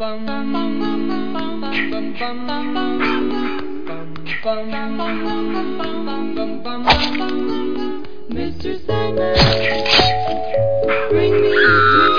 Mr. 0.00 0.16
Sandman, 8.86 9.36
bring 11.10 11.34
me 11.42 11.52
the 11.52 12.16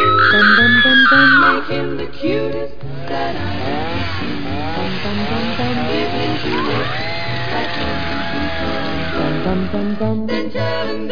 Make 1.41 1.65
him 1.65 1.97
the 1.97 2.05
cutest 2.05 2.77
that 3.09 3.35
I. 3.35 3.49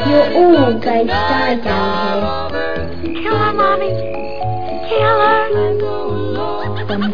You're 0.07 0.29
all 0.35 0.73
going 0.79 1.07
to 1.07 1.13
die 1.13 1.55
down 1.63 2.51
here. 2.51 3.23
Kill 3.23 3.37
her, 3.37 3.53
Mommy. 3.53 3.89
Kill 4.87 5.19
her. 5.19 5.98
¿Qué 6.99 7.05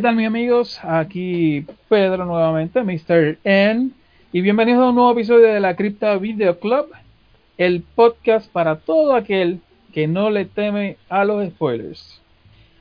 tal 0.00 0.14
mis 0.14 0.26
amigos? 0.26 0.78
Aquí 0.84 1.66
Pedro 1.88 2.24
nuevamente, 2.24 2.84
Mr. 2.84 3.38
N. 3.42 3.90
Y 4.32 4.40
bienvenidos 4.42 4.84
a 4.84 4.90
un 4.90 4.94
nuevo 4.94 5.10
episodio 5.10 5.48
de 5.48 5.58
la 5.58 5.74
Cripta 5.74 6.16
Video 6.18 6.60
Club, 6.60 6.86
el 7.58 7.82
podcast 7.82 8.48
para 8.52 8.76
todo 8.76 9.16
aquel 9.16 9.58
que 9.92 10.06
no 10.06 10.30
le 10.30 10.44
teme 10.44 10.98
a 11.08 11.24
los 11.24 11.44
spoilers. 11.48 12.22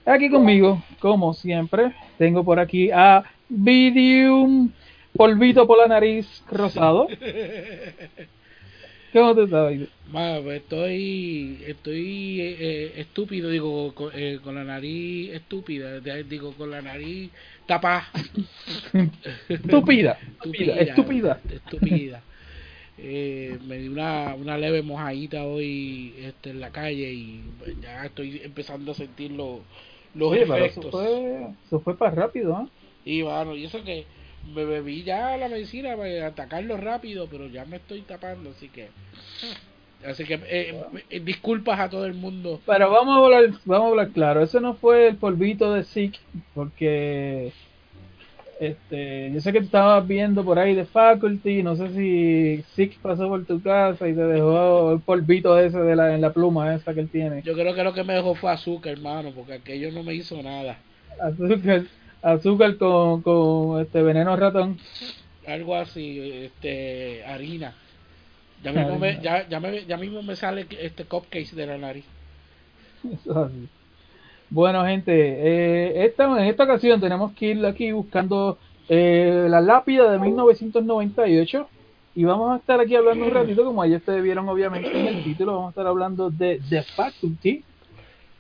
Aquí 0.06 0.30
conmigo, 0.30 0.84
como 1.00 1.34
siempre, 1.34 1.92
tengo 2.20 2.44
por 2.44 2.60
aquí 2.60 2.92
a 2.92 3.24
Vidium, 3.50 4.72
polvito 5.16 5.66
por 5.66 5.80
la 5.80 5.88
nariz 5.88 6.44
rosado. 6.52 7.08
¿Cómo 9.14 9.34
te 9.34 9.44
estás? 9.46 9.74
Pues 10.12 10.62
estoy, 10.62 11.64
estoy 11.66 12.42
eh, 12.42 12.58
eh, 12.60 12.94
estúpido, 12.98 13.50
digo, 13.50 13.96
con, 13.96 14.12
eh, 14.14 14.40
con 14.44 14.56
la 14.56 14.64
nariz 14.64 15.32
estúpida, 15.34 16.00
digo, 16.00 16.54
con 16.54 16.70
la 16.70 16.82
nariz 16.82 17.32
tapada. 17.66 18.08
Estúpida, 19.50 20.20
estúpida, 20.44 20.76
estúpida. 20.76 21.40
estúpida. 21.50 22.22
Eh, 22.98 23.58
me 23.66 23.78
di 23.78 23.90
una, 23.90 24.36
una 24.36 24.58
leve 24.58 24.82
mojadita 24.82 25.44
hoy 25.44 26.14
este, 26.18 26.52
en 26.52 26.62
la 26.62 26.72
calle 26.72 27.12
y 27.12 27.44
pues, 27.60 27.76
ya 27.82 28.06
estoy 28.06 28.42
empezando 28.44 28.94
a 28.94 28.96
sentir 28.96 29.32
los, 30.16 30.32
pero 30.32 30.56
eso 30.56 30.66
efectos. 30.66 30.92
fue, 30.92 31.48
eso 31.66 31.80
fue 31.82 31.98
para 31.98 32.12
rápido, 32.12 32.60
¿eh? 32.62 32.68
Y 33.06 33.22
bueno, 33.22 33.56
y 33.56 33.66
eso 33.66 33.84
que 33.84 34.06
me 34.54 34.66
bebí 34.66 35.04
ya 35.04 35.38
la 35.38 35.48
medicina 35.50 35.96
para 35.96 36.28
atacarlo 36.28 36.78
rápido, 36.78 37.28
pero 37.30 37.48
ya 37.48 37.66
me 37.66 37.78
estoy 37.78 38.02
tapando, 38.02 38.50
así 38.52 38.70
que... 38.70 38.90
Así 40.06 40.24
que 40.24 40.40
eh, 40.48 40.84
eh, 41.10 41.20
disculpas 41.20 41.80
a 41.80 41.90
todo 41.90 42.06
el 42.06 42.14
mundo. 42.14 42.62
Pero 42.66 42.92
vamos 42.92 43.16
a 43.18 43.26
hablar, 43.26 43.60
vamos 43.66 43.86
a 43.88 43.90
hablar 43.90 44.10
claro, 44.10 44.44
ese 44.44 44.60
no 44.62 44.76
fue 44.76 45.08
el 45.08 45.16
polvito 45.16 45.74
de 45.74 45.84
Zeke, 45.84 46.20
porque 46.54 47.52
este, 48.60 49.32
yo 49.34 49.42
sé 49.42 49.52
que 49.52 49.60
estabas 49.60 50.08
viendo 50.08 50.46
por 50.46 50.58
ahí 50.58 50.76
de 50.76 50.86
Faculty, 50.86 51.62
no 51.62 51.76
sé 51.76 51.90
si 51.90 52.64
Zeke 52.74 52.98
pasó 53.02 53.28
por 53.28 53.46
tu 53.46 53.62
casa 53.62 54.08
y 54.08 54.14
te 54.14 54.22
dejó 54.22 54.94
el 54.94 55.02
polvito 55.02 55.60
ese 55.60 55.80
de 55.80 55.96
la, 55.96 56.16
en 56.16 56.22
la 56.22 56.32
pluma 56.32 56.74
esa 56.74 56.94
que 56.94 57.02
él 57.02 57.10
tiene. 57.10 57.42
Yo 57.42 57.54
creo 57.54 57.74
que 57.74 57.84
lo 57.84 57.94
que 57.94 58.04
me 58.04 58.14
dejó 58.14 58.34
fue 58.36 58.52
azúcar, 58.52 58.94
hermano, 58.94 59.32
porque 59.36 59.54
aquello 59.54 59.92
no 59.92 60.04
me 60.04 60.14
hizo 60.14 60.42
nada. 60.42 60.78
Azúcar, 61.20 61.84
azúcar 62.22 62.78
con, 62.78 63.22
con 63.22 63.82
este 63.82 64.02
veneno 64.02 64.36
ratón. 64.38 64.78
Algo 65.46 65.76
así, 65.76 66.20
este, 66.46 67.26
harina. 67.26 67.74
Ya 68.64 68.72
mismo, 68.72 68.98
me, 68.98 69.20
ya, 69.22 69.48
ya, 69.48 69.60
me, 69.60 69.86
ya 69.86 69.98
mismo 69.98 70.24
me 70.24 70.36
sale 70.36 70.66
este 70.80 71.04
cupcake 71.04 71.52
de 71.52 71.68
la 71.68 71.78
nariz. 71.78 72.06
Eso 73.04 73.32
es 73.32 73.38
así. 73.38 73.68
Bueno, 74.50 74.86
gente, 74.86 75.12
eh, 75.14 76.06
esta, 76.06 76.26
en 76.26 76.48
esta 76.48 76.64
ocasión 76.64 77.02
tenemos 77.02 77.34
que 77.34 77.48
ir 77.48 77.66
aquí 77.66 77.92
buscando 77.92 78.58
eh, 78.88 79.48
la 79.50 79.60
lápida 79.60 80.12
de 80.12 80.20
1998 80.20 81.68
y 82.16 82.24
vamos 82.24 82.54
a 82.54 82.58
estar 82.58 82.80
aquí 82.80 82.96
hablando 82.96 83.26
un 83.26 83.32
ratito, 83.32 83.66
como 83.66 83.84
ya 83.86 83.98
ustedes 83.98 84.24
vieron 84.24 84.48
obviamente 84.48 84.98
en 84.98 85.08
el 85.08 85.24
título, 85.24 85.54
vamos 85.54 85.68
a 85.68 85.72
estar 85.72 85.88
hablando 85.88 86.30
de 86.30 86.62
The 86.70 86.84
Faculty. 86.84 87.64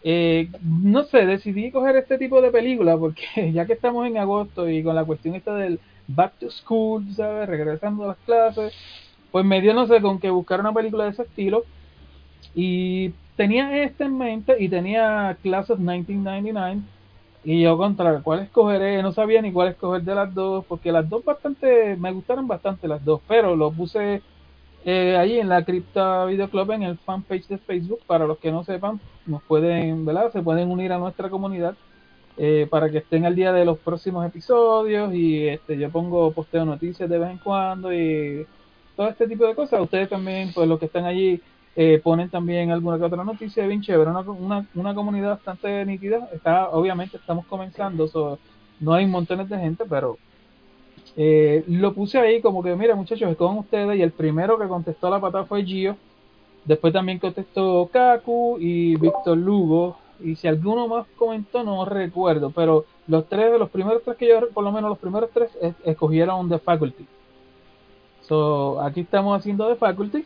Eh, 0.03 0.49
no 0.61 1.03
sé, 1.05 1.25
decidí 1.25 1.71
coger 1.71 1.95
este 1.95 2.19
tipo 2.19 2.39
de 2.39 2.51
película 2.51 2.95
porque 2.95 3.51
ya 3.53 3.65
que 3.65 3.73
estamos 3.73 4.05
en 4.05 4.17
agosto 4.17 4.69
y 4.69 4.83
con 4.83 4.95
la 4.95 5.03
cuestión 5.03 5.35
esta 5.35 5.55
del 5.55 5.79
back 6.07 6.33
to 6.39 6.51
school, 6.51 7.03
¿sabes? 7.15 7.49
Regresando 7.49 8.03
a 8.03 8.07
las 8.09 8.17
clases, 8.17 8.73
pues 9.31 9.43
me 9.43 9.59
dio, 9.61 9.73
no 9.73 9.87
sé, 9.87 9.99
con 10.01 10.19
que 10.19 10.29
buscar 10.29 10.59
una 10.59 10.71
película 10.71 11.05
de 11.05 11.09
ese 11.09 11.23
estilo. 11.23 11.65
Y 12.53 13.11
tenía 13.35 13.83
este 13.83 14.05
en 14.05 14.17
mente 14.17 14.55
y 14.59 14.69
tenía 14.69 15.37
Class 15.41 15.69
of 15.69 15.79
1999. 15.79 16.81
Y 17.43 17.61
yo 17.61 17.77
contra 17.77 18.21
cuál 18.21 18.39
escogeré, 18.39 19.03
no 19.03 19.11
sabía 19.11 19.41
ni 19.41 19.51
cuál 19.51 19.69
escoger 19.69 20.01
de 20.01 20.15
las 20.15 20.33
dos, 20.33 20.65
porque 20.65 20.91
las 20.91 21.07
dos 21.07 21.23
bastante, 21.23 21.95
me 21.95 22.11
gustaron 22.11 22.47
bastante 22.47 22.87
las 22.87 23.05
dos, 23.05 23.21
pero 23.27 23.55
lo 23.55 23.71
puse 23.71 24.23
eh, 24.83 25.15
ahí 25.17 25.39
en 25.39 25.49
la 25.49 25.63
Cripta 25.63 26.25
Video 26.25 26.49
Club, 26.49 26.71
en 26.71 26.83
el 26.83 26.97
fanpage 26.97 27.47
de 27.47 27.59
Facebook, 27.59 27.99
para 28.07 28.25
los 28.25 28.39
que 28.39 28.51
no 28.51 28.63
sepan, 28.63 28.99
nos 29.27 29.43
pueden, 29.43 30.05
¿verdad? 30.05 30.31
Se 30.31 30.41
pueden 30.41 30.71
unir 30.71 30.91
a 30.91 30.97
nuestra 30.97 31.29
comunidad 31.29 31.75
eh, 32.37 32.67
para 32.69 32.89
que 32.89 32.97
estén 32.97 33.25
al 33.25 33.35
día 33.35 33.53
de 33.53 33.63
los 33.63 33.77
próximos 33.79 34.25
episodios 34.25 35.13
y 35.13 35.47
este 35.47 35.77
yo 35.77 35.89
pongo 35.89 36.31
posteo 36.31 36.65
noticias 36.65 37.09
de 37.09 37.17
vez 37.17 37.31
en 37.31 37.37
cuando 37.37 37.93
y 37.93 38.45
todo 38.95 39.07
este 39.07 39.27
tipo 39.27 39.45
de 39.45 39.55
cosas. 39.55 39.81
Ustedes 39.81 40.09
también, 40.09 40.51
pues 40.53 40.67
los 40.67 40.79
que 40.79 40.85
están 40.85 41.05
allí, 41.05 41.41
eh, 41.75 41.99
ponen 42.03 42.29
también 42.29 42.71
alguna 42.71 42.97
que 42.97 43.03
otra 43.03 43.23
noticia 43.23 43.67
bien 43.67 43.81
chévere, 43.81 44.09
una, 44.09 44.65
una, 44.75 44.95
comunidad 44.95 45.31
bastante 45.31 45.85
nítida. 45.85 46.29
Está, 46.33 46.69
obviamente 46.69 47.17
estamos 47.17 47.45
comenzando, 47.47 48.07
so, 48.07 48.39
no 48.79 48.93
hay 48.93 49.05
montones 49.05 49.49
de 49.49 49.57
gente, 49.57 49.83
pero 49.89 50.17
eh, 51.17 51.63
lo 51.67 51.93
puse 51.93 52.17
ahí 52.17 52.41
como 52.41 52.63
que, 52.63 52.75
mira 52.75 52.95
muchachos, 52.95 53.35
con 53.37 53.57
ustedes 53.57 53.97
y 53.97 54.01
el 54.01 54.11
primero 54.11 54.57
que 54.57 54.67
contestó 54.67 55.09
la 55.09 55.19
patada 55.19 55.45
fue 55.45 55.63
Gio. 55.65 55.97
Después 56.65 56.93
también 56.93 57.19
contestó 57.19 57.89
Kaku 57.91 58.57
y 58.59 58.95
Víctor 58.97 59.37
Lugo. 59.37 59.97
Y 60.19 60.35
si 60.35 60.47
alguno 60.47 60.87
más 60.87 61.05
comentó, 61.15 61.63
no 61.63 61.85
recuerdo. 61.85 62.51
Pero 62.51 62.85
los 63.07 63.27
tres, 63.27 63.57
los 63.59 63.69
primeros 63.69 64.01
tres 64.03 64.17
que 64.17 64.27
yo, 64.27 64.49
por 64.53 64.63
lo 64.63 64.71
menos 64.71 64.89
los 64.89 64.99
primeros 64.99 65.29
tres, 65.33 65.51
es- 65.61 65.75
escogieron 65.85 66.49
The 66.49 66.59
Faculty. 66.59 67.05
So, 68.21 68.81
aquí 68.81 69.01
estamos 69.01 69.37
haciendo 69.37 69.67
The 69.69 69.75
Faculty. 69.75 70.25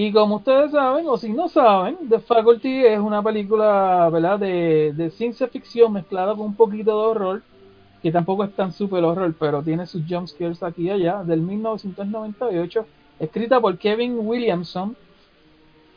Y 0.00 0.12
como 0.12 0.36
ustedes 0.36 0.70
saben, 0.70 1.08
o 1.08 1.16
si 1.18 1.28
no 1.32 1.48
saben, 1.48 1.96
The 2.08 2.20
Faculty 2.20 2.84
es 2.86 3.00
una 3.00 3.20
película 3.20 4.08
¿verdad? 4.12 4.38
De, 4.38 4.92
de 4.94 5.10
ciencia 5.10 5.48
ficción 5.48 5.92
mezclada 5.92 6.36
con 6.36 6.46
un 6.46 6.54
poquito 6.54 6.92
de 6.92 7.06
horror, 7.08 7.42
que 8.00 8.12
tampoco 8.12 8.44
es 8.44 8.52
tan 8.54 8.70
super 8.70 9.02
horror, 9.02 9.34
pero 9.40 9.60
tiene 9.60 9.88
sus 9.88 10.02
jump 10.08 10.28
scares 10.28 10.62
aquí 10.62 10.82
y 10.82 10.90
allá, 10.90 11.24
del 11.24 11.40
1998, 11.40 12.86
escrita 13.18 13.60
por 13.60 13.76
Kevin 13.76 14.20
Williamson, 14.20 14.94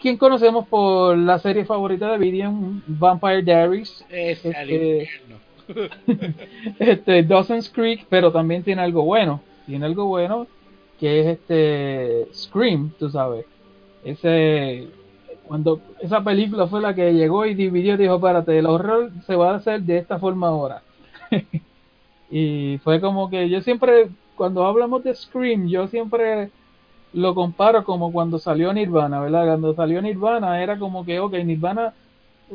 quien 0.02 0.18
conocemos 0.18 0.68
por 0.68 1.16
la 1.16 1.38
serie 1.38 1.64
favorita 1.64 2.12
de 2.12 2.18
Vidium, 2.18 2.82
Vampire 2.88 3.44
Diaries, 3.44 4.04
Es 4.10 4.44
Este- 4.44 5.10
este 6.80 7.22
Dawson's 7.22 7.70
Creek, 7.70 8.08
pero 8.10 8.32
también 8.32 8.64
tiene 8.64 8.82
algo 8.82 9.04
bueno. 9.04 9.42
Tiene 9.68 9.86
algo 9.86 10.06
bueno 10.06 10.48
que 11.00 11.20
es 11.20 11.28
este 11.28 12.28
Scream, 12.34 12.92
tú 12.98 13.08
sabes. 13.12 13.46
Ese 14.04 14.88
cuando 15.48 15.82
esa 16.00 16.24
película 16.24 16.68
fue 16.68 16.82
la 16.82 16.96
que 16.96 17.14
llegó 17.14 17.46
y 17.46 17.56
dividió, 17.56 17.98
dijo, 17.98 18.20
"Párate, 18.20 18.58
el 18.58 18.66
horror 18.66 19.12
se 19.26 19.36
va 19.36 19.52
a 19.52 19.56
hacer 19.56 19.82
de 19.82 19.98
esta 19.98 20.20
forma 20.20 20.48
ahora." 20.48 20.82
y 22.32 22.80
fue 22.84 23.02
como 23.02 23.30
que 23.30 23.50
yo 23.50 23.62
siempre 23.62 24.10
cuando 24.36 24.66
hablamos 24.66 25.04
de 25.04 25.14
Scream, 25.14 25.68
yo 25.68 25.88
siempre 25.88 26.50
lo 27.14 27.36
comparo 27.36 27.84
como 27.84 28.12
cuando 28.12 28.40
salió 28.40 28.74
Nirvana, 28.74 29.20
¿verdad? 29.20 29.46
Cuando 29.46 29.76
salió 29.76 30.02
Nirvana 30.02 30.64
era 30.64 30.80
como 30.80 31.06
que, 31.06 31.20
ok, 31.20 31.34
Nirvana 31.44 31.94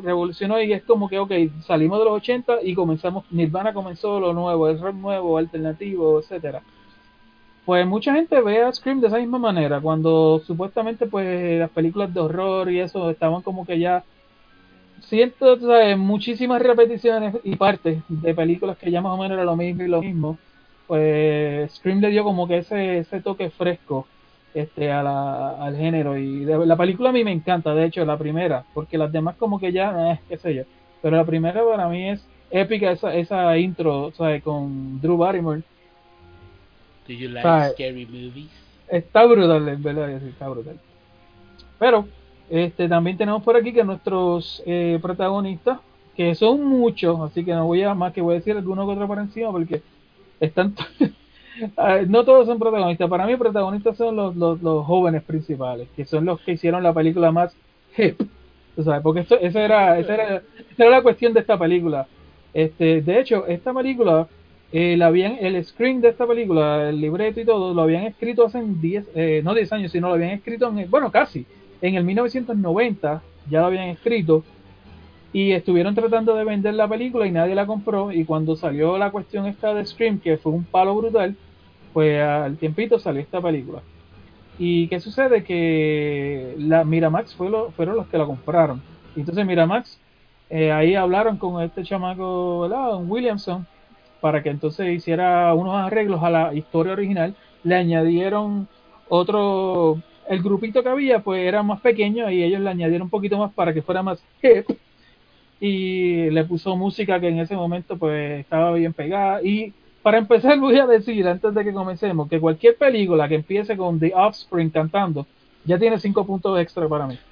revolucionó 0.01 0.61
y 0.61 0.73
es 0.73 0.83
como 0.83 1.09
que, 1.09 1.19
ok, 1.19 1.31
salimos 1.65 1.99
de 1.99 2.05
los 2.05 2.13
80 2.15 2.57
y 2.63 2.73
comenzamos, 2.73 3.25
Nirvana 3.31 3.73
comenzó 3.73 4.19
lo 4.19 4.33
nuevo, 4.33 4.67
el 4.67 4.79
rock 4.79 4.95
nuevo, 4.95 5.37
alternativo, 5.37 6.19
etcétera. 6.19 6.61
Pues 7.67 7.85
mucha 7.85 8.13
gente 8.13 8.39
ve 8.39 8.63
a 8.63 8.71
Scream 8.71 9.01
de 9.01 9.07
esa 9.07 9.17
misma 9.17 9.39
manera, 9.39 9.81
cuando 9.81 10.39
supuestamente 10.47 11.05
pues 11.05 11.59
las 11.59 11.69
películas 11.71 12.13
de 12.13 12.21
horror 12.21 12.71
y 12.71 12.79
eso 12.79 13.09
estaban 13.09 13.41
como 13.41 13.65
que 13.65 13.77
ya 13.77 14.05
siento 15.01 15.59
sabes, 15.59 15.97
muchísimas 15.97 16.61
repeticiones 16.61 17.35
y 17.43 17.57
partes 17.57 18.01
de 18.07 18.33
películas 18.33 18.77
que 18.77 18.89
ya 18.89 19.01
más 19.01 19.11
o 19.11 19.17
menos 19.17 19.33
era 19.33 19.43
lo 19.43 19.57
mismo 19.57 19.83
y 19.83 19.89
lo 19.89 20.01
mismo. 20.01 20.37
Pues 20.87 21.73
Scream 21.73 21.99
le 21.99 22.09
dio 22.09 22.23
como 22.23 22.47
que 22.47 22.59
ese, 22.59 22.99
ese 22.99 23.19
toque 23.19 23.49
fresco 23.49 24.07
este 24.53 24.89
a 24.89 25.03
la, 25.03 25.49
al 25.61 25.75
género 25.75 26.17
y 26.17 26.45
la 26.45 26.77
película 26.77 27.09
a 27.09 27.13
mí 27.13 27.25
me 27.25 27.33
encanta 27.33 27.75
de 27.75 27.83
hecho 27.85 28.05
la 28.05 28.17
primera 28.17 28.63
porque 28.73 28.97
las 28.97 29.11
demás 29.11 29.35
como 29.35 29.59
que 29.59 29.73
ya 29.73 30.13
eh, 30.13 30.19
qué 30.29 30.37
sé 30.37 30.55
yo 30.55 30.63
pero 31.01 31.17
la 31.17 31.25
primera 31.25 31.61
para 31.65 31.89
mí 31.89 32.11
es 32.11 32.25
épica 32.49 32.91
esa, 32.91 33.13
esa 33.13 33.57
intro, 33.57 34.11
¿sabes? 34.13 34.41
Con 34.43 35.01
Drew 35.01 35.17
Barrymore. 35.17 35.63
Do 37.07 37.13
you 37.13 37.29
like 37.29 37.73
scary 37.73 38.05
movies? 38.05 38.49
Está 38.87 39.25
brutal, 39.25 39.67
en 39.67 39.83
verdad, 39.83 40.09
está 40.09 40.47
brutal. 40.47 40.79
Pero, 41.79 42.07
este, 42.49 42.87
también 42.87 43.17
tenemos 43.17 43.43
por 43.43 43.55
aquí 43.55 43.73
que 43.73 43.83
nuestros 43.83 44.63
eh, 44.65 44.99
protagonistas, 45.01 45.79
que 46.15 46.33
son 46.35 46.63
muchos, 46.63 47.19
así 47.21 47.43
que 47.43 47.53
no 47.53 47.65
voy 47.65 47.83
a 47.83 47.93
más 47.93 48.13
que 48.13 48.21
voy 48.21 48.35
a 48.35 48.37
decir 48.39 48.55
alguno 48.55 48.85
que 48.85 48.93
otro 48.93 49.07
por 49.07 49.19
encima 49.19 49.51
porque 49.51 49.81
están 50.39 50.73
no 52.07 52.23
todos 52.23 52.47
son 52.47 52.59
protagonistas. 52.59 53.09
Para 53.09 53.25
mí, 53.25 53.35
protagonistas 53.35 53.97
son 53.97 54.15
los, 54.15 54.35
los, 54.35 54.61
los 54.61 54.85
jóvenes 54.85 55.23
principales, 55.23 55.87
que 55.95 56.05
son 56.05 56.25
los 56.25 56.39
que 56.41 56.53
hicieron 56.53 56.83
la 56.83 56.93
película 56.93 57.31
más 57.31 57.55
hip. 57.97 58.21
¿tú 58.77 58.83
sabes? 58.83 59.01
Porque 59.01 59.21
esa, 59.21 59.65
era, 59.65 59.97
esa, 59.97 60.13
era, 60.13 60.35
esa 60.35 60.83
era 60.83 60.89
la 60.91 61.01
cuestión 61.01 61.33
de 61.33 61.39
esta 61.39 61.57
película. 61.57 62.07
Este, 62.53 63.01
de 63.01 63.19
hecho, 63.19 63.47
esta 63.47 63.73
película, 63.73 64.27
eh, 64.71 65.01
habían, 65.01 65.37
el 65.39 65.63
screen 65.63 66.01
de 66.01 66.09
esta 66.09 66.27
película, 66.27 66.89
el 66.89 66.99
libreto 66.99 67.39
y 67.39 67.45
todo, 67.45 67.73
lo 67.73 67.81
habían 67.81 68.03
escrito 68.03 68.45
hace 68.45 68.61
10, 68.61 69.05
eh, 69.15 69.41
no 69.43 69.53
10 69.53 69.71
años, 69.73 69.91
sino 69.91 70.09
lo 70.09 70.15
habían 70.15 70.31
escrito, 70.31 70.67
en, 70.67 70.89
bueno, 70.89 71.11
casi, 71.11 71.45
en 71.81 71.95
el 71.95 72.03
1990 72.03 73.21
ya 73.49 73.61
lo 73.61 73.67
habían 73.67 73.89
escrito 73.89 74.43
y 75.31 75.51
estuvieron 75.51 75.95
tratando 75.95 76.35
de 76.35 76.43
vender 76.43 76.73
la 76.73 76.87
película 76.87 77.27
y 77.27 77.31
nadie 77.31 77.55
la 77.55 77.65
compró 77.65 78.11
y 78.11 78.25
cuando 78.25 78.55
salió 78.55 78.97
la 78.97 79.11
cuestión 79.11 79.45
esta 79.45 79.73
de 79.73 79.85
Scream 79.85 80.19
que 80.19 80.37
fue 80.37 80.51
un 80.51 80.63
palo 80.63 80.95
brutal 80.95 81.35
pues 81.93 82.21
al 82.21 82.57
tiempito 82.57 82.99
salió 82.99 83.21
esta 83.21 83.41
película. 83.41 83.81
Y 84.59 84.87
qué 84.87 84.99
sucede 84.99 85.43
que 85.43 86.55
la 86.57 86.83
Miramax 86.83 87.35
fue 87.35 87.49
fueron 87.75 87.95
los 87.95 88.07
que 88.07 88.17
la 88.17 88.25
compraron. 88.25 88.81
Entonces 89.15 89.45
Miramax 89.45 89.99
eh, 90.49 90.71
ahí 90.71 90.95
hablaron 90.95 91.37
con 91.37 91.61
este 91.63 91.83
chamaco 91.83 92.67
Williamson 93.07 93.65
para 94.19 94.43
que 94.43 94.49
entonces 94.49 94.87
hiciera 94.95 95.53
unos 95.53 95.75
arreglos 95.75 96.23
a 96.23 96.29
la 96.29 96.53
historia 96.53 96.93
original 96.93 97.35
le 97.63 97.75
añadieron 97.75 98.67
otro 99.09 100.01
el 100.27 100.41
grupito 100.41 100.83
que 100.83 100.89
había 100.89 101.19
pues 101.19 101.41
era 101.41 101.63
más 101.63 101.81
pequeño 101.81 102.29
y 102.29 102.43
ellos 102.43 102.61
le 102.61 102.69
añadieron 102.69 103.03
un 103.03 103.09
poquito 103.09 103.37
más 103.37 103.53
para 103.53 103.73
que 103.73 103.81
fuera 103.81 104.03
más 104.03 104.23
hip. 104.41 104.77
Y 105.59 106.29
le 106.29 106.43
puso 106.43 106.75
música 106.75 107.19
que 107.19 107.29
en 107.29 107.39
ese 107.39 107.55
momento 107.55 107.97
pues 107.97 108.41
estaba 108.41 108.73
bien 108.73 108.93
pegada. 108.93 109.41
Y 109.41 109.73
para 110.03 110.17
empezar 110.17 110.59
voy 110.59 110.77
a 110.77 110.85
decir 110.85 111.27
antes 111.27 111.53
de 111.53 111.63
que 111.63 111.73
comencemos 111.73 112.29
que 112.29 112.39
cualquier 112.39 112.75
película 112.75 113.27
que 113.27 113.35
empiece 113.35 113.75
con 113.75 113.99
The 113.99 114.13
Offspring 114.13 114.69
cantando 114.69 115.25
ya 115.65 115.77
tiene 115.79 115.99
cinco 115.99 116.25
puntos 116.25 116.59
extra 116.59 116.87
para 116.87 117.07
mí. 117.07 117.17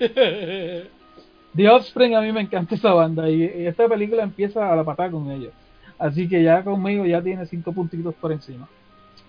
The 1.56 1.70
Offspring 1.70 2.16
a 2.16 2.22
mí 2.22 2.32
me 2.34 2.42
encanta 2.42 2.76
esa 2.76 2.94
banda 2.94 3.30
y, 3.30 3.44
esta 3.44 3.88
película 3.88 4.24
empieza 4.24 4.72
a 4.72 4.76
la 4.76 4.84
patada 4.84 5.12
con 5.12 5.32
ellos 5.32 5.54
así 6.00 6.28
que 6.28 6.44
ya 6.44 6.64
conmigo 6.64 7.06
ya 7.06 7.22
tiene 7.22 7.46
cinco 7.46 7.72
puntitos 7.72 8.14
por 8.16 8.32
encima 8.32 8.68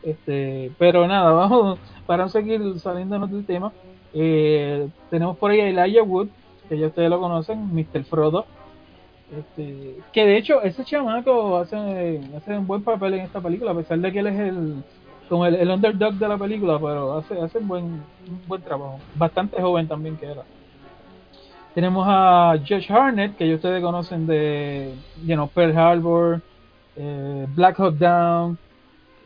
este 0.03 0.73
pero 0.79 1.07
nada 1.07 1.31
vamos 1.33 1.79
para 2.07 2.29
seguir 2.29 2.79
saliéndonos 2.81 3.31
del 3.31 3.45
tema 3.45 3.73
eh, 4.15 4.89
tenemos 5.11 5.37
por 5.37 5.51
ahí 5.51 5.61
a 5.61 5.69
Elijah 5.69 6.03
Wood 6.03 6.29
que 6.69 6.79
ya 6.79 6.89
ustedes 6.89 7.11
lo 7.11 7.21
conocen 7.21 7.75
Mr. 7.75 8.05
Frodo 8.05 8.47
este, 9.35 9.97
que 10.13 10.25
de 10.25 10.37
hecho 10.37 10.63
ese 10.63 10.85
chamaco 10.85 11.57
hace, 11.57 12.21
hace 12.37 12.57
un 12.57 12.67
buen 12.67 12.83
papel 12.83 13.15
en 13.15 13.21
esta 13.23 13.41
película, 13.41 13.73
a 13.73 13.75
pesar 13.75 13.99
de 13.99 14.13
que 14.13 14.21
él 14.21 14.27
es 14.29 14.39
el 14.39 14.85
como 15.29 15.45
el, 15.47 15.57
el 15.57 15.69
underdog 15.69 16.15
de 16.15 16.29
la 16.29 16.39
película, 16.39 16.79
pero 16.79 17.17
hace, 17.17 17.41
hace 17.41 17.59
un 17.59 17.67
buen 17.67 18.03
buen 18.47 18.63
trabajo. 18.63 19.01
Bastante 19.17 19.61
joven 19.61 19.89
también 19.89 20.17
que 20.17 20.27
era. 20.27 20.45
Tenemos 21.75 22.07
a 22.09 22.55
Josh 22.67 22.91
Harnett, 22.91 23.37
que 23.37 23.49
ya 23.49 23.57
ustedes 23.57 23.83
conocen 23.83 24.27
de 24.27 24.95
you 25.25 25.35
know, 25.35 25.49
Pearl 25.49 25.77
Harbor, 25.77 26.41
eh, 26.97 27.47
Black 27.55 27.79
Hawk 27.79 27.97
Down, 27.97 28.59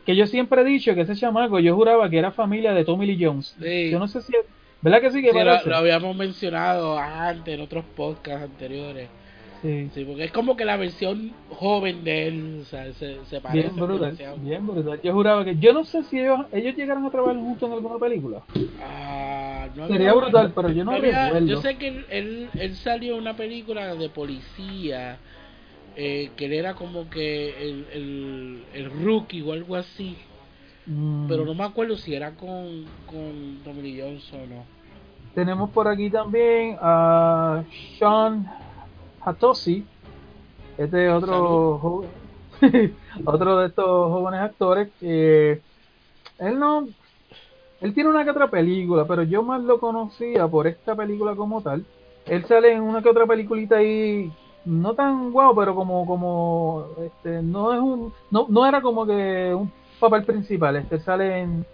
que 0.05 0.15
yo 0.15 0.27
siempre 0.27 0.61
he 0.61 0.65
dicho 0.65 0.93
que 0.95 1.01
ese 1.01 1.15
chamaco, 1.15 1.59
yo 1.59 1.75
juraba 1.75 2.09
que 2.09 2.17
era 2.17 2.31
familia 2.31 2.73
de 2.73 2.85
Tommy 2.85 3.05
Lee 3.05 3.23
Jones. 3.23 3.55
Sí. 3.61 3.89
Yo 3.89 3.99
no 3.99 4.07
sé 4.07 4.21
si... 4.21 4.33
¿Verdad 4.81 5.01
que 5.01 5.11
sí 5.11 5.21
que 5.21 5.31
Sí, 5.31 5.37
lo, 5.39 5.75
habíamos 5.75 6.15
mencionado 6.15 6.97
antes 6.97 7.53
en 7.53 7.61
otros 7.61 7.85
podcasts 7.95 8.43
anteriores. 8.45 9.09
Sí. 9.61 9.91
Sí, 9.93 10.05
porque 10.05 10.23
es 10.23 10.31
como 10.31 10.57
que 10.57 10.65
la 10.65 10.75
versión 10.75 11.33
joven 11.51 12.03
de 12.03 12.27
él, 12.27 12.59
o 12.63 12.65
sea, 12.65 12.91
se, 12.93 13.23
se 13.25 13.39
parece 13.39 13.69
Bien 13.69 13.75
brutal, 13.75 14.17
bien 14.37 14.65
brutal. 14.65 14.99
Yo 15.03 15.13
juraba 15.13 15.45
que. 15.45 15.55
Yo 15.57 15.71
no 15.71 15.83
sé 15.85 16.01
si 16.05 16.19
ellos, 16.19 16.39
ellos 16.51 16.75
llegaron 16.75 17.05
a 17.05 17.11
trabajar 17.11 17.35
juntos 17.35 17.69
en 17.69 17.73
alguna 17.75 17.99
película. 17.99 18.41
Ah, 18.83 19.67
no 19.75 19.87
Sería 19.87 20.13
brutal, 20.13 20.51
pero 20.55 20.69
yo 20.69 20.83
no 20.83 20.93
había- 20.93 21.25
recuerdo. 21.25 21.47
Yo 21.47 21.61
sé 21.61 21.77
que 21.77 21.87
él, 21.89 22.05
él, 22.09 22.49
él 22.55 22.75
salió 22.75 23.13
en 23.13 23.19
una 23.21 23.35
película 23.35 23.93
de 23.93 24.09
policía, 24.09 25.19
eh, 25.97 26.29
que 26.35 26.45
él 26.45 26.53
era 26.53 26.73
como 26.75 27.09
que 27.09 27.49
el, 27.61 27.85
el, 27.93 28.63
el 28.73 29.05
rookie 29.05 29.41
o 29.41 29.53
algo 29.53 29.75
así, 29.75 30.15
Mm. 30.87 31.27
pero 31.29 31.45
no 31.45 31.53
me 31.53 31.63
acuerdo 31.63 31.95
si 31.95 32.13
era 32.15 32.31
con, 32.35 32.85
con 33.05 33.83
Lee 33.83 34.01
Jones 34.01 34.33
o 34.33 34.37
no. 34.47 34.63
Tenemos 35.35 35.69
por 35.71 35.87
aquí 35.87 36.09
también 36.09 36.77
a 36.81 37.63
Sean 37.97 38.45
Hatoshi. 39.21 39.85
Este 40.77 41.07
es 41.07 41.13
otro 41.13 41.79
joven- 41.79 42.11
otro 43.25 43.59
de 43.59 43.67
estos 43.67 43.85
jóvenes 43.85 44.41
actores 44.41 44.89
que 44.99 45.61
él 46.39 46.59
no 46.59 46.87
él 47.81 47.93
tiene 47.93 48.09
una 48.09 48.23
que 48.23 48.29
otra 48.31 48.49
película, 48.49 49.05
pero 49.07 49.23
yo 49.23 49.43
más 49.43 49.61
lo 49.63 49.79
conocía 49.79 50.47
por 50.47 50.67
esta 50.67 50.95
película 50.95 51.35
como 51.35 51.61
tal. 51.61 51.85
Él 52.25 52.45
sale 52.45 52.73
en 52.73 52.81
una 52.83 53.01
que 53.01 53.09
otra 53.09 53.25
peliculita 53.25 53.77
ahí 53.77 54.31
no 54.65 54.93
tan 54.93 55.31
guau, 55.31 55.55
pero 55.55 55.73
como 55.75 56.05
como 56.05 56.85
este 57.03 57.41
no 57.41 57.73
es 57.73 57.79
un 57.79 58.13
no, 58.29 58.45
no 58.49 58.65
era 58.65 58.81
como 58.81 59.05
que 59.05 59.53
un 59.55 59.71
papel 59.99 60.23
principal. 60.23 60.75
Este 60.75 60.99
sale 60.99 61.39
en 61.41 61.65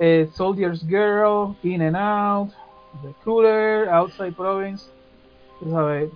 eh, 0.00 0.28
Soldier's 0.32 0.84
Girl, 0.86 1.54
In 1.62 1.82
and 1.82 1.96
Out, 1.96 2.50
The 3.02 3.12
Cooler, 3.24 3.88
Outside 3.88 4.32
Province, 4.32 4.86
sabes, 5.70 6.10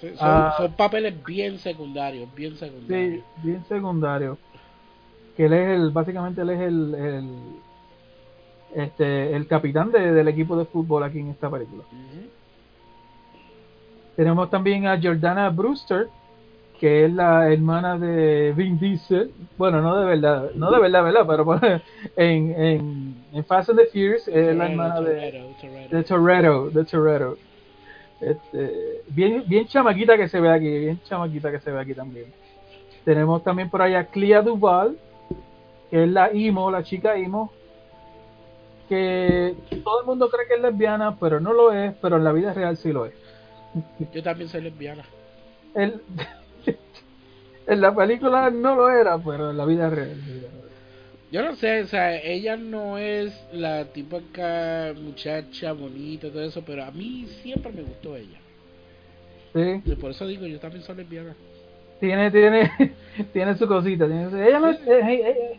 Son, 0.00 0.10
Ah. 0.20 0.54
son 0.56 0.72
papeles 0.72 1.14
bien 1.24 1.56
secundarios, 1.58 2.28
bien 2.34 2.56
secundarios. 2.56 3.20
sí, 3.20 3.24
bien 3.44 3.64
secundario. 3.66 4.36
Que 5.36 5.46
él 5.46 5.52
es 5.52 5.68
el, 5.78 5.90
básicamente 5.90 6.40
él 6.42 6.50
es 6.50 6.60
el, 6.60 6.94
el 6.94 7.28
este 8.74 9.34
el 9.34 9.46
capitán 9.46 9.90
de- 9.90 10.12
del 10.12 10.28
equipo 10.28 10.56
de 10.56 10.64
fútbol 10.64 11.02
aquí 11.04 11.18
en 11.20 11.28
esta 11.28 11.50
película. 11.50 11.82
Ujú. 11.84 12.28
Tenemos 14.20 14.50
también 14.50 14.86
a 14.86 15.00
Jordana 15.00 15.48
Brewster, 15.48 16.08
que 16.78 17.06
es 17.06 17.10
la 17.10 17.50
hermana 17.50 17.96
de 17.96 18.52
Vin 18.54 18.78
Diesel. 18.78 19.32
Bueno, 19.56 19.80
no 19.80 19.98
de 19.98 20.04
verdad, 20.04 20.50
no 20.56 20.70
de 20.70 20.78
verdad, 20.78 21.04
¿verdad? 21.04 21.26
Pero 21.26 21.80
en, 22.16 22.54
en, 22.62 23.24
en 23.32 23.44
Fast 23.46 23.70
and 23.70 23.78
the 23.78 23.86
Furious 23.86 24.28
es 24.28 24.54
la 24.54 24.68
hermana 24.68 25.00
de, 25.00 25.88
de 25.90 26.02
Toretto, 26.04 26.68
de 26.68 26.84
Toretto. 26.84 27.38
Este, 28.20 29.00
bien, 29.08 29.42
bien 29.46 29.66
chamaquita 29.66 30.18
que 30.18 30.28
se 30.28 30.38
ve 30.38 30.50
aquí, 30.50 30.68
bien 30.68 31.00
chamaquita 31.04 31.50
que 31.50 31.60
se 31.60 31.72
ve 31.72 31.80
aquí 31.80 31.94
también. 31.94 32.26
Tenemos 33.06 33.42
también 33.42 33.70
por 33.70 33.80
allá 33.80 34.04
Clea 34.04 34.42
Duval, 34.42 34.98
que 35.90 36.04
es 36.04 36.10
la 36.10 36.30
Imo, 36.30 36.70
la 36.70 36.82
chica 36.82 37.16
Imo, 37.16 37.50
que 38.86 39.54
todo 39.82 40.02
el 40.02 40.06
mundo 40.06 40.28
cree 40.28 40.46
que 40.46 40.56
es 40.56 40.60
lesbiana, 40.60 41.16
pero 41.18 41.40
no 41.40 41.54
lo 41.54 41.72
es, 41.72 41.94
pero 42.02 42.18
en 42.18 42.24
la 42.24 42.32
vida 42.32 42.52
real 42.52 42.76
sí 42.76 42.92
lo 42.92 43.06
es. 43.06 43.19
Yo 44.12 44.22
también 44.22 44.48
soy 44.48 44.62
lesbiana. 44.62 45.04
El- 45.74 46.00
en 47.66 47.80
la 47.80 47.94
película 47.94 48.50
no 48.50 48.74
lo 48.74 48.88
era, 48.90 49.18
pero 49.18 49.50
en 49.50 49.56
la 49.56 49.64
vida 49.64 49.88
real. 49.90 50.16
Yo 51.30 51.42
no 51.44 51.54
sé, 51.54 51.82
o 51.82 51.86
sea, 51.86 52.16
ella 52.16 52.56
no 52.56 52.98
es 52.98 53.32
la 53.52 53.84
típica 53.84 54.92
muchacha 55.00 55.72
bonita 55.72 56.26
y 56.26 56.30
todo 56.30 56.42
eso, 56.42 56.62
pero 56.66 56.82
a 56.84 56.90
mí 56.90 57.28
siempre 57.42 57.70
me 57.70 57.82
gustó 57.82 58.16
ella. 58.16 58.38
Sí, 59.54 59.80
Y 59.84 59.94
por 59.96 60.10
eso 60.10 60.26
digo, 60.26 60.46
yo 60.46 60.58
también 60.58 60.82
soy 60.82 60.96
lesbiana. 60.96 61.34
tiene, 62.00 62.30
tiene, 62.32 62.72
tiene 63.32 63.56
su 63.56 63.68
cosita. 63.68 64.06
Tiene 64.06 64.28
su- 64.30 64.36
ella 64.36 64.58
no 64.58 64.70
es, 64.70 64.80
es- 64.80 64.88
es- 65.08 65.36
es 65.36 65.58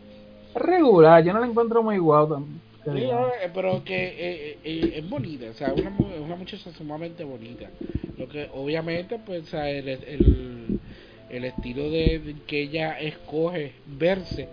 regular, 0.62 1.24
yo 1.24 1.32
no 1.32 1.40
la 1.40 1.46
encuentro 1.46 1.82
muy 1.82 1.96
guau 1.96 2.28
también. 2.28 2.60
No, 2.86 3.28
eh, 3.28 3.50
pero 3.54 3.84
que 3.84 3.94
eh, 3.94 4.58
eh, 4.64 4.92
es 4.96 5.08
bonita, 5.08 5.50
o 5.50 5.54
sea, 5.54 5.72
una, 5.72 5.90
una 6.20 6.36
muchacha 6.36 6.72
sumamente 6.72 7.24
bonita. 7.24 7.70
Lo 8.18 8.28
que 8.28 8.48
obviamente, 8.52 9.18
pues, 9.24 9.52
el, 9.54 9.88
el, 9.88 10.80
el 11.30 11.44
estilo 11.44 11.90
de, 11.90 12.36
que 12.46 12.62
ella 12.62 12.98
escoge 13.00 13.72
verse, 13.86 14.48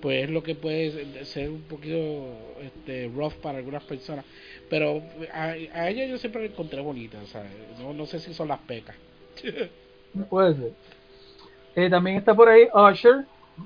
pues 0.00 0.24
es 0.24 0.30
lo 0.30 0.42
que 0.42 0.54
puede 0.54 1.24
ser 1.24 1.48
un 1.48 1.62
poquito 1.62 2.26
este, 2.62 3.10
rough 3.14 3.34
para 3.34 3.58
algunas 3.58 3.84
personas. 3.84 4.24
Pero 4.68 5.02
a, 5.32 5.48
a 5.48 5.90
ella 5.90 6.06
yo 6.06 6.18
siempre 6.18 6.42
la 6.42 6.48
encontré 6.48 6.80
bonita, 6.80 7.18
o 7.22 7.26
sea, 7.26 7.44
no, 7.80 7.92
no 7.92 8.06
sé 8.06 8.18
si 8.18 8.34
son 8.34 8.48
las 8.48 8.60
pecas. 8.60 8.96
Puede 10.30 10.54
ser. 10.54 10.72
Eh, 11.76 11.90
también 11.90 12.16
está 12.16 12.34
por 12.34 12.48
ahí 12.48 12.68
Usher, 12.72 13.24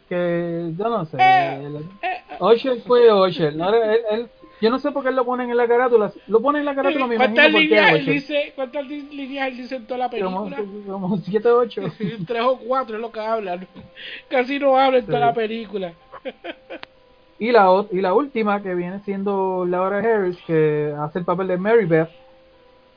que 0.09 0.73
yo 0.77 0.89
no 0.89 1.05
sé. 1.07 1.17
Eh, 1.21 1.63
él- 1.67 1.85
eh, 2.03 2.37
Usher 2.41 2.81
fue 2.83 3.13
Usher. 3.13 3.55
No, 3.57 3.69
él, 3.73 4.01
él, 4.11 4.29
Yo 4.61 4.71
no 4.71 4.79
sé 4.81 4.91
por 4.91 5.05
qué 5.05 5.11
lo 5.13 5.25
ponen 5.25 5.51
en 5.51 5.57
la 5.57 5.69
carátula. 5.69 6.13
Lo 6.27 6.41
ponen 6.43 6.61
en 6.61 6.67
la 6.67 6.75
carátula, 6.75 7.07
me 7.07 7.15
imagino 7.15 7.35
¿Cuántas 7.37 7.61
líneas, 7.61 7.93
él 7.93 8.07
dice, 8.07 8.53
¿Cuántas 8.57 8.87
líneas 8.87 9.49
él 9.49 9.57
dice 9.57 9.77
en 9.77 9.87
toda 9.87 9.99
la 9.99 10.11
película? 10.11 10.57
como 10.87 11.17
7 11.19 11.49
o 11.51 11.59
8. 11.59 11.83
Tres 12.27 12.43
o 12.43 12.59
cuatro 12.59 12.97
es 12.97 13.01
lo 13.03 13.13
que 13.13 13.21
habla. 13.21 13.59
Casi 14.29 14.59
no 14.59 14.77
habla 14.77 14.99
en 14.99 15.07
toda 15.07 15.19
Sí. 15.19 15.25
la 15.27 15.33
película. 15.35 15.93
Y 17.39 17.53
la, 17.53 17.85
y 17.93 18.01
la 18.01 18.15
última, 18.15 18.61
que 18.63 18.75
viene 18.75 18.99
siendo 19.05 19.65
Laura 19.65 19.99
Harris, 19.99 20.37
que 20.47 20.93
hace 20.99 21.21
el 21.21 21.25
papel 21.25 21.47
de 21.47 21.57
Mary 21.57 21.85
Beth, 21.85 22.09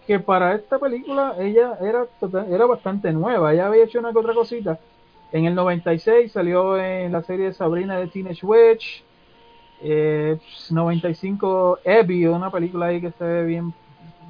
que 0.08 0.20
para 0.20 0.56
esta 0.56 0.80
película 0.80 1.36
ella 1.40 1.78
era, 1.80 2.08
era 2.50 2.66
bastante 2.66 3.12
nueva, 3.14 3.54
ella 3.54 3.68
había 3.68 3.84
hecho 3.84 4.00
una 4.00 4.12
que 4.12 4.18
otra 4.18 4.34
cosita. 4.34 4.80
En 5.32 5.46
el 5.46 5.56
96 5.56 6.32
salió 6.32 6.78
en 6.78 7.12
la 7.12 7.24
serie 7.24 7.54
Sabrina 7.54 7.98
de 7.98 8.08
Teenage 8.08 8.46
Witch, 8.46 9.04
eh, 9.82 10.38
95 10.70 11.80
Abby, 11.86 12.26
una 12.26 12.52
película 12.52 12.88
ahí 12.88 13.02
que 13.02 13.12
se 13.12 13.24
ve 13.24 13.46
bien 13.46 13.74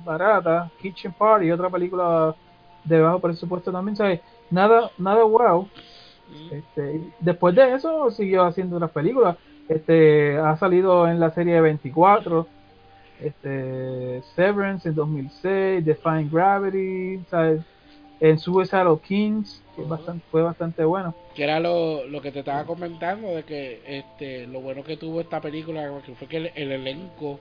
barata, 0.06 0.70
Kitchen 0.82 1.12
Party, 1.14 1.52
otra 1.52 1.70
película 1.70 2.36
de 2.84 3.02
bajo 3.02 3.20
presupuesto 3.20 3.72
también, 3.72 3.96
¿sabes? 3.96 4.22
Nada, 4.50 4.92
nada 4.98 5.24
wow. 5.24 5.68
Este, 6.52 6.96
y 6.96 7.14
después 7.20 7.56
de 7.56 7.74
eso 7.74 8.10
siguió 8.12 8.44
haciendo 8.44 8.78
otras 8.78 8.92
películas. 8.92 9.38
Este, 9.68 10.38
ha 10.38 10.56
salido 10.58 11.08
en 11.08 11.20
la 11.20 11.32
serie 11.32 11.60
24, 11.62 12.48
este, 13.22 14.22
Severance 14.36 14.88
en 14.90 14.96
2006, 14.96 15.86
Defying 15.86 16.30
Gravity, 16.32 17.24
¿sabes? 17.30 17.62
en 18.22 18.38
Suicidal 18.38 19.00
Kings, 19.02 19.61
que 19.76 19.82
es 19.82 19.88
bastante, 19.88 20.24
fue 20.32 20.42
bastante 20.42 20.84
bueno. 20.84 21.16
Que 21.36 21.44
era 21.44 21.60
lo, 21.60 22.06
lo 22.06 22.22
que 22.22 22.32
te 22.32 22.40
estaba 22.40 22.66
comentando 22.66 23.36
de 23.36 23.44
que 23.44 23.82
este 23.86 24.48
lo 24.48 24.62
bueno 24.62 24.84
que 24.84 24.98
tuvo 24.98 25.22
esta 25.22 25.42
película 25.42 25.90
que 26.06 26.14
fue 26.16 26.28
que 26.28 26.38
el, 26.38 26.52
el 26.56 26.72
elenco 26.72 27.40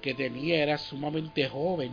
que 0.00 0.14
tenía 0.14 0.62
era 0.62 0.78
sumamente 0.78 1.48
joven 1.48 1.90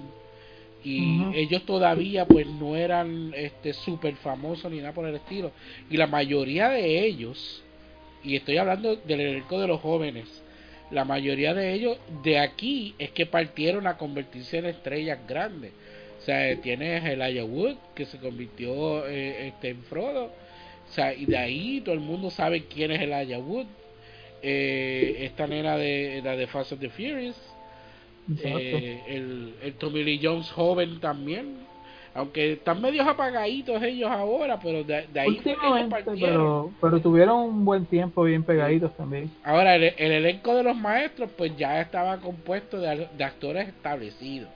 y 0.83 1.35
ellos 1.35 1.65
todavía 1.65 2.25
pues 2.27 2.45
no 2.45 2.75
eran 2.75 3.33
este 3.35 3.73
súper 3.73 4.15
famosos 4.17 4.71
ni 4.71 4.77
nada 4.77 4.93
por 4.93 5.07
el 5.07 5.15
estilo. 5.15 5.51
Y 5.89 5.97
la 5.97 6.05
mayoría 6.05 6.69
de 6.69 7.03
ellos 7.05 7.63
y 8.23 8.35
estoy 8.35 8.57
hablando 8.57 8.95
del 8.95 9.19
elenco 9.19 9.59
de 9.59 9.67
los 9.67 9.81
jóvenes 9.81 10.43
la 10.91 11.03
mayoría 11.03 11.53
de 11.53 11.73
ellos 11.73 11.97
de 12.23 12.39
aquí 12.39 12.93
es 12.99 13.11
que 13.11 13.25
partieron 13.25 13.87
a 13.87 13.97
convertirse 13.97 14.59
en 14.59 14.67
estrellas 14.67 15.19
grandes 15.27 15.71
o 16.25 16.27
sea 16.27 16.59
tienes 16.59 17.05
Elijah 17.05 17.45
Wood 17.45 17.75
que 17.93 18.07
se 18.07 18.17
convirtió 18.17 19.05
eh, 19.05 19.49
este, 19.49 19.69
en 19.69 19.83
Frodo. 19.83 20.25
O 20.25 20.91
sea 20.91 21.13
y 21.13 21.27
de 21.27 21.37
ahí 21.37 21.81
todo 21.81 21.93
el 21.93 22.01
mundo 22.01 22.31
sabe 22.31 22.63
quién 22.63 22.89
es 22.89 22.99
Elijah 22.99 23.37
Wood 23.37 23.67
eh, 24.41 25.17
esta 25.19 25.45
nena 25.45 25.77
de 25.77 26.21
la 26.23 26.35
de 26.35 26.47
Fast 26.47 26.71
and 26.71 26.81
the 26.81 26.89
Furious. 26.89 27.35
Eh, 28.43 29.03
el, 29.07 29.53
el 29.61 29.73
Tommy 29.75 30.03
Lee 30.03 30.19
Jones 30.21 30.49
joven 30.49 30.99
también. 30.99 31.57
Aunque 32.15 32.53
están 32.53 32.81
medios 32.81 33.05
apagaditos 33.05 33.83
ellos 33.83 34.09
ahora 34.09 34.59
pero 34.63 34.83
de, 34.83 35.05
de 35.13 35.19
ahí 35.19 35.39
fue 35.43 35.53
que 35.53 36.21
pero, 36.21 36.71
pero 36.81 36.99
tuvieron 37.01 37.39
un 37.39 37.65
buen 37.65 37.85
tiempo 37.85 38.23
bien 38.23 38.41
pegaditos 38.41 38.97
también. 38.97 39.29
Ahora, 39.43 39.75
el, 39.75 39.83
el 39.95 40.11
elenco 40.11 40.55
de 40.55 40.63
los 40.63 40.75
maestros, 40.75 41.29
pues 41.37 41.55
ya 41.55 41.79
estaba 41.81 42.17
compuesto 42.17 42.79
de, 42.79 43.09
de 43.15 43.23
actores 43.23 43.67
establecidos. 43.67 44.49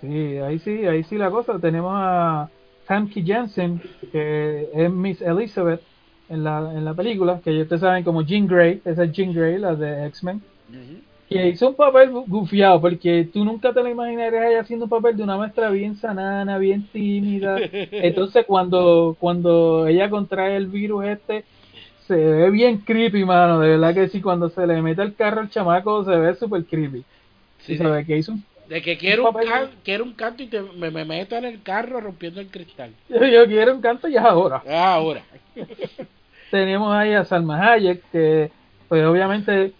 Sí, 0.00 0.06
ahí 0.38 0.58
sí, 0.58 0.86
ahí 0.86 1.04
sí 1.04 1.16
la 1.18 1.30
cosa. 1.30 1.60
Tenemos 1.60 1.92
a 1.94 2.52
Famke 2.84 3.22
Jensen, 3.22 3.80
que 4.10 4.70
es 4.72 4.90
Miss 4.90 5.20
Elizabeth 5.20 5.86
en 6.28 6.42
la, 6.44 6.58
en 6.74 6.84
la 6.84 6.94
película, 6.94 7.40
que 7.42 7.62
ustedes 7.62 7.80
saben 7.82 8.04
como 8.04 8.22
Jean 8.22 8.46
Grey, 8.46 8.80
esa 8.84 9.04
es 9.04 9.12
Jean 9.12 9.32
Grey, 9.34 9.58
la 9.58 9.74
de 9.76 10.06
X-Men, 10.06 10.46
que 11.28 11.48
hizo 11.50 11.68
un 11.70 11.76
papel 11.76 12.10
gu- 12.12 12.26
gufiado, 12.28 12.80
porque 12.80 13.30
tú 13.32 13.44
nunca 13.44 13.74
te 13.74 13.82
la 13.82 13.90
imaginarías 13.90 14.46
ella 14.50 14.60
haciendo 14.62 14.86
un 14.86 14.90
papel 14.90 15.16
de 15.16 15.24
una 15.24 15.38
maestra 15.38 15.70
bien 15.70 15.96
sanana, 15.96 16.58
bien 16.58 16.90
tímida. 16.90 17.64
Entonces 17.98 18.44
cuando, 18.46 19.16
cuando 19.20 19.86
ella 19.88 20.10
contrae 20.10 20.56
el 20.56 20.68
virus 20.68 21.04
este, 21.06 21.48
se 21.98 22.16
ve 22.16 22.50
bien 22.50 22.84
creepy, 22.84 23.24
mano, 23.24 23.60
de 23.60 23.70
verdad 23.70 23.94
que 23.94 24.08
sí, 24.08 24.20
cuando 24.22 24.50
se 24.50 24.66
le 24.66 24.82
mete 24.82 25.02
el 25.02 25.16
carro 25.16 25.40
al 25.42 25.50
chamaco 25.50 26.04
se 26.04 26.16
ve 26.16 26.34
súper 26.36 26.66
creepy. 26.66 27.06
Sí, 27.58 27.76
sabes 27.76 28.06
que 28.06 28.16
hizo 28.18 28.32
un 28.32 28.46
De 28.70 28.80
que 28.82 28.96
quiero 28.96 29.28
un, 29.28 29.34
can- 29.34 29.70
quiero 29.84 30.04
un 30.04 30.12
canto 30.14 30.42
y 30.42 30.46
te- 30.46 30.62
me, 30.62 30.90
me 30.90 31.04
meto 31.04 31.36
en 31.36 31.44
el 31.44 31.60
carro 31.62 32.00
rompiendo 32.00 32.40
el 32.40 32.46
cristal. 32.46 32.92
yo, 33.10 33.26
yo 33.26 33.44
quiero 33.46 33.74
un 33.74 33.80
canto 33.82 34.08
ya 34.08 34.22
ahora. 34.22 34.62
Ah, 34.66 34.94
Ahora. 34.94 35.22
tenemos 36.50 36.92
ahí 36.94 37.12
a 37.12 37.24
Salma 37.24 37.72
Hayek, 37.72 38.02
que 38.10 38.50
pues 38.88 39.04
obviamente 39.04 39.72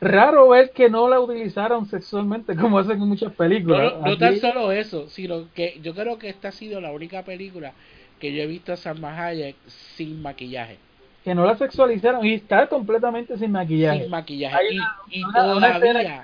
raro 0.00 0.48
ver 0.50 0.70
que 0.72 0.88
no 0.88 1.08
la 1.08 1.18
utilizaron 1.20 1.86
sexualmente 1.86 2.54
como 2.54 2.78
hacen 2.78 3.00
en 3.00 3.08
muchas 3.08 3.32
películas. 3.32 3.94
no, 4.00 4.06
no 4.06 4.18
tan 4.18 4.36
solo 4.38 4.70
eso, 4.72 5.08
sino 5.08 5.52
que 5.54 5.78
yo 5.82 5.94
creo 5.94 6.18
que 6.18 6.28
esta 6.28 6.48
ha 6.48 6.52
sido 6.52 6.80
la 6.80 6.92
única 6.92 7.22
película 7.24 7.72
que 8.20 8.32
yo 8.32 8.42
he 8.42 8.46
visto 8.46 8.72
a 8.72 8.76
Salma 8.76 9.16
Hayek 9.26 9.56
sin 9.96 10.22
maquillaje. 10.22 10.76
que 11.24 11.34
no 11.34 11.44
la 11.44 11.56
sexualizaron 11.56 12.24
y 12.24 12.34
está 12.34 12.66
completamente 12.68 13.36
sin 13.38 13.52
maquillaje. 13.52 14.02
Sin 14.02 14.10
maquillaje. 14.10 14.56
Hay 14.56 14.74
Y, 14.74 14.78
una- 14.78 14.96
y 15.10 15.22
una- 15.24 15.56
una 15.56 15.68
escena 15.76 16.22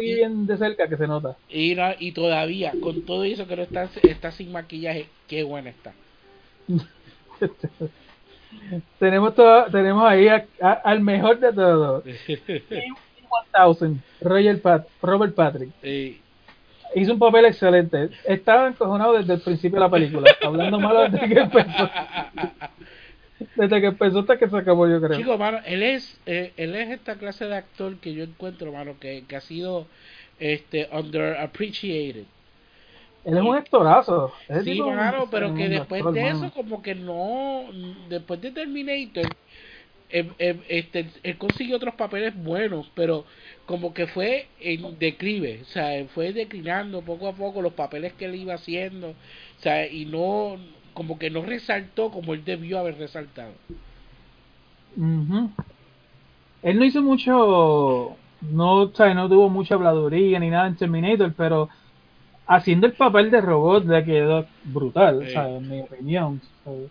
Estoy 0.00 0.14
bien 0.14 0.46
de 0.46 0.56
cerca 0.56 0.88
que 0.88 0.96
se 0.96 1.06
nota. 1.06 1.36
y, 1.48 1.76
y 1.98 2.12
todavía, 2.12 2.72
con 2.80 3.02
todo 3.02 3.24
eso 3.24 3.46
que 3.46 3.56
no 3.56 3.62
está, 3.62 3.88
está 4.02 4.30
sin 4.32 4.50
maquillaje, 4.52 5.06
qué 5.28 5.42
buena 5.42 5.70
está. 5.70 5.92
tenemos 8.98 9.34
todo, 9.34 9.66
tenemos 9.66 10.04
ahí 10.08 10.28
a- 10.28 10.46
a- 10.60 10.72
al 10.72 11.00
mejor 11.00 11.38
de 11.38 11.52
todos. 11.52 12.04
1000, 12.04 14.00
Roger 14.20 14.60
Pat, 14.62 14.86
Robert 15.02 15.34
Patrick. 15.34 15.70
Eh, 15.82 16.18
Hizo 16.94 17.12
un 17.12 17.20
papel 17.20 17.44
excelente. 17.44 18.08
Estaba 18.26 18.66
encojonado 18.66 19.12
desde 19.12 19.34
el 19.34 19.40
principio 19.40 19.76
de 19.76 19.80
la 19.86 19.90
película, 19.90 20.28
hablando 20.42 20.80
malo 20.80 21.08
desde 21.08 21.28
que 21.28 21.40
empezó. 21.40 21.90
Desde 23.56 23.80
que 23.80 23.86
empezó 23.86 24.20
hasta 24.20 24.38
que 24.38 24.48
se 24.48 24.56
acabó, 24.56 24.86
yo 24.88 25.00
creo. 25.00 25.18
Chico, 25.18 25.38
mano, 25.38 25.58
él 25.64 25.82
es, 25.82 26.20
eh, 26.26 26.52
él 26.56 26.74
es 26.74 26.90
esta 26.90 27.16
clase 27.16 27.46
de 27.46 27.56
actor 27.56 27.96
que 27.96 28.12
yo 28.12 28.24
encuentro, 28.24 28.72
mano, 28.72 28.96
que, 29.00 29.24
que 29.26 29.36
ha 29.36 29.40
sido 29.40 29.86
este 30.38 30.88
underappreciated. 30.92 32.24
Él 33.24 33.36
es 33.36 33.42
un 33.42 33.56
actorazo. 33.56 34.32
Sí, 34.64 34.80
mano, 34.80 35.28
pero 35.30 35.54
que 35.54 35.68
después 35.68 36.00
actor, 36.00 36.14
de 36.14 36.22
mano. 36.22 36.46
eso, 36.46 36.54
como 36.54 36.82
que 36.82 36.94
no, 36.94 37.66
después 38.08 38.40
de 38.40 38.50
Terminator, 38.50 39.26
eh, 40.12 40.28
eh, 40.38 40.60
este, 40.68 41.06
él 41.22 41.38
consiguió 41.38 41.76
otros 41.76 41.94
papeles 41.94 42.34
buenos, 42.34 42.90
pero 42.94 43.24
como 43.66 43.94
que 43.94 44.06
fue 44.06 44.48
en 44.58 44.98
declive, 44.98 45.60
o 45.62 45.66
sea, 45.66 46.04
fue 46.08 46.32
declinando 46.32 47.02
poco 47.02 47.28
a 47.28 47.32
poco 47.34 47.62
los 47.62 47.74
papeles 47.74 48.14
que 48.14 48.24
él 48.24 48.34
iba 48.34 48.54
haciendo, 48.54 49.10
o 49.10 49.62
sea, 49.62 49.86
y 49.86 50.06
no, 50.06 50.58
como 50.94 51.18
que 51.18 51.30
no 51.30 51.42
resaltó 51.42 52.10
como 52.10 52.34
él 52.34 52.44
debió 52.44 52.78
haber 52.78 52.98
resaltado. 52.98 53.52
Él 56.62 56.78
no 56.78 56.84
hizo 56.84 57.02
mucho, 57.02 58.16
no, 58.42 58.72
o 58.82 58.94
sea, 58.94 59.14
no 59.14 59.28
tuvo 59.28 59.48
mucha 59.48 59.74
habladuría 59.74 60.38
ni 60.38 60.50
nada 60.50 60.66
en 60.66 60.76
Terminator, 60.76 61.32
pero 61.36 61.68
haciendo 62.46 62.86
el 62.86 62.92
papel 62.94 63.30
de 63.30 63.40
robot 63.40 63.84
le 63.86 64.04
quedó 64.04 64.46
brutal, 64.64 65.24
Sí. 65.26 65.34
en 65.36 65.68
mi 65.70 65.80
opinión. 65.80 66.40
¿sabes? 66.64 66.90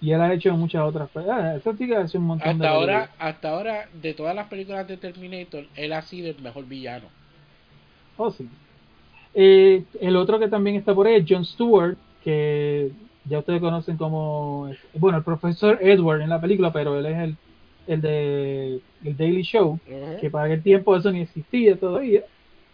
Y 0.00 0.10
él 0.12 0.20
ha 0.20 0.34
hecho 0.34 0.54
muchas 0.54 0.82
otras 0.82 1.08
cosas. 1.10 1.56
Esa 1.56 1.76
sí 1.76 1.86
que 1.86 1.96
hace 1.96 2.18
un 2.18 2.24
montón 2.24 2.58
de 2.58 2.66
Hasta 2.66 2.76
ahora, 2.76 2.92
películas. 3.06 3.16
hasta 3.34 3.48
ahora, 3.50 3.88
de 3.94 4.14
todas 4.14 4.34
las 4.34 4.48
películas 4.48 4.86
de 4.88 4.96
Terminator, 4.98 5.64
él 5.76 5.92
ha 5.92 6.02
sido 6.02 6.28
el 6.30 6.42
mejor 6.42 6.66
villano. 6.66 7.06
Oh, 8.16 8.30
sí. 8.30 8.46
Eh, 9.34 9.84
el 10.00 10.16
otro 10.16 10.38
que 10.38 10.48
también 10.48 10.76
está 10.76 10.94
por 10.94 11.06
ahí 11.06 11.14
es 11.14 11.24
John 11.28 11.44
Stewart, 11.44 11.96
que 12.24 12.92
ya 13.24 13.40
ustedes 13.40 13.60
conocen 13.62 13.96
como, 13.98 14.78
bueno, 14.94 15.18
el 15.18 15.24
profesor 15.24 15.78
Edward 15.82 16.22
en 16.22 16.30
la 16.30 16.40
película, 16.42 16.72
pero 16.72 16.98
él 16.98 17.06
es 17.06 17.18
el, 17.18 17.40
el 17.86 18.02
de 18.02 18.82
el 19.02 19.16
Daily 19.16 19.42
Show, 19.44 19.82
que 20.18 20.30
para 20.30 20.46
aquel 20.46 20.62
tiempo 20.64 20.96
eso 20.96 21.12
ni 21.12 21.22
existía 21.22 21.78
todavía. 21.80 22.24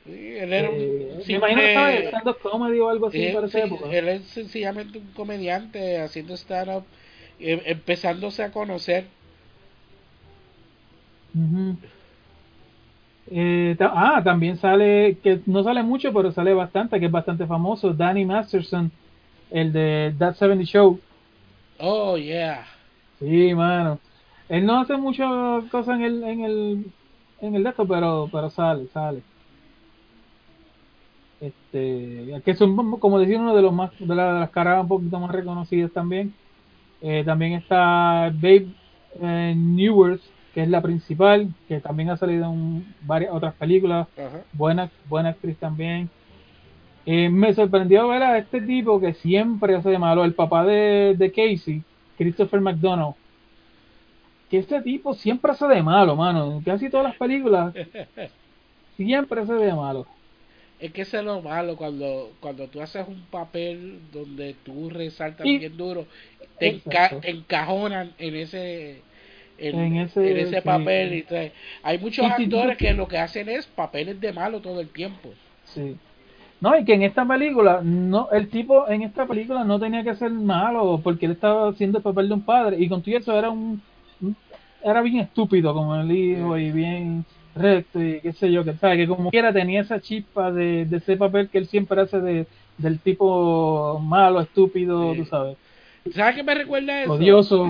Sí, 0.05 0.11
él 0.39 0.53
era 0.53 0.71
un 0.71 0.79
Eh, 0.79 1.25
me 1.29 1.37
imagino 1.37 1.63
que 1.63 1.67
estaba 1.67 1.93
stand-up 2.03 2.39
comedy 2.41 2.79
o 2.81 2.89
algo 2.89 3.07
así 3.09 3.29
Eh, 3.29 3.31
para 3.31 3.47
esa 3.47 3.63
sí, 3.63 3.63
época. 3.65 3.89
él 3.91 4.09
es 4.09 4.29
sencillamente 4.29 4.99
un 4.99 5.13
comediante 5.13 5.99
haciendo 6.01 6.35
stand-up, 6.37 6.85
eh, 7.41 7.63
empezándose 7.67 8.43
a 8.43 8.53
conocer. 8.53 9.05
Eh, 13.27 13.77
ta- 13.79 13.93
ah, 13.95 14.23
también 14.25 14.57
sale, 14.57 15.21
que 15.23 15.43
no 15.47 15.63
sale 15.63 15.83
mucho, 15.83 16.13
pero 16.13 16.33
sale 16.33 16.53
bastante, 16.55 16.99
que 16.99 17.07
es 17.07 17.13
bastante 17.13 17.47
famoso, 17.47 17.93
Danny 17.95 18.25
Masterson, 18.25 18.93
el 19.51 19.73
de 19.73 20.15
That 20.19 20.35
70 20.35 20.65
Show. 20.65 21.01
Oh, 21.79 22.17
yeah. 22.17 22.67
Sí, 23.19 23.55
mano. 23.55 23.99
Él 24.49 24.67
no 24.67 24.81
hace 24.81 24.97
muchas 24.97 25.29
cosas 25.71 25.97
en 25.97 26.03
el, 26.05 26.25
en 26.25 26.45
el, 26.45 26.93
en 27.41 27.55
el 27.55 27.63
de 27.65 27.71
esto, 27.71 27.87
pero, 27.87 28.29
pero 28.33 28.51
sale, 28.51 28.89
sale. 28.89 29.23
Este, 31.41 32.43
que 32.45 32.55
son, 32.55 32.99
como 33.01 33.19
decir, 33.19 33.39
uno 33.39 33.55
de 33.55 33.63
los 33.63 33.73
más, 33.73 33.93
de, 33.99 34.15
la- 34.15 34.35
de 34.35 34.41
las 34.41 34.51
caras 34.51 34.83
un 34.83 34.89
poquito 34.89 35.19
más 35.21 35.31
reconocidas 35.31 35.93
también. 35.93 36.35
Eh, 37.01 37.25
también 37.25 37.55
está 37.55 38.31
Babe 38.35 38.69
eh, 39.23 39.55
Newworth, 39.57 40.23
que 40.53 40.63
es 40.63 40.69
la 40.69 40.83
principal, 40.83 41.55
que 41.67 41.81
también 41.81 42.11
ha 42.11 42.17
salido 42.19 42.47
en 42.53 42.95
varias 43.01 43.33
otras 43.33 43.55
películas, 43.57 44.09
buena, 44.53 44.91
buena 45.05 45.31
actriz 45.31 45.59
también. 45.59 46.11
Eh, 47.13 47.29
me 47.29 47.53
sorprendió 47.55 48.07
ver 48.07 48.23
a 48.23 48.39
este 48.39 48.61
tipo 48.61 49.01
que 49.01 49.15
siempre 49.15 49.75
hace 49.75 49.91
de 49.91 49.99
malo, 49.99 50.25
el 50.25 50.35
papá 50.35 50.65
de, 50.65 51.17
de 51.19 51.33
Casey, 51.33 51.83
Christopher 52.17 52.61
McDonald. 52.61 53.15
Que 54.49 54.59
ese 54.59 54.81
tipo 54.83 55.15
siempre 55.15 55.51
hace 55.51 55.67
de 55.67 55.83
malo, 55.83 56.15
mano. 56.15 56.53
En 56.59 56.61
casi 56.63 56.89
todas 56.89 57.07
las 57.09 57.17
películas, 57.17 57.75
siempre 58.97 59.41
hace 59.41 59.55
de 59.55 59.75
malo. 59.75 60.07
Es 60.79 60.93
que 60.93 61.03
eso 61.03 61.19
es 61.19 61.25
lo 61.25 61.43
malo 61.43 61.77
cuando, 61.77 62.31
cuando 62.41 62.69
tú 62.69 62.81
haces 62.81 63.07
un 63.09 63.23
papel 63.31 63.99
donde 64.13 64.55
tú 64.63 64.89
resaltas 64.89 65.45
Y- 65.47 65.59
bien 65.59 65.77
duro, 65.77 66.07
te, 66.61 66.81
enca- 66.83 67.21
te 67.21 67.31
encajonan 67.31 68.13
en 68.19 68.35
ese 68.37 69.03
en, 69.59 69.79
En 69.79 69.97
ese- 69.97 70.31
en 70.31 70.37
ese 70.39 70.57
sí. 70.57 70.63
papel. 70.65 71.13
y 71.15 71.25
hay 71.83 71.99
muchos 71.99 72.25
actores 72.25 72.79
que 72.79 72.95
lo 72.95 73.09
que 73.09 73.19
hacen 73.19 73.49
es 73.49 73.67
papeles 73.67 74.19
de 74.21 74.33
malo 74.33 74.61
todo 74.61 74.81
el 74.81 74.89
tiempo. 74.89 75.31
Sí. 75.65 75.97
No, 76.61 76.77
y 76.79 76.85
que 76.85 76.93
en 76.95 77.03
esta 77.03 77.27
película, 77.27 77.81
no, 77.83 78.31
el 78.33 78.51
tipo 78.51 78.87
en 78.89 79.03
esta 79.03 79.27
película 79.27 79.65
no 79.65 79.81
tenía 79.81 80.05
que 80.05 80.15
ser 80.15 80.31
malo 80.31 81.01
porque 81.03 81.25
él 81.27 81.33
estaba 81.33 81.71
haciendo 81.71 81.99
el 81.99 82.05
papel 82.05 82.29
de 82.29 82.35
un 82.35 82.45
padre 82.45 82.77
y 82.79 82.89
con 82.89 83.03
todo 83.03 83.17
eso 83.17 83.33
era 83.39 83.51
un, 83.51 83.83
un- 84.21 84.37
era 84.83 85.01
bien 85.03 85.19
estúpido 85.21 85.73
como 85.75 85.97
el 85.97 86.11
hijo 86.13 86.59
y 86.59 86.71
bien 86.71 87.25
recto 87.55 88.03
y 88.03 88.21
qué 88.21 88.33
sé 88.35 88.53
yo, 88.53 88.65
que 88.65 88.75
sabe 88.77 88.97
que 88.99 89.09
como 89.09 89.31
quiera 89.31 89.53
tenía 89.53 89.81
esa 89.83 90.01
chispa 90.01 90.53
de, 90.53 90.85
de 90.87 90.97
ese 90.99 91.17
papel 91.17 91.49
que 91.51 91.59
él 91.59 91.67
siempre 91.67 92.01
hace 92.03 92.21
de, 92.21 92.47
del 92.77 93.01
tipo 93.01 93.99
malo, 94.01 94.41
estúpido, 94.41 95.15
Sí. 95.15 95.19
tú 95.23 95.25
sabes, 95.27 95.57
¿Sabes 96.15 96.37
qué 96.37 96.43
me 96.43 96.55
recuerda 96.55 97.05
eso? 97.05 97.13
odioso. 97.13 97.67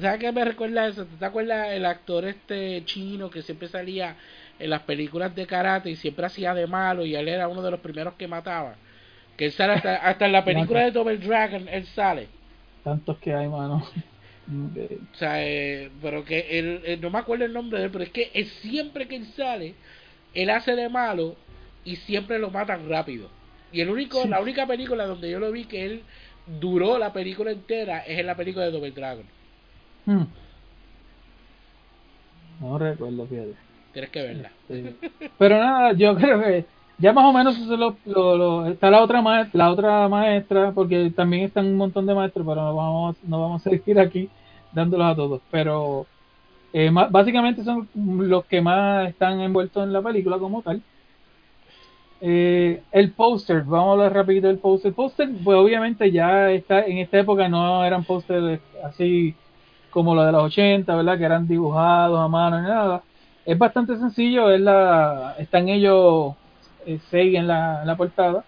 ¿Sabes 0.00 0.20
qué 0.20 0.32
me 0.32 0.44
recuerda 0.44 0.86
eso? 0.86 1.06
¿Te 1.06 1.24
acuerdas 1.24 1.68
el 1.72 1.84
actor 1.84 2.24
este 2.24 2.84
chino 2.84 3.30
que 3.30 3.42
siempre 3.42 3.68
salía 3.68 4.16
en 4.58 4.70
las 4.70 4.82
películas 4.82 5.34
de 5.34 5.46
karate 5.46 5.90
y 5.90 5.96
siempre 5.96 6.26
hacía 6.26 6.54
de 6.54 6.66
malo 6.66 7.04
y 7.06 7.14
él 7.14 7.28
era 7.28 7.48
uno 7.48 7.62
de 7.62 7.70
los 7.70 7.80
primeros 7.80 8.14
que 8.14 8.28
mataba? 8.28 8.74
Que 9.36 9.46
él 9.46 9.52
sale 9.52 9.74
hasta, 9.74 9.96
hasta 9.96 10.26
en 10.26 10.32
la 10.32 10.44
película 10.44 10.80
de 10.80 10.90
Double 10.90 11.18
Dragon, 11.18 11.68
él 11.68 11.86
sale. 11.86 12.26
Tantos 12.82 13.18
que 13.18 13.32
hay, 13.34 13.48
mano. 13.48 13.84
O 14.50 15.16
sea, 15.16 15.44
eh, 15.46 15.90
pero 16.00 16.24
que 16.24 16.58
él, 16.58 16.80
él- 16.84 17.00
no 17.00 17.10
me 17.10 17.18
acuerdo 17.18 17.44
el 17.44 17.52
nombre 17.52 17.78
de 17.78 17.84
él, 17.86 17.90
pero 17.92 18.04
es 18.04 18.10
que 18.10 18.30
él, 18.34 18.46
siempre 18.46 19.06
que 19.06 19.16
él 19.16 19.26
sale, 19.36 19.74
él 20.34 20.50
hace 20.50 20.74
de 20.74 20.88
malo 20.88 21.36
y 21.84 21.96
siempre 21.96 22.38
lo 22.38 22.50
matan 22.50 22.88
rápido. 22.88 23.28
Y 23.72 23.80
el 23.82 23.90
único, 23.90 24.22
Sí. 24.22 24.28
la 24.28 24.40
única 24.40 24.66
película 24.66 25.04
donde 25.06 25.30
yo 25.30 25.38
lo 25.38 25.52
vi 25.52 25.64
que 25.66 25.84
él 25.84 26.02
duró 26.60 26.96
la 26.98 27.12
película 27.12 27.50
entera 27.50 27.98
es 28.00 28.18
en 28.18 28.26
la 28.26 28.34
película 28.36 28.64
de 28.64 28.70
Double 28.72 28.90
Dragon. 28.90 29.24
Hmm. 30.06 30.24
No 32.60 32.78
recuerdo, 32.78 33.26
fíjate. 33.26 33.54
Tienes 33.98 34.10
que 34.10 34.22
verla. 34.22 34.50
Pero 35.38 35.58
nada, 35.58 35.92
yo 35.92 36.14
creo 36.16 36.40
que 36.40 36.64
ya 36.98 37.12
más 37.12 37.24
o 37.24 37.32
menos 37.32 37.56
eso 37.58 37.72
es 37.74 37.78
lo, 37.80 37.96
lo- 38.06 38.36
lo- 38.36 38.66
está 38.66 38.90
la 38.90 39.02
otra 39.02 39.22
maestra, 39.22 39.58
la 39.58 39.70
otra 39.72 40.08
maestra, 40.08 40.72
porque 40.72 41.10
también 41.14 41.44
están 41.44 41.66
un 41.66 41.76
montón 41.76 42.06
de 42.06 42.14
maestros, 42.14 42.46
pero 42.46 42.62
no 42.62 42.74
vamos, 43.38 43.66
a 43.66 43.70
seguir 43.70 43.98
aquí 44.00 44.28
dándolos 44.72 45.06
a 45.12 45.16
todos. 45.16 45.40
Pero 45.50 46.06
eh, 46.72 46.90
básicamente 47.10 47.64
son 47.64 47.88
los 47.94 48.44
que 48.46 48.60
más 48.60 49.08
están 49.08 49.40
envueltos 49.40 49.82
en 49.84 49.92
la 49.92 50.02
película 50.02 50.38
como 50.38 50.62
tal. 50.62 50.82
Eh, 52.20 52.82
el 52.90 53.12
póster, 53.12 53.62
vamos 53.62 53.90
a 53.90 53.92
hablar 53.92 54.12
rapidito 54.14 54.48
del 54.48 54.58
póster. 54.58 54.92
Póster, 54.92 55.28
pues 55.44 55.56
obviamente 55.56 56.10
ya 56.10 56.50
está 56.50 56.84
en 56.84 56.98
esta 56.98 57.18
época 57.20 57.48
no 57.48 57.84
eran 57.84 58.04
pósteres 58.04 58.60
así 58.84 59.34
como 59.90 60.14
los 60.14 60.26
de 60.26 60.32
los 60.32 60.42
80, 60.44 60.96
¿verdad? 60.96 61.16
Que 61.18 61.24
eran 61.24 61.46
dibujados 61.46 62.18
a 62.18 62.28
mano 62.28 62.60
ni 62.60 62.66
nada. 62.68 63.02
Es 63.48 63.56
bastante 63.56 63.96
sencillo, 63.96 64.50
es 64.50 64.60
la, 64.60 65.34
están 65.38 65.70
ellos 65.70 66.34
eh, 66.84 66.98
seis 67.10 67.34
en 67.34 67.46
la, 67.46 67.80
en 67.80 67.86
la 67.86 67.96
portada, 67.96 68.44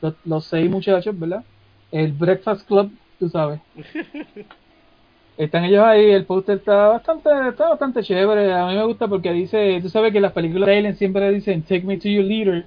los, 0.00 0.14
los 0.24 0.44
seis 0.44 0.70
muchachos, 0.70 1.18
¿verdad? 1.18 1.42
El 1.90 2.12
Breakfast 2.12 2.64
Club, 2.68 2.92
tú 3.18 3.28
sabes. 3.28 3.58
Están 5.36 5.64
ellos 5.64 5.82
ahí, 5.82 6.08
el 6.08 6.24
póster 6.24 6.58
está 6.58 6.86
bastante, 6.86 7.28
está 7.48 7.70
bastante 7.70 8.04
chévere, 8.04 8.52
a 8.52 8.68
mí 8.68 8.76
me 8.76 8.84
gusta 8.84 9.08
porque 9.08 9.32
dice, 9.32 9.80
tú 9.82 9.88
sabes 9.88 10.12
que 10.12 10.20
las 10.20 10.30
películas 10.30 10.68
de 10.68 10.78
Alien 10.78 10.94
siempre 10.94 11.32
dicen 11.32 11.62
Take 11.62 11.82
me 11.82 11.98
to 11.98 12.08
your 12.08 12.24
leader 12.24 12.64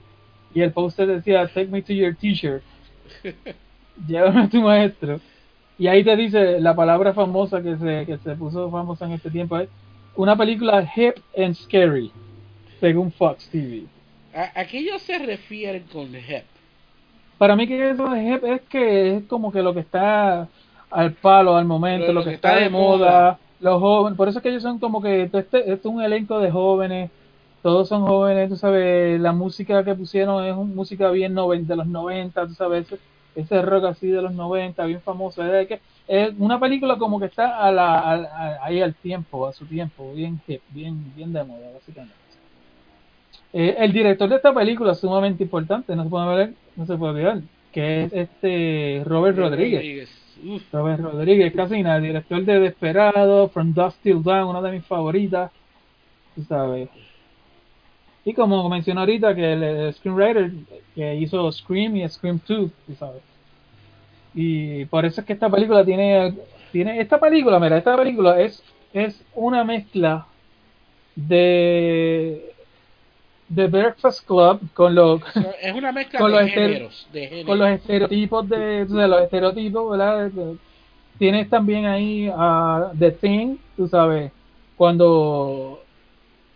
y 0.54 0.64
el 0.64 0.74
póster 0.74 1.08
decía 1.08 1.48
Take 1.48 1.68
me 1.68 1.82
to 1.82 1.94
your 1.94 2.14
teacher, 2.18 2.62
llévame 4.08 4.42
a 4.42 4.50
tu 4.50 4.60
maestro. 4.60 5.22
Y 5.80 5.88
ahí 5.88 6.04
te 6.04 6.18
dice 6.18 6.60
la 6.60 6.76
palabra 6.76 7.14
famosa 7.14 7.62
que 7.62 7.78
se, 7.78 8.06
que 8.06 8.18
se 8.18 8.36
puso 8.36 8.70
famosa 8.70 9.06
en 9.06 9.14
este 9.14 9.32
tiempo 9.32 9.58
es 9.58 9.70
una 10.18 10.36
película 10.36 10.88
hip 10.96 11.16
and 11.38 11.56
scary, 11.56 12.12
según 12.80 13.12
Fox 13.12 13.48
TV. 13.50 13.84
¿A, 14.36 14.60
a 14.62 14.66
qué 14.66 14.80
ellos 14.80 15.02
se 15.02 15.18
refieren 15.20 15.84
con 15.92 16.14
hip? 16.14 16.44
Para 17.38 17.56
mí 17.56 17.68
que 17.68 17.92
eso 17.92 18.10
de 18.10 18.24
hip 18.24 18.44
es 18.44 18.62
que 18.62 19.18
es 19.18 19.24
como 19.26 19.52
que 19.52 19.62
lo 19.62 19.74
que 19.74 19.82
está 19.82 20.48
al 20.90 21.14
palo 21.14 21.56
al 21.56 21.66
momento, 21.66 22.12
lo, 22.14 22.24
que, 22.24 22.32
está, 22.34 22.56
de 22.56 22.70
moda, 22.70 23.38
los 23.60 23.80
jóvenes, 23.80 24.18
por 24.18 24.28
eso 24.28 24.40
es 24.40 24.44
que 24.44 24.50
ellos 24.50 24.64
son 24.64 24.80
como 24.80 25.02
que 25.02 25.24
este, 25.24 25.40
este 25.40 25.72
es 25.74 25.86
un 25.86 26.02
elenco 26.02 26.40
de 26.40 26.50
jóvenes, 26.50 27.12
todos 27.62 27.88
son 27.90 28.06
jóvenes, 28.06 28.50
tú 28.50 28.56
sabes, 28.56 29.20
la 29.20 29.34
música 29.34 29.84
que 29.84 29.94
pusieron 29.96 30.46
es 30.46 30.56
un- 30.56 30.76
música 30.76 31.10
bien 31.12 31.34
noven, 31.34 31.68
de 31.68 31.76
los 31.76 31.88
90, 31.88 32.48
tú 32.48 32.54
sabes, 32.54 32.88
ese, 33.38 33.62
rock 33.62 33.86
así 33.86 34.08
de 34.08 34.22
los 34.22 34.34
90, 34.34 34.86
bien 34.86 35.02
famoso, 35.02 35.44
es, 35.44 35.52
de 35.52 35.68
que, 35.68 35.80
es 36.08 36.34
una 36.38 36.60
película 36.60 36.98
como 36.98 37.20
que 37.20 37.26
está 37.28 37.60
a 37.66 37.72
la, 37.72 38.00
a- 38.00 38.14
a- 38.16 38.66
ahí 38.66 38.82
al 38.82 38.94
tiempo, 38.96 39.48
a 39.48 39.54
su 39.54 39.66
tiempo, 39.66 40.12
bien 40.14 40.40
hip, 40.48 40.62
bien, 40.70 41.14
bien 41.16 41.32
de 41.34 41.44
moda, 41.44 41.72
básicamente. 41.74 42.16
Eh, 43.54 43.76
el 43.80 43.92
director 43.94 44.30
de 44.30 44.36
esta 44.36 44.54
película 44.54 44.92
es 44.92 45.00
sumamente 45.00 45.44
importante, 45.44 45.96
no 45.96 46.04
se 46.04 46.10
puede 46.10 46.36
ver, 46.36 46.54
no 46.76 46.86
se 46.86 46.96
puede 46.98 47.14
olvidar, 47.14 47.40
que 47.72 48.04
es 48.04 48.14
este 48.14 49.04
Robert 49.06 49.38
Rodríguez. 49.38 49.82
Robert 50.72 51.00
Rodríguez, 51.02 51.54
casi 51.56 51.82
nada, 51.82 52.00
director 52.00 52.44
de 52.44 52.60
Desperado, 52.60 53.50
From 53.50 53.74
Dusk 53.74 54.00
Till 54.02 54.22
Dawn, 54.22 54.50
una 54.50 54.62
de 54.62 54.72
mis 54.74 54.86
favoritas, 54.86 55.52
tú 56.36 56.44
sabes. 56.44 56.90
Y 58.28 58.34
como 58.34 58.68
mencioné 58.68 59.00
ahorita, 59.00 59.34
que 59.34 59.54
el, 59.54 59.94
screenwriter 59.94 60.52
que 60.94 61.16
hizo 61.16 61.50
Scream 61.50 61.96
y 61.96 62.10
Scream 62.10 62.42
2, 62.46 62.70
tú 62.86 62.96
sabes. 63.00 63.22
Y 64.36 64.84
por 64.86 65.06
eso 65.06 65.22
es 65.22 65.28
que 65.28 65.32
esta 65.32 65.50
película 65.50 65.86
tiene, 65.86 66.36
tiene 66.74 67.00
esta 67.00 67.22
película, 67.22 67.58
mira, 67.58 67.78
esta 67.78 67.96
película 67.96 68.42
es, 68.42 68.62
es 68.94 69.18
una 69.34 69.64
mezcla 69.64 70.28
de 71.16 72.52
de 73.48 73.68
Breakfast 73.68 74.28
Club 74.28 74.60
con 74.74 74.94
los 74.94 75.22
es 75.62 75.74
una 75.74 75.94
mezcla 75.94 76.20
Con 76.20 76.32
de 76.32 76.42
los 76.42 76.50
géneros, 76.52 77.08
de 77.14 77.28
géneros. 77.28 77.46
con 77.48 77.60
los 77.60 77.70
estereotipos 77.70 78.50
de, 78.50 78.86
sabes, 78.90 79.10
los 79.10 79.22
estereotipos, 79.22 79.90
¿verdad? 79.90 80.30
De- 80.32 80.58
Tienes 81.18 81.50
también 81.50 81.86
ahí 81.86 82.30
a 82.36 82.92
The 83.00 83.12
Thing, 83.12 83.56
tú 83.78 83.88
sabes, 83.88 84.34
cuando 84.76 85.80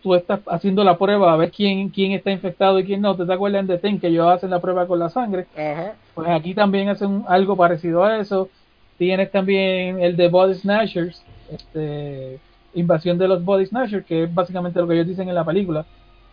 tú 0.01 0.15
estás 0.15 0.39
haciendo 0.47 0.83
la 0.83 0.97
prueba 0.97 1.33
a 1.33 1.37
ver 1.37 1.51
quién 1.51 1.89
quién 1.89 2.11
está 2.13 2.31
infectado 2.31 2.79
y 2.79 2.85
quién 2.85 3.01
no, 3.01 3.15
¿te 3.15 3.31
acuerdas 3.31 3.61
en 3.61 3.67
The 3.67 3.77
Thing 3.77 3.99
que 3.99 4.07
ellos 4.07 4.27
hacen 4.27 4.49
la 4.49 4.59
prueba 4.59 4.87
con 4.87 4.99
la 4.99 5.09
sangre? 5.09 5.47
Ajá. 5.55 5.93
Pues 6.13 6.29
aquí 6.29 6.53
también 6.53 6.89
hacen 6.89 7.23
algo 7.27 7.55
parecido 7.55 8.03
a 8.03 8.17
eso. 8.17 8.49
Tienes 8.97 9.31
también 9.31 10.01
el 10.01 10.15
de 10.15 10.27
Body 10.27 10.55
Snatchers, 10.55 11.23
este, 11.51 12.39
invasión 12.73 13.17
de 13.17 13.27
los 13.27 13.43
Body 13.43 13.65
Snatchers, 13.65 14.05
que 14.05 14.23
es 14.23 14.33
básicamente 14.33 14.79
lo 14.79 14.87
que 14.87 14.93
ellos 14.95 15.07
dicen 15.07 15.27
en 15.27 15.35
la 15.35 15.45
película, 15.45 15.85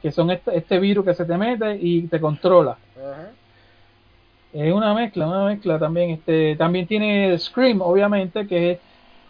que 0.03 0.13
son 0.13 0.31
este, 0.31 0.57
este 0.57 0.79
virus 0.79 1.05
que 1.05 1.15
se 1.15 1.25
te 1.25 1.37
mete 1.37 1.79
y 1.81 2.03
te 2.09 2.21
controla. 2.21 2.77
Ajá. 2.97 3.31
Es 4.53 4.73
una 4.73 4.95
mezcla, 4.95 5.27
una 5.27 5.45
mezcla 5.45 5.79
también. 5.79 6.11
Este, 6.11 6.57
también 6.57 6.87
tiene 6.87 7.39
Scream, 7.39 7.81
obviamente, 7.83 8.47
que 8.47 8.73
es 8.73 8.79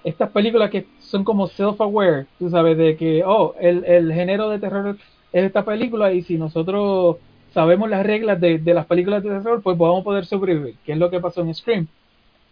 estas 0.05 0.31
películas 0.31 0.71
que 0.71 0.87
son 1.09 1.25
como 1.25 1.49
self-aware, 1.49 2.27
tú 2.39 2.51
sabes, 2.51 2.77
de 2.79 2.97
que, 2.97 3.23
oh, 3.25 3.55
el, 3.61 3.85
el 3.85 4.13
género 4.13 4.49
de 4.51 4.59
terror 4.59 4.97
es 5.33 5.45
esta 5.45 5.65
película 5.65 6.13
y 6.13 6.23
si 6.23 6.37
nosotros 6.39 7.17
sabemos 7.53 7.89
las 7.91 8.05
reglas 8.05 8.41
de, 8.41 8.59
de 8.59 8.75
las 8.75 8.87
películas 8.87 9.23
de 9.23 9.31
terror, 9.31 9.63
pues 9.63 9.77
vamos 9.77 10.03
a 10.03 10.05
poder 10.05 10.27
sobrevivir, 10.27 10.77
que 10.85 10.93
es 10.93 10.99
lo 10.99 11.11
que 11.11 11.21
pasó 11.21 11.41
en 11.43 11.55
Scream. 11.55 11.87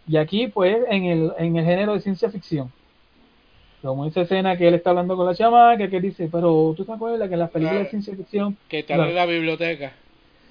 Y 0.07 0.17
aquí, 0.17 0.47
pues, 0.47 0.77
en 0.89 1.05
el, 1.05 1.31
en 1.37 1.55
el 1.57 1.65
género 1.65 1.93
de 1.93 1.99
ciencia 2.01 2.29
ficción. 2.29 2.71
Como 3.81 4.05
esa 4.05 4.21
escena 4.21 4.57
que 4.57 4.67
él 4.67 4.73
está 4.73 4.89
hablando 4.89 5.15
con 5.15 5.25
la 5.25 5.35
chamaca, 5.35 5.87
que 5.87 5.97
él 5.97 6.01
dice, 6.01 6.29
pero 6.31 6.73
tú 6.75 6.83
te 6.83 6.91
acuerdas 6.91 7.27
que 7.27 7.33
en 7.35 7.39
las 7.39 7.51
películas 7.51 7.83
de 7.83 7.89
ciencia 7.89 8.15
ficción 8.15 8.57
Que 8.67 8.79
está 8.79 8.95
Claro. 8.95 9.09
en 9.09 9.15
la 9.15 9.25
biblioteca. 9.25 9.93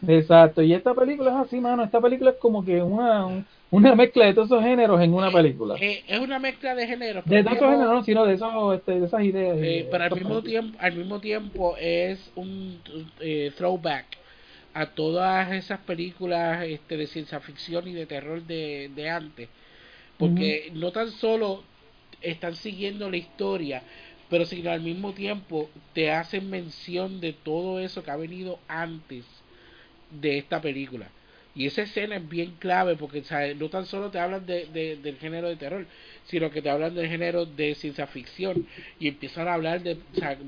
Exacto, 0.06 0.62
y 0.62 0.72
esta 0.72 0.94
película 0.94 1.30
es 1.30 1.36
así, 1.46 1.60
mano. 1.60 1.84
Esta 1.84 2.00
película 2.00 2.30
es 2.30 2.36
como 2.36 2.64
que 2.64 2.82
una, 2.82 3.44
una 3.70 3.94
mezcla 3.94 4.26
de 4.26 4.34
todos 4.34 4.48
esos 4.48 4.62
géneros 4.62 5.00
en 5.00 5.14
una 5.14 5.30
película. 5.30 5.76
Eh, 5.80 6.04
es 6.06 6.20
una 6.20 6.38
mezcla 6.38 6.74
de 6.74 6.86
géneros. 6.86 7.24
De 7.24 7.38
esos 7.40 7.52
mismo- 7.52 7.70
géneros, 7.70 7.94
no, 7.94 8.04
sino 8.04 8.24
de, 8.24 8.34
esos, 8.34 8.74
este, 8.74 9.00
de 9.00 9.06
esas 9.06 9.22
ideas. 9.24 9.56
eh, 9.60 9.88
pero 9.90 10.04
al 10.04 10.10
mismo 10.14 10.42
tiempo, 10.42 10.78
al 10.80 10.94
mismo 10.96 11.20
tiempo 11.20 11.76
es 11.78 12.30
un 12.34 12.80
eh, 13.20 13.52
throwback 13.56 14.06
a 14.74 14.86
todas 14.86 15.52
esas 15.52 15.80
películas 15.80 16.64
este, 16.66 16.96
de 16.98 17.06
ciencia 17.06 17.40
ficción 17.40 17.88
y 17.88 17.94
de 17.94 18.04
terror 18.06 18.42
de, 18.42 18.90
de 18.94 19.08
antes, 19.08 19.48
porque 20.18 20.70
no 20.74 20.92
tan 20.92 21.10
solo 21.10 21.62
están 22.20 22.54
siguiendo 22.54 23.10
la 23.10 23.16
historia, 23.16 23.82
pero 24.28 24.44
sino 24.44 24.70
al 24.70 24.82
mismo 24.82 25.12
tiempo 25.12 25.70
te 25.94 26.10
hacen 26.10 26.50
mención 26.50 27.20
de 27.20 27.32
todo 27.32 27.80
eso 27.80 28.02
que 28.02 28.10
ha 28.10 28.16
venido 28.16 28.58
antes 28.68 29.24
de 30.20 30.38
esta 30.38 30.60
película. 30.60 31.10
Y 31.54 31.66
esa 31.66 31.82
escena 31.82 32.16
es 32.16 32.28
bien 32.28 32.56
clave 32.58 32.96
porque 32.96 33.22
¿sabes? 33.24 33.56
no 33.56 33.70
tan 33.70 33.86
solo 33.86 34.10
te 34.10 34.18
hablan 34.18 34.44
de, 34.46 34.66
de- 34.66 34.96
del 34.96 35.18
género 35.18 35.48
de 35.48 35.56
terror, 35.56 35.86
sino 36.24 36.50
que 36.50 36.60
te 36.62 36.68
hablan 36.70 36.94
del 36.94 37.08
género 37.08 37.46
de 37.46 37.74
ciencia 37.74 38.06
ficción 38.06 38.64
y 38.98 39.08
empiezan 39.08 39.48
a 39.48 39.54
hablar 39.54 39.82
de 39.82 39.96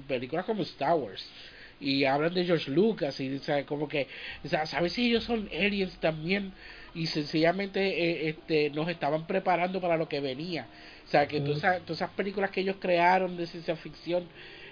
películas 0.07 0.45
como 0.45 0.63
Star 0.63 0.95
Wars 0.97 1.33
y 1.81 2.05
hablan 2.05 2.35
de 2.35 2.45
George 2.45 2.71
Lucas 2.71 3.21
y 3.21 3.39
sea, 3.39 3.65
como 3.65 3.89
que 3.89 4.09
sabes 4.45 4.93
si 4.93 5.07
ellos 5.09 5.25
son 5.25 5.49
aliens 5.53 5.99
también 6.01 6.55
y 6.93 7.07
sencillamente 7.07 7.81
eh, 7.81 8.29
este 8.31 8.71
nos 8.71 8.89
estaban 8.89 9.27
preparando 9.27 9.81
para 9.81 9.97
lo 9.97 10.09
que 10.09 10.21
venía 10.21 10.69
o 11.07 11.09
sea 11.09 11.29
que 11.29 11.41
todas, 11.41 11.59
esas, 11.59 11.85
todas 11.85 12.01
esas 12.03 12.15
películas 12.15 12.51
que 12.51 12.61
ellos 12.63 12.77
crearon 12.81 13.37
de 13.37 13.47
ciencia 13.47 13.77
ficción 13.77 14.25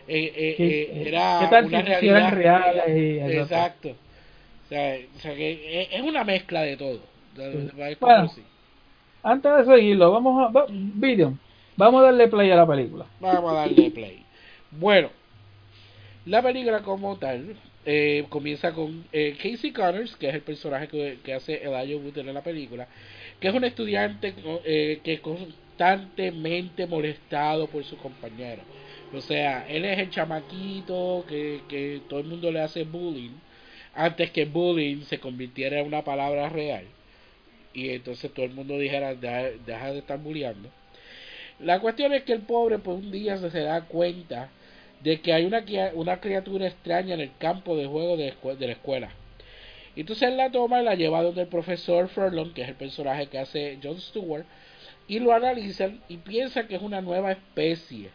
eh, 0.07 0.33
eh, 0.37 0.57
¿Qué, 0.57 0.69
eh, 0.69 1.09
era 1.09 1.27
¿qué 1.39 1.49
tal 1.49 1.69
una 1.69 1.81
si 1.81 1.83
realidad 1.83 2.31
reales? 2.31 2.85
y- 2.89 3.19
exacto 3.25 3.99
o 4.67 4.69
sea, 4.69 4.99
o 5.17 5.21
sea 5.21 5.35
que 5.35 5.89
es- 5.93 6.03
una 6.03 6.25
mezcla 6.25 6.63
de 6.63 6.77
todo 6.77 7.01
Bueno. 8.01 8.25
Antes 9.23 9.53
de 9.57 9.65
seguirlo, 9.65 10.13
vamos 10.13 10.43
a. 10.43 10.53
va- 10.53 10.67
Video, 10.69 11.37
vamos 11.77 12.01
a 12.01 12.05
darle 12.07 12.29
play 12.29 12.51
a 12.51 12.57
la 12.57 12.67
película. 12.67 13.07
Vamos 13.21 13.53
a 13.53 13.55
darle 13.57 13.91
play. 13.91 14.23
Bueno, 14.71 15.11
la 16.27 16.43
película 16.43 16.83
como 16.83 17.17
tal 17.17 17.57
eh, 17.85 18.25
comienza 18.29 18.73
con 18.73 19.05
eh, 19.13 19.37
Casey 19.41 19.73
Connors, 19.73 20.17
que 20.17 20.29
es 20.29 20.35
el 20.35 20.41
personaje 20.43 20.89
que, 20.89 21.19
que 21.25 21.35
hace 21.35 21.63
Elijah 21.63 21.97
Wood 21.97 22.19
en 22.19 22.35
la 22.35 22.43
película, 22.43 22.89
que 23.41 23.49
es 23.49 23.55
un 23.55 23.65
estudiante 23.65 24.35
eh, 24.65 25.01
que 25.05 25.15
es 25.15 25.21
constantemente 25.21 26.87
molestado 26.87 27.69
por 27.69 27.85
su 27.85 27.97
compañero. 27.97 28.63
O 29.15 29.21
sea, 29.21 29.67
él 29.69 29.85
es 29.85 29.99
el 30.01 30.11
chamaquito 30.11 31.25
que, 31.29 31.61
que 31.69 32.01
todo 32.09 32.21
el 32.21 32.27
mundo 32.27 32.51
le 32.51 32.61
hace 32.61 32.83
bullying 32.85 33.31
antes 33.97 34.31
que 34.31 34.45
bullying 34.45 35.03
se 35.05 35.19
convirtiera 35.19 35.81
en 35.81 35.87
una 35.87 36.05
palabra 36.05 36.49
real. 36.49 36.85
Y 37.73 37.91
entonces 37.91 38.33
todo 38.33 38.47
el 38.47 38.53
mundo 38.53 38.79
dijera, 38.79 39.15
deja, 39.15 39.93
de 39.93 39.99
estar 39.99 40.19
bulleando. 40.19 40.71
La 41.59 41.81
cuestión 41.81 42.13
es 42.13 42.23
que 42.23 42.33
el 42.33 42.43
pobre 42.43 42.79
pues 42.79 42.99
un 42.99 43.11
día 43.11 43.37
se, 43.39 43.61
da 43.61 43.83
cuenta 43.83 44.51
de 45.01 45.21
que 45.21 45.33
hay 45.33 45.45
una, 45.45 45.65
cria- 45.65 45.93
una 45.95 46.21
criatura 46.21 46.67
extraña 46.67 47.15
en 47.15 47.21
el 47.21 47.31
campo 47.39 47.77
de 47.77 47.87
juego 47.87 48.17
de, 48.17 48.35
la 48.67 48.73
escuela. 48.73 49.11
Entonces 49.95 50.29
él 50.29 50.37
la 50.37 50.51
toma 50.51 50.83
y 50.83 50.85
la 50.85 50.95
lleva 50.95 51.23
donde 51.23 51.43
el 51.43 51.49
profesor 51.49 52.09
Furlong, 52.09 52.53
que 52.53 52.63
es 52.63 52.69
el 52.69 52.75
personaje 52.75 53.29
que 53.29 53.39
hace 53.39 53.79
John 53.83 53.99
Stewart, 54.01 54.45
y 55.09 55.19
lo 55.19 55.33
analizan 55.33 56.01
y 56.09 56.19
piensa 56.19 56.67
que 56.67 56.77
es 56.77 56.83
una 56.83 57.01
nueva 57.01 57.33
especie. 57.33 58.11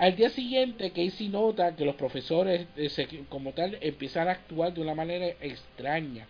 Al 0.00 0.16
día 0.16 0.30
siguiente, 0.30 0.92
Casey 0.92 1.28
nota 1.28 1.76
que 1.76 1.84
los 1.84 1.94
profesores, 1.94 2.66
eh, 2.74 3.24
como 3.28 3.52
tal, 3.52 3.76
empiezan 3.82 4.28
a 4.28 4.32
actuar 4.32 4.72
de 4.72 4.80
una 4.80 4.94
manera 4.94 5.26
extraña. 5.42 6.26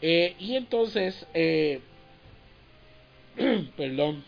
Eh, 0.00 0.34
y 0.38 0.56
entonces, 0.56 1.26
eh, 1.34 1.80
perdón, 3.76 4.24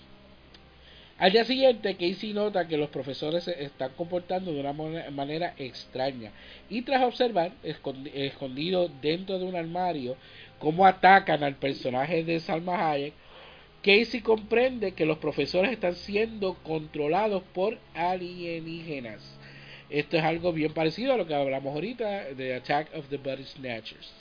al 1.17 1.33
día 1.33 1.47
siguiente, 1.47 1.95
Casey 1.97 2.35
nota 2.35 2.69
que 2.69 2.77
los 2.77 2.91
profesores 2.91 3.45
se 3.45 3.65
están 3.65 3.91
comportando 3.97 4.53
de 4.53 4.61
una 4.61 4.75
manera 4.75 5.55
extraña. 5.57 6.31
Y 6.69 6.83
tras 6.83 7.03
observar, 7.05 7.53
escondi- 7.65 8.13
escondido 8.13 8.91
dentro 9.01 9.39
de 9.39 9.47
un 9.47 9.57
armario, 9.57 10.15
cómo 10.59 10.85
atacan 10.87 11.43
al 11.43 11.57
personaje 11.57 12.23
de 12.23 12.39
Salma 12.39 12.91
Hayek, 12.91 13.15
Casey 13.83 14.21
comprende 14.21 14.93
que 14.93 15.07
los 15.07 15.19
profesores 15.19 15.71
están 15.71 15.95
siendo 15.95 16.55
controlados 16.63 17.43
por 17.55 17.79
alienígenas. 17.95 19.23
Esto 19.89 20.17
es 20.17 20.25
algo 20.25 20.53
bien 20.53 20.73
parecido 20.73 21.15
a 21.15 21.17
lo 21.17 21.27
que 21.27 21.35
hablamos 21.35 21.75
ahorita 21.75 22.35
de 22.35 22.55
Attack 22.55 22.95
of 22.95 23.09
the 23.09 23.17
Body 23.17 23.45
Snatchers. 23.45 24.13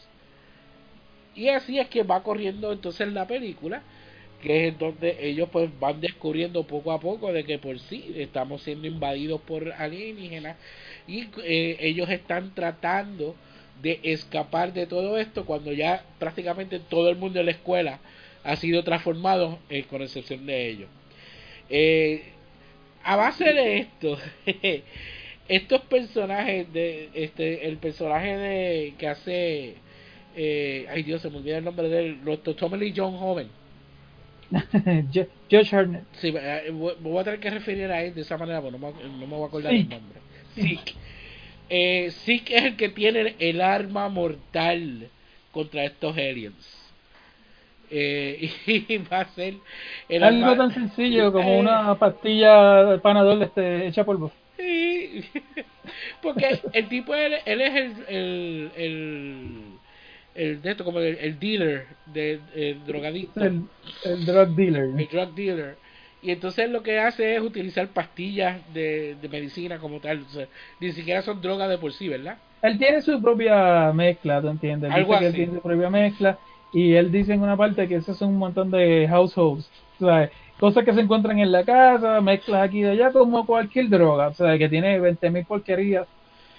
Y 1.36 1.50
así 1.50 1.80
es 1.80 1.88
que 1.88 2.04
va 2.04 2.24
corriendo 2.24 2.72
entonces 2.72 3.08
la 3.10 3.28
película, 3.28 3.82
que 4.41 4.67
es 4.67 4.80
donde 4.80 5.17
ellos 5.28 5.50
pues 5.52 5.70
van 5.80 6.00
descubriendo 6.00 6.63
poco 6.63 6.91
a 6.91 7.00
poco 7.00 7.34
de 7.34 7.43
que 7.43 7.58
por 7.58 7.80
sí 7.80 8.13
estamos 8.15 8.62
siendo 8.62 8.88
invadidos 8.88 9.41
por 9.41 9.72
alienígenas 9.74 10.58
y 11.08 11.28
eh, 11.43 11.78
ellos 11.80 12.10
están 12.10 12.54
tratando 12.54 13.36
de 13.82 14.00
escapar 14.04 14.74
de 14.74 14.88
todo 14.88 15.17
esto 15.17 15.46
cuando 15.46 15.72
ya 15.72 16.04
prácticamente 16.20 16.80
todo 16.80 17.10
el 17.10 17.17
mundo 17.17 17.39
en 17.39 17.48
la 17.48 17.52
escuela 17.52 18.00
ha 18.48 18.56
sido 18.56 18.84
transformado 18.84 19.60
eh, 19.70 19.84
con 19.84 20.02
excepción 20.02 20.46
de 20.46 20.70
ellos. 20.70 20.90
Eh, 21.70 22.24
a 23.04 23.16
base 23.16 23.44
de 23.54 23.78
esto, 23.80 24.18
estos 25.48 25.82
personajes 25.82 26.72
de 26.74 27.10
este 27.14 27.68
el 27.68 27.78
personaje 27.78 28.38
de 28.38 28.94
que 28.98 29.08
hace 29.08 29.76
eh, 30.36 30.86
ay 30.90 31.04
Dios 31.04 31.22
se 31.22 31.30
me 31.30 31.38
olvida 31.38 31.58
el 31.58 31.64
nombre 31.66 31.90
de 31.90 32.00
él, 32.08 32.20
Tommy 32.58 32.78
Lee 32.78 32.94
John 32.96 33.18
joven. 33.18 33.48
Jo- 35.14 35.28
Josh 35.52 35.74
Hartnett. 35.76 36.04
Sí, 36.14 36.34
eh, 36.36 36.72
voy 36.72 37.18
a 37.20 37.24
tener 37.24 37.40
que 37.40 37.50
referir 37.50 37.92
a 37.92 38.02
él 38.04 38.14
de 38.14 38.22
esa 38.22 38.38
manera, 38.38 38.62
porque 38.62 38.78
no 38.78 38.92
me, 38.92 39.04
no 39.04 39.18
me 39.28 39.36
voy 39.36 39.44
a 39.44 39.48
acordar 39.48 39.74
el 39.74 39.90
nombre. 39.90 40.20
Zeke. 40.56 40.94
Eh, 41.70 42.12
Zeke 42.24 42.56
es 42.56 42.64
el 42.64 42.76
que 42.78 42.90
tiene 42.90 43.36
el 43.40 43.60
arma 43.62 44.08
mortal 44.10 45.10
contra 45.52 45.84
estos 45.84 46.16
aliens. 46.16 46.77
Eh, 47.89 48.52
y 48.67 48.97
va 48.97 49.21
a 49.21 49.30
ser 49.34 49.56
el 50.10 50.23
Algo 50.23 50.56
tan 50.58 50.73
sencillo 50.73 51.32
como 51.32 51.54
Eh, 51.54 51.60
una 51.60 51.95
pastilla 51.95 52.84
de 52.86 53.00
panadol 53.00 53.41
este, 53.43 53.88
hecha 53.88 54.04
polvo. 54.04 54.32
Sí. 54.58 55.23
Porque 56.21 56.60
el 56.73 56.88
tipo, 56.89 57.15
él, 57.15 57.36
él 57.45 57.62
es 57.62 57.76
el, 57.76 58.06
el, 58.08 58.71
el, 58.76 59.62
el 60.36 60.62
de 60.62 60.71
esto, 60.71 60.84
como 60.84 61.00
el, 61.00 61.17
el 61.17 61.39
dealer, 61.39 61.88
de, 62.06 62.39
el 62.56 62.86
drogadicto, 62.86 63.39
El, 63.39 63.63
el 64.04 64.26
drug 64.26 64.56
dealer. 64.56 64.89
el 64.97 65.08
drug 65.08 65.34
dealer. 65.34 65.78
Y 66.21 66.32
entonces 66.32 66.69
lo 66.69 66.82
que 66.84 67.00
hace 67.00 67.36
es 67.36 67.41
utilizar 67.41 67.88
pastillas 67.89 68.62
de, 68.73 69.15
de 69.21 69.30
medicina 69.30 69.78
como 69.80 70.00
tal. 70.02 70.23
O 70.23 70.30
sea, 70.30 70.47
ni 70.80 70.91
siquiera 70.91 71.21
son 71.21 71.41
drogas 71.41 71.69
de 71.69 71.78
por 71.78 71.93
sí, 71.93 72.08
¿verdad? 72.10 72.38
Él 72.62 72.78
tiene 72.80 73.02
su 73.02 73.21
propia 73.21 73.91
mezcla, 73.93 74.41
¿tú 74.41 74.47
entiendes? 74.50 74.91
Algo 74.91 75.13
dice 75.13 75.19
que 75.19 75.26
él 75.26 75.32
así. 75.32 75.36
tiene 75.36 75.54
su 75.54 75.62
propia 75.62 75.89
mezcla 75.89 76.39
y 76.74 76.94
él 76.94 77.12
dice 77.12 77.34
en 77.34 77.42
una 77.42 77.56
parte 77.58 77.88
que 77.88 77.96
esos 77.96 78.18
son 78.18 78.30
un 78.30 78.38
montón 78.38 78.72
de 78.72 79.08
households, 79.10 79.70
¿sabes? 80.00 80.32
Cosas 80.60 80.84
que 80.84 80.94
se 80.94 81.02
encuentran 81.02 81.40
en 81.40 81.52
la 81.52 81.64
casa, 81.64 82.20
mezclas 82.22 82.64
aquí 82.64 82.80
y 82.80 82.86
allá, 82.86 83.12
como 83.12 83.46
cualquier 83.46 83.90
droga, 83.90 84.30
o 84.30 84.34
sea, 84.34 84.58
que 84.58 84.68
tiene 84.70 85.00
20.000 85.00 85.46
porquerías. 85.46 86.08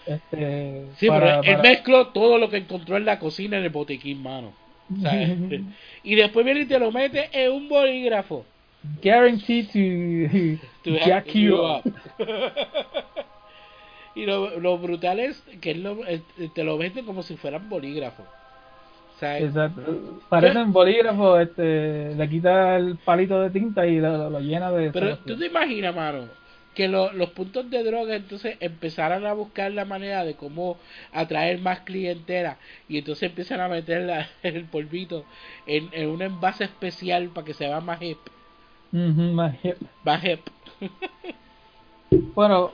Este, 0.06 0.84
Sí, 0.96 1.08
para- 1.08 1.40
pero 1.40 1.50
él 1.52 1.56
para- 1.58 1.70
mezcló 1.70 2.06
todo 2.08 2.38
lo 2.38 2.48
que 2.48 2.58
encontró 2.58 2.96
en 2.96 3.04
la 3.04 3.18
cocina 3.18 3.58
en 3.58 3.64
el 3.64 3.70
botiquín, 3.70 4.22
mano. 4.22 4.52
¿sabes? 5.02 5.30
y 6.04 6.14
después 6.14 6.44
viene 6.46 6.60
y 6.60 6.66
te 6.66 6.78
lo 6.78 6.90
mete 6.92 7.28
en 7.32 7.52
un 7.52 7.68
bolígrafo. 7.68 8.44
Guaranteed 9.02 9.66
to, 9.66 10.58
To 10.84 11.04
jack 11.04 11.26
you 11.34 11.56
up. 11.56 11.82
y 14.14 14.24
lo, 14.24 14.58
lo 14.60 14.78
brutal 14.78 15.20
es 15.20 15.40
que 15.60 15.72
él 15.72 15.82
lo- 15.82 16.06
eh, 16.06 16.20
te 16.54 16.64
lo 16.64 16.78
venden 16.78 17.04
como 17.04 17.22
si 17.22 17.36
fueran 17.36 17.68
bolígrafos. 17.68 18.24
O 19.18 19.20
sea, 19.20 19.38
Exacto. 19.38 19.82
Parecen 20.28 20.72
bolígrafos, 20.72 21.40
este, 21.40 22.14
le 22.14 22.28
quita 22.28 22.76
el 22.76 22.96
palito 22.98 23.40
de 23.40 23.50
tinta 23.50 23.86
y 23.86 23.98
lo, 23.98 24.16
lo- 24.16 24.30
lo 24.30 24.40
llena 24.40 24.70
de... 24.70 24.92
pero 24.92 25.16
tú 25.18 25.36
te 25.36 25.46
imaginas, 25.46 25.94
mano, 25.94 26.26
que 26.74 26.86
lo- 26.86 27.12
los 27.12 27.30
puntos 27.30 27.68
de 27.68 27.82
droga 27.82 28.14
entonces 28.14 28.56
empezaran 28.60 29.26
a 29.26 29.32
buscar 29.32 29.72
la 29.72 29.84
manera 29.84 30.24
de 30.24 30.34
cómo 30.34 30.76
atraer 31.12 31.58
más 31.60 31.80
clientela 31.80 32.58
y 32.88 32.98
entonces 32.98 33.30
empiezan 33.30 33.60
a 33.60 33.68
meter 33.68 34.02
la- 34.02 34.28
el 34.44 34.64
polvito 34.66 35.24
en, 35.66 35.88
en 35.92 36.08
un 36.10 36.22
envase 36.22 36.64
especial 36.64 37.28
para 37.28 37.44
que 37.44 37.54
se 37.54 37.66
vea 37.66 37.80
más 37.80 38.00
hip. 38.00 38.18
Más 38.92 39.54
hip. 39.64 39.76
Más 40.04 40.24
hip. 40.24 40.40
Bueno, 42.34 42.70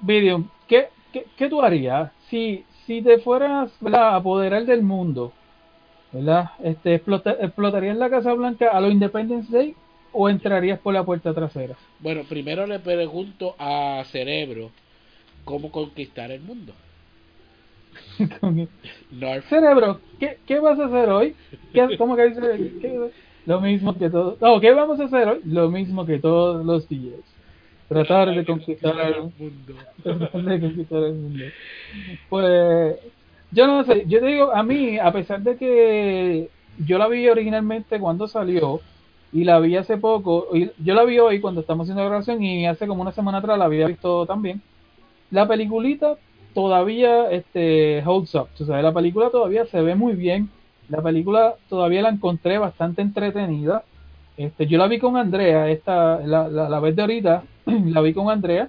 Video, 0.00 0.42
¿qué, 0.66 0.88
qué, 1.12 1.26
qué 1.36 1.48
tú 1.48 1.62
harías 1.62 2.10
si, 2.28 2.64
si 2.86 3.00
te 3.02 3.18
fueras 3.18 3.70
¿verdad? 3.80 4.08
a 4.08 4.16
apoderar 4.16 4.64
del 4.64 4.82
mundo? 4.82 5.32
¿Verdad? 6.12 6.50
Este, 6.62 6.94
explota- 6.94 7.36
¿Explotarías 7.40 7.96
la 7.96 8.10
Casa 8.10 8.32
Blanca 8.34 8.68
a 8.70 8.80
lo 8.80 8.90
Independence 8.90 9.50
Day 9.50 9.74
o 10.12 10.28
entrarías 10.28 10.78
por 10.78 10.94
la 10.94 11.04
puerta 11.04 11.32
trasera? 11.34 11.76
Bueno, 12.00 12.22
primero 12.28 12.66
le 12.66 12.78
pregunto 12.78 13.54
a 13.58 14.04
Cerebro 14.10 14.70
cómo 15.44 15.70
conquistar 15.70 16.30
el 16.30 16.40
mundo. 16.42 16.72
North. 19.10 19.44
Cerebro, 19.48 20.00
¿qué, 20.18 20.38
¿qué 20.46 20.58
vas 20.60 20.78
a 20.78 20.86
hacer 20.86 21.08
hoy? 21.08 21.34
¿Qué, 21.72 21.96
¿Cómo 21.96 22.16
que 22.16 22.28
dice? 22.28 22.40
¿Qué- 22.80 23.10
lo 23.44 23.60
mismo 23.60 23.98
que 23.98 24.08
todo. 24.08 24.36
No, 24.40 24.60
¿qué 24.60 24.70
vamos 24.72 25.00
a 25.00 25.04
hacer 25.04 25.26
hoy? 25.28 25.40
Lo 25.44 25.68
mismo 25.68 26.06
que 26.06 26.18
todos 26.20 26.64
los 26.64 26.88
días. 26.88 27.18
Tratar 27.88 28.30
de 28.34 28.44
conquistar 28.44 28.94
el 29.00 29.22
mundo. 29.22 29.74
tratar 30.02 30.42
de 30.42 30.60
conquistar 30.60 31.02
el 31.02 31.14
mundo. 31.14 31.44
Pues, 32.28 32.96
yo 33.52 33.66
no 33.66 33.84
sé, 33.84 34.04
yo 34.06 34.20
te 34.20 34.26
digo, 34.26 34.52
a 34.52 34.62
mí, 34.62 34.98
a 34.98 35.12
pesar 35.12 35.42
de 35.42 35.56
que 35.56 36.50
yo 36.78 36.98
la 36.98 37.08
vi 37.08 37.28
originalmente 37.28 37.98
cuando 38.00 38.26
salió, 38.28 38.80
y 39.32 39.44
la 39.44 39.58
vi 39.60 39.76
hace 39.76 39.96
poco, 39.96 40.48
yo 40.52 40.94
la 40.94 41.04
vi 41.04 41.18
hoy 41.18 41.40
cuando 41.40 41.62
estamos 41.62 41.84
haciendo 41.84 42.02
la 42.02 42.08
grabación 42.10 42.42
y 42.42 42.66
hace 42.66 42.86
como 42.86 43.00
una 43.00 43.12
semana 43.12 43.38
atrás 43.38 43.58
la 43.58 43.64
había 43.64 43.86
visto 43.86 44.26
también. 44.26 44.60
La 45.30 45.48
peliculita 45.48 46.16
todavía 46.52 47.30
este 47.30 48.02
holds 48.04 48.34
up, 48.34 48.48
o 48.60 48.64
sea, 48.64 48.82
la 48.82 48.92
película 48.92 49.30
todavía 49.30 49.64
se 49.66 49.80
ve 49.80 49.94
muy 49.94 50.12
bien, 50.12 50.50
la 50.90 51.00
película 51.00 51.54
todavía 51.70 52.02
la 52.02 52.10
encontré 52.10 52.58
bastante 52.58 53.00
entretenida. 53.00 53.84
Este, 54.36 54.66
yo 54.66 54.76
la 54.76 54.88
vi 54.88 54.98
con 54.98 55.16
Andrea, 55.16 55.70
esta, 55.70 56.18
la, 56.20 56.48
la, 56.48 56.68
la 56.68 56.80
vez 56.80 56.94
de 56.94 57.02
ahorita, 57.02 57.44
la 57.66 58.00
vi 58.02 58.12
con 58.12 58.30
Andrea, 58.30 58.68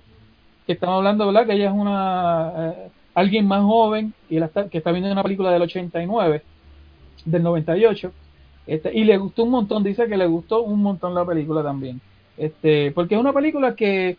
que 0.66 0.74
estamos 0.74 0.98
hablando, 0.98 1.26
¿verdad? 1.26 1.46
Que 1.46 1.54
ella 1.54 1.68
es 1.68 1.74
una 1.74 2.54
eh, 2.56 2.90
alguien 3.14 3.48
más 3.48 3.62
joven 3.64 4.14
y 4.30 4.40
que 4.70 4.78
está 4.80 4.92
viendo 4.92 5.12
una 5.12 5.24
película 5.24 5.52
del 5.52 5.62
89, 5.64 6.44
del 7.26 7.44
98, 7.44 8.14
este, 8.66 8.94
y 8.98 9.04
le 9.04 9.18
gustó 9.18 9.44
un 9.44 9.52
montón, 9.52 9.84
dice 9.84 10.08
que 10.08 10.18
le 10.18 10.28
gustó 10.28 10.64
un 10.64 10.82
montón 10.82 11.14
la 11.16 11.26
película 11.26 11.64
también. 11.64 12.02
Este, 12.38 12.92
porque 12.94 13.16
es 13.16 13.22
una 13.22 13.34
película 13.34 13.76
que 13.76 14.18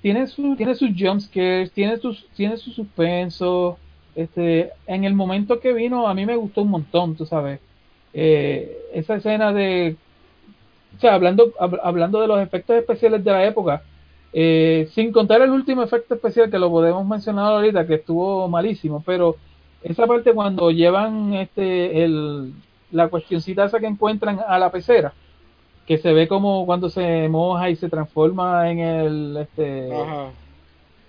tiene 0.00 0.26
su, 0.26 0.56
tiene 0.56 0.74
sus 0.74 0.90
jump 0.98 1.20
scares, 1.20 1.72
tiene 1.72 1.96
sus, 1.98 2.28
tiene 2.34 2.56
su 2.58 2.70
suspenso, 2.72 3.78
este, 4.14 4.72
en 4.86 5.04
el 5.04 5.14
momento 5.14 5.60
que 5.60 5.72
vino 5.72 6.06
a 6.08 6.14
mí 6.14 6.26
me 6.26 6.36
gustó 6.36 6.62
un 6.62 6.70
montón, 6.70 7.16
tú 7.16 7.26
sabes. 7.26 7.60
Eh, 8.12 8.76
esa 8.92 9.16
escena 9.16 9.52
de, 9.52 9.98
o 10.96 11.00
sea, 11.00 11.14
hablando, 11.14 11.52
hab- 11.58 11.80
hablando 11.82 12.20
de 12.20 12.26
los 12.28 12.40
efectos 12.40 12.76
especiales 12.76 13.22
de 13.24 13.30
la 13.32 13.44
época, 13.46 13.82
eh, 14.38 14.88
sin 14.92 15.12
contar 15.12 15.40
el 15.40 15.50
último 15.50 15.82
efecto 15.82 16.14
especial 16.14 16.50
que 16.50 16.58
lo 16.58 16.68
podemos 16.70 17.06
mencionar 17.06 17.46
ahorita, 17.54 17.86
que 17.86 17.94
estuvo 17.94 18.46
malísimo, 18.48 19.02
pero 19.06 19.36
esa 19.82 20.06
parte 20.06 20.34
cuando 20.34 20.70
llevan 20.70 21.32
este 21.32 22.04
el, 22.04 22.52
la 22.90 23.08
cuestioncita 23.08 23.64
esa 23.64 23.80
que 23.80 23.86
encuentran 23.86 24.38
a 24.46 24.58
la 24.58 24.70
pecera, 24.70 25.14
que 25.86 25.96
se 25.98 26.12
ve 26.12 26.28
como 26.28 26.66
cuando 26.66 26.90
se 26.90 27.28
moja 27.28 27.70
y 27.70 27.76
se 27.76 27.88
transforma 27.88 28.70
en 28.70 28.78
el 28.80 29.36
este 29.38 29.90
Ajá. 29.94 30.26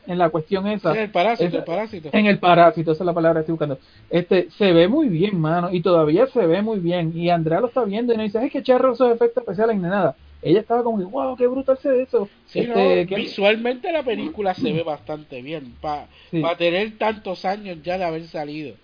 en 0.06 0.18
la 0.20 0.30
cuestión 0.30 0.66
esa. 0.68 0.94
Sí, 0.94 1.00
el 1.00 1.10
parásito, 1.12 1.48
esa- 1.50 1.58
el 1.58 1.64
parásito. 1.66 2.10
en 2.14 2.26
el 2.28 2.40
parásito, 2.40 2.92
esa 2.94 3.04
es 3.04 3.06
la 3.08 3.14
palabra 3.14 3.40
que 3.40 3.42
estoy 3.42 3.54
buscando. 3.54 3.78
Este, 4.10 4.50
se 4.52 4.72
ve 4.72 4.88
muy 4.88 5.10
bien, 5.10 5.38
mano, 5.42 5.70
y 5.74 5.82
todavía 5.82 6.28
se 6.28 6.46
ve 6.48 6.62
muy 6.62 6.80
bien. 6.80 7.12
Y 7.14 7.30
Andrea 7.30 7.60
lo 7.60 7.68
está 7.68 7.84
viendo 7.84 8.14
y 8.14 8.18
no 8.18 8.24
dice, 8.24 8.46
es 8.46 8.52
que 8.54 8.64
charro 8.64 8.94
esos 8.94 9.12
efectos 9.12 9.42
especiales 9.42 9.76
ni 9.76 9.82
nada. 9.82 10.16
Ella 10.42 10.60
estaba 10.60 10.84
como 10.84 10.98
wow, 11.10 11.36
qué 11.36 11.48
brutal 11.48 11.78
se 11.78 11.90
ve 11.90 12.04
eso. 12.04 12.30
Sí, 12.48 12.60
Este, 12.60 13.06
no, 13.06 13.16
visualmente 13.18 13.92
la 13.92 14.04
película 14.04 14.54
se 14.54 14.72
ve 14.72 14.84
bastante 14.84 15.42
bien. 15.42 15.74
Para 15.82 16.08
Sí. 16.32 16.42
tener 16.58 16.98
tantos 16.98 17.44
años 17.46 17.82
ya 17.84 17.98
de 17.98 18.04
haber 18.06 18.24
salido. 18.28 18.76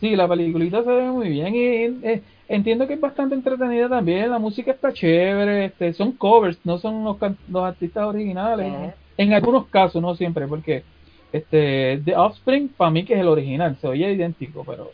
Sí, 0.00 0.16
la 0.16 0.26
peliculita 0.28 0.82
se 0.82 0.90
ve 0.90 1.02
muy 1.10 1.28
bien 1.28 1.54
y 1.54 1.60
eh, 2.08 2.22
entiendo 2.48 2.88
que 2.88 2.94
es 2.94 3.00
bastante 3.00 3.36
entretenida 3.36 3.88
también. 3.88 4.30
La 4.30 4.38
música 4.40 4.72
está 4.72 4.92
chévere, 4.92 5.66
este, 5.66 5.92
son 5.92 6.12
covers, 6.16 6.58
no 6.64 6.78
son 6.78 7.04
los, 7.04 7.18
los 7.48 7.64
artistas 7.64 8.06
originales. 8.06 8.94
En 9.16 9.32
algunos 9.32 9.68
casos, 9.68 10.02
no 10.02 10.16
siempre, 10.16 10.48
porque 10.48 10.82
este 11.30 12.02
The 12.04 12.16
Offspring 12.16 12.70
para 12.74 12.90
mí 12.90 13.04
que 13.04 13.14
es 13.14 13.20
el 13.20 13.28
original, 13.28 13.78
se 13.80 13.86
oye 13.86 14.10
idéntico, 14.12 14.64
pero 14.64 14.90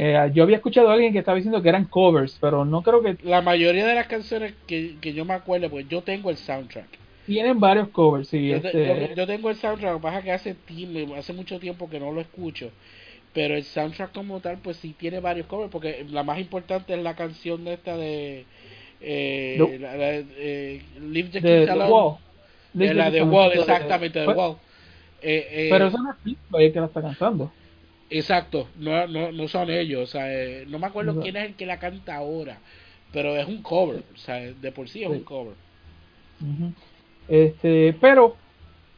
eh, 0.00 0.30
yo 0.34 0.42
había 0.44 0.56
escuchado 0.56 0.88
a 0.90 0.92
alguien 0.94 1.12
que 1.12 1.18
estaba 1.18 1.36
diciendo 1.36 1.60
que 1.62 1.68
eran 1.68 1.84
covers, 1.86 2.38
pero 2.40 2.64
no 2.64 2.82
creo 2.82 3.02
que 3.02 3.16
La 3.24 3.40
mayoría 3.42 3.86
de 3.86 3.94
las 3.94 4.06
canciones 4.06 4.54
que, 4.66 4.96
que 5.00 5.12
yo 5.12 5.24
me 5.24 5.34
acuerdo, 5.34 5.68
pues 5.70 5.88
yo 5.88 6.02
tengo 6.02 6.30
el 6.30 6.36
soundtrack. 6.36 6.86
tienen 7.26 7.58
varios 7.60 7.88
covers, 7.88 8.28
sí, 8.28 8.48
Yo, 8.48 8.60
te- 8.60 8.68
este, 8.68 9.08
yo- 9.08 9.14
yo 9.14 9.26
tengo 9.26 9.50
el 9.50 9.56
soundtrack, 9.56 9.92
lo 9.92 9.98
que 9.98 10.02
pasa 10.02 10.18
es 10.20 10.24
que 10.24 10.32
hace, 10.32 10.54
tiempo, 10.54 11.14
hace 11.16 11.32
mucho 11.32 11.58
tiempo 11.58 11.90
que 11.90 11.98
no 12.00 12.12
lo 12.12 12.20
escucho. 12.20 12.70
Pero 13.34 13.54
el 13.54 13.64
soundtrack 13.64 14.12
como 14.12 14.40
tal, 14.40 14.58
pues 14.58 14.78
sí 14.78 14.94
tiene 14.98 15.20
varios 15.20 15.46
covers, 15.46 15.70
porque 15.70 16.06
la 16.10 16.22
más 16.22 16.38
importante 16.38 16.94
es 16.94 17.02
la 17.02 17.14
canción 17.14 17.64
de 17.64 17.74
esta 17.74 17.96
de... 17.96 18.44
Eh, 19.00 19.56
No. 19.58 19.68
la, 19.78 19.96
la- 19.96 20.14
eh, 20.38 20.82
Leave 21.00 21.28
the 21.28 21.40
Kids 21.40 21.70
Alone. 21.70 22.16
Eh, 22.80 22.94
la 22.94 23.10
de 23.10 23.22
Wall, 23.22 23.52
exactamente, 23.52 24.18
de 24.20 24.26
Pero- 24.26 24.38
Wall. 24.38 24.56
Eh, 25.20 25.46
eh, 25.50 25.68
Pero 25.70 25.88
eso 25.88 25.98
no 25.98 26.10
es 26.12 26.16
Pink 26.24 26.38
Floyd 26.48 26.72
que 26.72 26.80
la 26.80 26.86
está 26.86 27.02
cantando. 27.02 27.52
Exacto, 28.10 28.68
no, 28.78 29.06
no, 29.06 29.32
no 29.32 29.48
son 29.48 29.70
ellos, 29.70 30.02
o 30.02 30.06
sea, 30.06 30.32
eh, 30.32 30.64
no 30.66 30.78
me 30.78 30.86
acuerdo 30.86 31.14
No. 31.16 31.22
quién 31.22 31.36
es 31.36 31.44
el 31.44 31.56
que 31.56 31.66
la 31.66 31.78
canta 31.78 32.16
ahora, 32.16 32.58
pero 33.12 33.36
es 33.36 33.46
un 33.46 33.62
cover, 33.62 34.02
o 34.14 34.16
sea, 34.16 34.36
de 34.36 34.72
por 34.72 34.88
sí 34.88 35.02
es 35.02 35.08
Sí. 35.08 35.12
un 35.12 35.24
cover. 35.24 35.54
Este, 37.28 37.92
pero, 38.00 38.36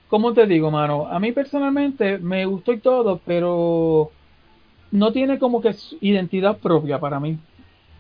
como 0.09 0.33
te 0.33 0.47
digo, 0.47 0.71
mano, 0.71 1.07
a 1.09 1.19
mí 1.19 1.33
personalmente 1.33 2.19
me 2.19 2.47
gustó 2.47 2.73
y 2.73 2.81
todo, 2.81 3.21
pero 3.25 4.13
no 4.93 5.13
tiene 5.13 5.39
como 5.39 5.61
que 5.61 5.73
su 5.75 5.99
identidad 6.01 6.59
propia 6.59 7.01
para 7.01 7.21
mí. 7.21 7.39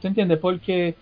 ¿Se 0.00 0.08
entiende? 0.08 0.36
Porque 0.36 0.96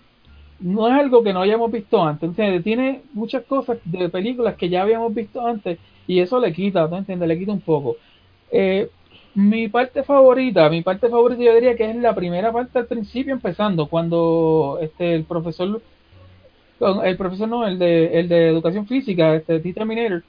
no 0.59 0.87
es 0.87 0.93
algo 0.93 1.23
que 1.23 1.33
no 1.33 1.41
hayamos 1.41 1.71
visto 1.71 2.03
antes. 2.03 2.29
¿entiendes? 2.29 2.63
Tiene 2.63 3.03
muchas 3.13 3.45
cosas 3.45 3.79
de 3.85 4.09
películas 4.09 4.55
que 4.57 4.69
ya 4.69 4.81
habíamos 4.83 5.13
visto 5.13 5.45
antes 5.45 5.79
y 6.07 6.19
eso 6.19 6.39
le 6.39 6.53
quita, 6.53 6.87
¿no 6.87 6.97
entiendes? 6.97 7.27
Le 7.29 7.39
quita 7.39 7.53
un 7.53 7.61
poco. 7.61 7.97
Eh, 8.51 8.89
mi 9.35 9.67
parte 9.69 10.03
favorita, 10.03 10.69
mi 10.69 10.81
parte 10.81 11.09
favorita 11.09 11.41
yo 11.43 11.53
diría 11.53 11.75
que 11.75 11.89
es 11.89 11.95
la 11.95 12.15
primera 12.15 12.51
parte 12.51 12.79
al 12.79 12.87
principio 12.87 13.33
empezando, 13.33 13.87
cuando 13.87 14.79
este 14.81 15.15
el 15.15 15.23
profesor 15.25 15.81
el 17.03 17.17
profesor 17.17 17.49
no, 17.49 17.67
el 17.67 17.77
de, 17.77 18.19
el 18.19 18.29
de 18.29 18.47
educación 18.47 18.87
física, 18.87 19.35
este 19.35 19.59
T 19.59 19.73
Terminator, 19.73 20.23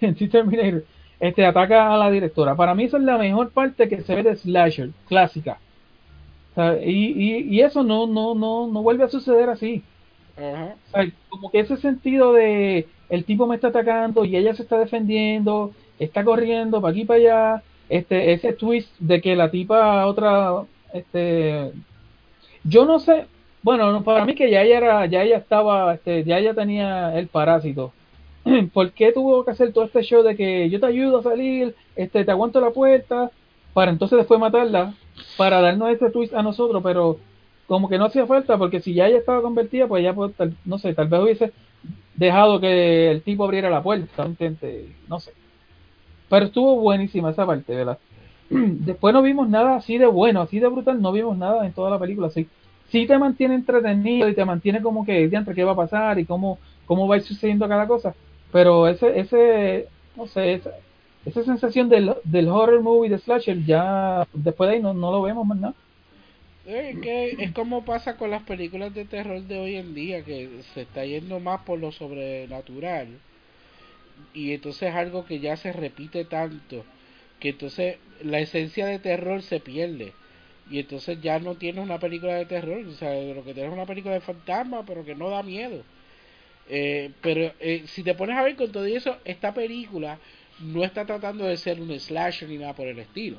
T 0.00 0.28
Terminator, 0.28 0.84
este 1.18 1.46
ataca 1.46 1.92
a 1.94 1.98
la 1.98 2.10
directora. 2.10 2.54
Para 2.54 2.74
mí 2.74 2.84
esa 2.84 2.98
es 2.98 3.04
la 3.04 3.18
mejor 3.18 3.50
parte 3.50 3.88
que 3.88 4.02
se 4.02 4.14
ve 4.14 4.22
de 4.22 4.36
slasher, 4.36 4.90
clásica. 5.08 5.58
O 6.52 6.54
sea, 6.54 6.84
y, 6.84 7.12
y, 7.12 7.56
y 7.56 7.60
eso 7.60 7.82
no, 7.82 8.06
no, 8.06 8.34
no, 8.34 8.66
no 8.66 8.82
vuelve 8.82 9.04
a 9.04 9.08
suceder 9.08 9.48
así. 9.48 9.82
Ajá. 10.36 10.76
O 10.88 10.90
sea, 10.90 11.12
como 11.28 11.50
que 11.50 11.60
ese 11.60 11.76
sentido 11.76 12.32
de 12.32 12.88
el 13.08 13.24
tipo 13.24 13.46
me 13.46 13.56
está 13.56 13.68
atacando 13.68 14.24
y 14.24 14.36
ella 14.36 14.54
se 14.54 14.62
está 14.62 14.78
defendiendo, 14.78 15.72
está 16.00 16.24
corriendo 16.24 16.80
para 16.82 16.92
aquí 16.92 17.04
para 17.06 17.18
allá, 17.20 17.64
este, 17.88 18.32
ese 18.34 18.54
twist 18.54 18.90
de 19.00 19.20
que 19.22 19.36
la 19.36 19.50
tipa 19.52 20.06
otra, 20.06 20.64
este, 20.94 21.72
yo 22.64 22.84
no 22.84 22.98
sé, 22.98 23.26
bueno, 23.62 23.92
no, 23.92 24.04
para 24.04 24.24
mí 24.24 24.34
que 24.34 24.50
ya 24.50 24.62
ella 24.62 24.78
era, 24.78 25.06
ya 25.06 25.22
ella 25.22 25.38
estaba, 25.38 25.94
este, 25.94 26.24
ya 26.24 26.38
ella 26.38 26.54
tenía 26.54 27.16
el 27.18 27.28
parásito. 27.28 27.92
¿Por 28.72 28.92
qué 28.92 29.12
tuvo 29.12 29.44
que 29.44 29.50
hacer 29.52 29.72
todo 29.72 29.84
este 29.84 30.02
show 30.02 30.22
de 30.22 30.36
que 30.36 30.70
yo 30.70 30.80
te 30.80 30.86
ayudo 30.86 31.18
a 31.18 31.22
salir, 31.22 31.76
este, 31.96 32.24
te 32.24 32.30
aguanto 32.30 32.60
la 32.60 32.70
puerta, 32.72 33.30
para 33.74 33.90
entonces 33.92 34.18
después 34.18 34.40
matarla, 34.40 34.94
para 35.36 35.60
darnos 35.60 35.90
ese 35.90 36.10
twist 36.10 36.34
a 36.34 36.42
nosotros, 36.42 36.82
pero 36.82 37.18
como 37.66 37.88
que 37.88 37.98
no 37.98 38.06
hacía 38.06 38.26
falta, 38.26 38.58
porque 38.58 38.80
si 38.80 38.94
ya 38.94 39.06
ella 39.08 39.18
estaba 39.18 39.42
convertida, 39.42 39.86
pues 39.86 40.02
ya, 40.02 40.14
pues, 40.14 40.34
tal- 40.36 40.56
no 40.64 40.78
sé, 40.78 40.94
tal 40.94 41.08
vez 41.08 41.20
hubiese 41.22 41.52
dejado 42.16 42.60
que 42.60 43.10
el 43.10 43.22
tipo 43.22 43.44
abriera 43.44 43.70
la 43.70 43.82
puerta, 43.82 44.28
no 45.08 45.20
sé. 45.20 45.32
Pero 46.30 46.46
estuvo 46.46 46.76
buenísima 46.80 47.32
esa 47.32 47.46
parte, 47.46 47.74
¿verdad? 47.76 48.00
Después 48.50 49.14
no 49.14 49.22
vimos 49.22 49.48
nada 49.50 49.76
así 49.76 49.98
de 49.98 50.06
bueno, 50.06 50.42
así 50.42 50.60
de 50.60 50.68
brutal, 50.68 51.02
no 51.02 51.12
vimos 51.12 51.38
nada 51.38 51.66
en 51.66 51.74
toda 51.74 51.90
la 51.90 52.00
película, 52.00 52.30
sí. 52.30 52.48
Sí 52.90 53.06
te 53.06 53.18
mantiene 53.18 53.56
entretenido 53.56 54.28
y 54.28 54.34
te 54.36 54.44
mantiene 54.46 54.82
como 54.82 55.04
que, 55.06 55.28
diantre, 55.28 55.54
¿qué 55.54 55.64
va 55.64 55.72
a 55.72 55.76
pasar? 55.76 56.18
Y 56.20 56.26
cómo, 56.26 56.58
cómo 56.86 57.08
va 57.08 57.16
a 57.16 57.18
ir 57.18 57.24
sucediendo 57.24 57.68
cada 57.68 57.86
cosa. 57.88 58.16
Pero 58.52 58.88
ese, 58.88 59.18
ese, 59.20 59.92
no 60.16 60.26
sé, 60.28 60.54
esa, 60.54 60.70
esa 61.24 61.44
sensación 61.44 61.88
del, 61.88 62.14
del 62.24 62.48
horror 62.48 62.82
movie 62.82 63.10
de 63.10 63.18
slasher 63.18 63.64
ya, 63.64 64.26
después 64.32 64.68
de 64.70 64.76
ahí 64.76 64.82
no, 64.82 64.94
no 64.94 65.12
lo 65.12 65.22
vemos 65.22 65.46
más 65.46 65.58
nada. 65.58 65.74
Eh, 66.64 66.98
que 67.02 67.36
es 67.38 67.52
como 67.52 67.84
pasa 67.84 68.16
con 68.16 68.30
las 68.30 68.42
películas 68.44 68.94
de 68.94 69.04
terror 69.06 69.42
de 69.42 69.58
hoy 69.58 69.76
en 69.76 69.94
día, 69.94 70.24
que 70.24 70.62
se 70.74 70.82
está 70.82 71.04
yendo 71.04 71.40
más 71.40 71.62
por 71.64 71.78
lo 71.78 71.92
sobrenatural. 71.92 73.24
Y 74.34 74.52
entonces 74.52 74.90
es 74.90 74.94
algo 74.94 75.24
que 75.24 75.40
ya 75.40 75.56
se 75.56 75.72
repite 75.72 76.24
tanto, 76.24 76.84
que 77.38 77.50
entonces 77.50 77.96
la 78.22 78.38
esencia 78.40 78.86
de 78.86 78.98
terror 78.98 79.42
se 79.42 79.60
pierde. 79.60 80.12
Y 80.70 80.78
entonces 80.78 81.20
ya 81.20 81.38
no 81.40 81.56
tienes 81.56 81.82
una 81.82 81.98
película 81.98 82.34
de 82.34 82.46
terror, 82.46 82.84
o 82.86 82.92
sea, 82.92 83.12
lo 83.14 83.44
que 83.44 83.54
tienes 83.54 83.70
es 83.70 83.72
una 83.76 83.86
película 83.86 84.14
de 84.14 84.20
fantasma, 84.20 84.84
pero 84.86 85.04
que 85.04 85.14
no 85.14 85.28
da 85.30 85.42
miedo. 85.42 85.82
Eh, 86.68 87.10
pero 87.20 87.52
eh, 87.58 87.82
si 87.86 88.02
te 88.04 88.14
pones 88.14 88.36
a 88.36 88.42
ver 88.44 88.54
con 88.54 88.70
todo 88.70 88.84
eso, 88.86 89.16
esta 89.24 89.52
película 89.52 90.18
no 90.60 90.84
está 90.84 91.04
tratando 91.04 91.44
de 91.46 91.56
ser 91.56 91.80
un 91.80 91.98
slasher 91.98 92.48
ni 92.48 92.58
nada 92.58 92.74
por 92.74 92.86
el 92.86 92.98
estilo. 92.98 93.38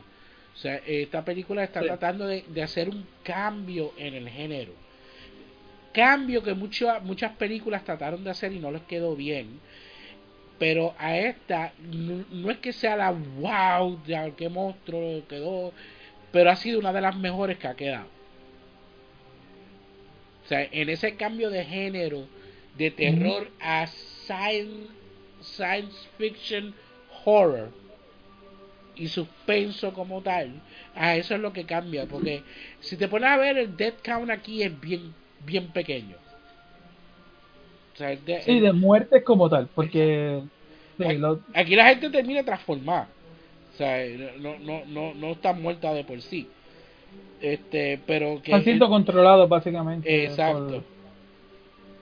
O 0.54 0.58
sea, 0.58 0.82
esta 0.86 1.24
película 1.24 1.64
está 1.64 1.80
Sí. 1.80 1.86
tratando 1.86 2.28
de, 2.28 2.44
de 2.50 2.62
hacer 2.62 2.90
un 2.90 3.06
cambio 3.24 3.94
en 3.98 4.16
el 4.16 4.28
género. 4.28 4.74
Cambio 5.94 6.42
que 6.42 6.54
mucho- 6.54 6.88
muchas 7.04 7.32
películas 7.38 7.84
trataron 7.84 8.24
de 8.24 8.30
hacer 8.32 8.52
y 8.54 8.60
no 8.60 8.72
les 8.72 8.82
quedó 8.84 9.16
bien. 9.16 9.60
Pero 10.62 10.94
a 11.00 11.18
esta 11.18 11.74
no, 11.80 12.24
no 12.30 12.52
es 12.52 12.60
que 12.60 12.72
sea 12.72 12.96
la 12.96 13.10
wow, 13.10 14.00
ya 14.06 14.30
qué 14.36 14.48
monstruo 14.48 15.28
quedó, 15.28 15.74
pero 16.32 16.52
ha 16.52 16.56
sido 16.56 16.78
una 16.78 16.94
de 16.94 17.02
las 17.02 17.16
mejores 17.16 17.58
que 17.58 17.68
ha 17.68 17.74
quedado. 17.74 18.06
O 20.46 20.48
sea, 20.48 20.62
en 20.72 20.90
ese 20.90 21.16
cambio 21.16 21.50
de 21.50 21.66
género, 21.66 22.28
de 22.78 22.92
terror 22.92 23.50
a 23.60 23.88
science, 23.88 24.92
science 25.42 26.08
fiction 26.20 26.76
horror 27.26 27.72
y 28.96 29.08
suspenso 29.08 29.96
como 29.96 30.22
tal, 30.22 30.62
a 30.94 31.16
eso 31.16 31.34
es 31.34 31.42
lo 31.42 31.54
que 31.54 31.66
cambia. 31.66 32.06
Porque 32.06 32.44
si 32.82 32.98
te 32.98 33.08
pones 33.08 33.32
a 33.32 33.38
ver, 33.38 33.58
el 33.58 33.76
death 33.76 34.04
count 34.04 34.30
aquí 34.30 34.62
es 34.62 34.80
bien 34.80 35.12
bien 35.44 35.70
pequeño. 35.70 36.18
O 37.94 37.98
sea, 37.98 38.12
es 38.12 38.26
de- 38.26 38.42
Sí, 38.42 38.60
de 38.60 38.72
muertes 38.74 39.24
como 39.24 39.50
tal, 39.50 39.68
porque 39.74 40.42
sí, 40.98 41.04
Aquí- 41.04 41.18
lo- 41.18 41.40
Aquí 41.54 41.76
la 41.76 41.88
gente 41.90 42.10
termina 42.10 42.44
transformada. 42.44 43.10
O 43.74 43.78
sea, 43.78 43.98
no, 44.40 44.60
no, 44.60 44.86
no, 44.86 45.14
no 45.14 45.28
está 45.32 45.54
muerta 45.54 45.94
de 45.94 46.04
por 46.04 46.22
sí. 46.22 46.48
Este, 47.42 48.00
pero 48.06 48.36
que 48.42 48.52
están 48.52 48.64
siendo 48.64 48.88
controlados 48.88 49.50
básicamente 49.50 50.26
Exacto. 50.26 50.68
por, 50.68 50.76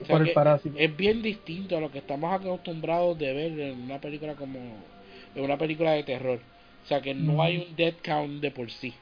o 0.02 0.04
sea, 0.06 0.16
por 0.18 0.26
el 0.28 0.34
parásito. 0.34 0.78
es 0.78 0.94
bien 0.96 1.22
distinto 1.22 1.76
a 1.76 1.80
lo 1.80 1.90
que 1.90 1.98
estamos 1.98 2.32
acostumbrados 2.32 3.18
de 3.18 3.32
ver 3.32 3.58
en 3.60 3.80
una 3.82 3.98
película 4.00 4.34
como 4.34 4.58
en 5.34 5.44
una 5.44 5.56
película 5.56 5.92
de 5.92 6.02
terror. 6.02 6.40
O 6.84 6.88
sea, 6.88 7.00
que 7.00 7.14
no 7.14 7.42
hay 7.42 7.58
un 7.68 7.76
dead 7.76 7.94
count 8.04 8.40
de 8.42 8.50
por 8.50 8.70
sí. 8.70 8.92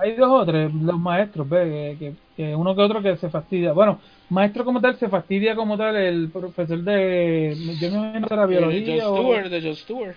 Hay 0.00 0.14
dos 0.16 0.30
o 0.30 0.46
tres, 0.46 0.72
los 0.74 0.98
maestros, 0.98 1.48
ve, 1.48 2.16
que, 2.36 2.54
uno 2.54 2.74
que 2.74 2.82
otro 2.82 3.02
que 3.02 3.16
se 3.16 3.30
fastidia. 3.30 3.72
Bueno, 3.72 4.00
maestro 4.28 4.64
como 4.64 4.80
tal 4.80 4.96
se 4.96 5.08
fastidia 5.08 5.56
como 5.56 5.76
tal 5.76 5.96
el 5.96 6.30
profesor 6.30 6.78
de, 6.82 7.76
yo 7.80 7.90
me 7.90 7.96
imagino 7.98 8.28
que 8.28 8.34
era 8.34 8.46
Eh, 8.46 8.46
biología 8.46 8.96
Jon 8.96 9.00
o 9.02 9.16
Stewart, 9.16 9.48
de 9.50 9.62
Jon 9.62 9.76
Stewart. 9.76 10.16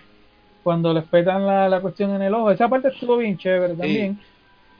cuando 0.63 0.94
les 0.94 1.06
petan 1.06 1.46
la, 1.46 1.70
la 1.70 1.82
cuestión 1.82 2.12
en 2.15 2.22
el 2.22 2.34
ojo. 2.34 2.52
Esa 2.52 2.70
parte 2.70 2.89
estuvo 2.89 3.17
bien 3.17 3.38
chévere 3.38 3.76
también, 3.76 4.20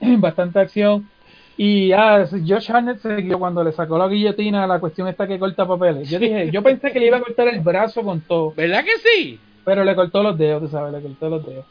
bastante 0.20 0.60
acción. 0.60 1.10
Y 1.56 1.92
ah, 1.92 2.26
Josh 2.30 2.70
Harnett 2.72 2.98
se 3.00 3.28
cuando 3.38 3.62
le 3.64 3.72
sacó 3.72 3.98
la 3.98 4.08
guillotina 4.08 4.64
a 4.64 4.66
la 4.66 4.80
cuestión 4.80 5.08
esta 5.08 5.26
que 5.26 5.38
corta 5.38 5.66
papeles. 5.66 6.08
Yo 6.08 6.18
dije, 6.18 6.50
yo 6.50 6.62
pensé 6.62 6.92
que 6.92 7.00
le 7.00 7.06
iba 7.08 7.18
a 7.18 7.22
cortar 7.22 7.48
el 7.48 7.60
brazo 7.60 8.02
con 8.02 8.22
todo, 8.22 8.54
¿Verdad 8.54 8.84
que 8.84 8.98
sí? 8.98 9.40
pero 9.64 9.84
le 9.84 9.94
cortó 9.94 10.22
los 10.22 10.36
dedos, 10.38 10.62
tú 10.62 10.68
sabes, 10.68 10.92
le 10.92 11.02
cortó 11.02 11.28
los 11.28 11.44
dedos. 11.46 11.66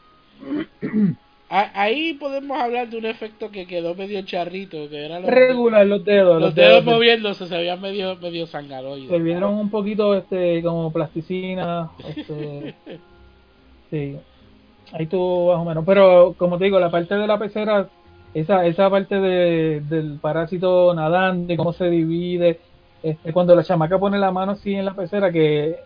Ahí 1.54 2.14
podemos 2.14 2.58
hablar 2.58 2.88
de 2.88 2.96
un 2.96 3.04
efecto 3.04 3.50
que 3.50 3.66
quedó 3.66 3.94
medio 3.94 4.22
charrito, 4.22 4.88
que 4.88 5.04
era 5.04 5.20
los, 5.20 5.28
Regular 5.28 5.86
los 5.86 6.02
dedos, 6.02 6.40
los 6.40 6.54
dedos 6.54 6.82
moviéndose, 6.82 7.46
se 7.46 7.54
veían 7.58 7.78
medio, 7.78 8.16
medio 8.16 8.46
sangaroides. 8.46 9.10
se 9.10 9.18
vieron 9.18 9.54
un 9.56 9.68
poquito 9.68 10.14
este 10.14 10.62
como 10.62 10.90
plasticina 10.90 11.90
este 12.16 12.74
sí. 13.90 14.16
Ahí 14.92 15.06
tuvo 15.06 15.52
más 15.52 15.60
o 15.62 15.64
menos. 15.66 15.84
Pero 15.84 16.34
como 16.38 16.56
te 16.56 16.64
digo 16.64 16.80
la 16.80 16.90
parte 16.90 17.14
de 17.16 17.26
la 17.26 17.38
pecera 17.38 17.86
esa 18.32 18.64
esa 18.64 18.88
parte 18.88 19.20
de, 19.20 19.82
del 19.82 20.18
parásito 20.22 20.94
nadando 20.94 21.54
cómo 21.56 21.74
se 21.74 21.90
divide 21.90 22.60
este 23.02 23.30
cuando 23.34 23.54
la 23.54 23.62
chamaca 23.62 23.98
pone 23.98 24.18
la 24.18 24.30
mano 24.30 24.52
así 24.52 24.72
en 24.74 24.86
la 24.86 24.94
pecera 24.94 25.30
que 25.30 25.76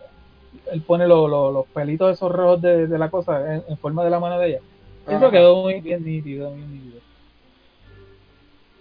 él 0.71 0.81
pone 0.87 1.07
lo- 1.09 1.27
lo- 1.27 1.51
los 1.51 1.65
pelitos 1.67 2.13
esos 2.13 2.31
rojos 2.31 2.61
de, 2.61 2.87
de 2.87 2.97
la 2.97 3.09
cosa 3.09 3.53
en, 3.55 3.63
en 3.67 3.77
forma 3.77 4.05
de 4.05 4.09
la 4.11 4.19
mano 4.21 4.39
de 4.39 4.47
ella 4.47 4.59
eso 5.07 5.31
quedó 5.31 5.63
muy 5.63 5.81
bien 5.81 6.03
nítido 6.03 6.51
muy 6.51 6.67
nítido. 6.67 7.01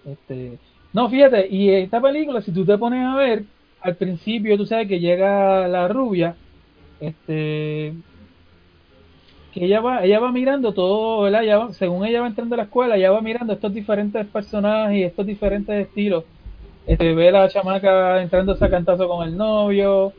Este 0.05 0.59
no 0.93 1.11
fíjate 1.11 1.49
y 1.51 1.71
esta 1.71 2.01
película 2.01 2.41
si 2.41 2.53
tú 2.53 2.65
te 2.65 2.79
pones 2.79 3.05
a 3.05 3.17
ver 3.17 3.45
al 3.81 3.97
principio 3.97 4.57
tú 4.57 4.65
sabes 4.67 4.89
que 4.89 5.01
llega 5.01 5.69
la 5.69 5.89
rubia 5.89 6.37
este 7.01 7.95
que 9.53 9.65
ella 9.65 9.81
va 9.81 10.05
ella 10.05 10.21
va 10.21 10.33
mirando 10.33 10.75
todo 10.75 11.23
¿verdad? 11.23 11.43
Ella 11.45 11.59
va- 11.59 11.73
según 11.73 12.05
ella 12.05 12.21
va 12.21 12.27
entrando 12.29 12.55
a 12.55 12.59
la 12.59 12.65
escuela 12.65 12.97
ella 12.97 13.11
va 13.11 13.21
mirando 13.21 13.53
estos 13.53 13.73
diferentes 13.75 14.27
personajes 14.29 14.97
y 14.99 15.03
estos 15.05 15.27
diferentes 15.27 15.87
estilos. 15.87 16.25
Este 16.87 17.15
ve 17.15 17.29
a 17.29 17.33
la 17.33 17.49
chamaca 17.49 18.23
entrando 18.23 18.57
a 18.61 18.71
cantazo 18.71 19.09
con 19.09 19.27
el 19.29 19.37
novio 19.37 20.13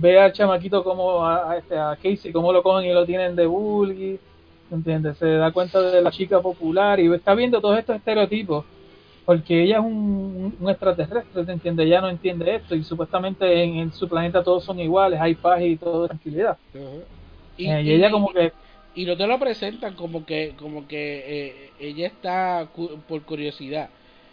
ve 0.00 0.18
al 0.20 0.32
chamaquito 0.32 0.84
como 0.84 1.24
a, 1.24 1.52
a 1.52 1.58
este, 1.58 1.76
a 1.78 1.96
Casey 1.96 2.32
cómo 2.32 2.52
lo 2.52 2.62
cogen 2.62 2.90
y 2.90 2.94
lo 2.94 3.06
tienen 3.06 3.36
de 3.36 3.46
bully 3.46 4.20
¿entiendes? 4.70 5.18
se 5.18 5.26
da 5.26 5.52
cuenta 5.52 5.80
de 5.82 6.02
la 6.02 6.10
chica 6.10 6.40
popular 6.42 7.00
y 7.00 7.12
está 7.14 7.34
viendo 7.34 7.60
todos 7.60 7.78
estos 7.78 7.96
estereotipos 7.96 8.66
porque 9.24 9.62
ella 9.64 9.78
es 9.78 9.84
un, 9.84 10.56
un 10.58 10.70
extraterrestre, 10.70 11.44
¿te 11.46 11.52
entiende? 11.52 11.84
Ella 11.84 12.00
no 12.02 12.08
entiende 12.10 12.56
esto 12.56 12.74
y 12.76 12.84
supuestamente 12.84 13.62
en, 13.64 13.76
en 13.78 13.92
su 13.92 14.08
planeta 14.08 14.42
todos 14.44 14.64
son 14.64 14.80
iguales, 14.80 15.20
hay 15.20 15.36
paz 15.36 15.62
y 15.62 15.78
todo 15.78 16.06
tranquilidad. 16.08 16.58
Eh, 17.62 17.82
y, 17.84 17.92
ella 17.92 18.10
como 18.10 18.32
que, 18.32 18.52
y 18.94 19.04
no 19.06 19.16
te 19.16 19.26
lo 19.26 19.38
presentan 19.38 19.94
como 19.96 20.24
que 20.26 20.56
como 20.56 20.86
que 20.88 21.68
eh, 21.68 21.74
ella 21.78 22.06
está 22.08 22.70
cu- 22.72 23.02
por 23.06 23.24
curiosidad 23.24 23.90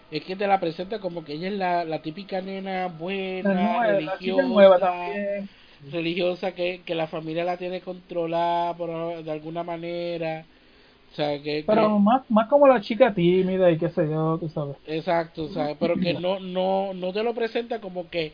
es 0.10 0.24
que 0.24 0.36
te 0.36 0.48
la 0.48 0.60
presentan 0.60 1.00
como 1.02 1.24
que 1.24 1.34
ella 1.34 1.48
es 1.50 1.54
la, 1.56 1.86
la 1.86 2.02
típica 2.02 2.42
nena 2.42 2.88
buena 2.88 3.80
religiosa 3.80 4.44
nueva 4.48 4.80
también. 4.80 5.50
Religiosa 5.92 6.54
que, 6.56 6.84
que 6.86 6.96
la 6.96 7.08
familia 7.08 7.44
la 7.46 7.58
tiene 7.58 7.82
controlada 7.82 8.76
por 8.78 9.24
de 9.24 9.32
alguna 9.32 9.64
manera 9.64 10.46
o 11.12 11.16
sea 11.16 11.42
que, 11.42 11.66
Pero 11.66 12.00
que- 12.00 12.00
más, 12.00 12.24
más 12.30 12.48
como 12.50 12.68
la 12.68 12.80
chica 12.82 13.14
tímida 13.14 13.70
y 13.72 13.78
qué 13.78 13.90
sé 13.90 14.10
yo, 14.10 14.38
tú 14.40 14.50
sabes. 14.50 14.78
exacto 14.86 15.50
sea, 15.50 15.76
pero 15.80 16.00
que 16.00 16.14
no 16.14 16.40
no 16.40 16.94
no 16.94 17.14
te 17.14 17.24
lo 17.24 17.34
presenta 17.34 17.80
como 17.82 18.10
que 18.10 18.34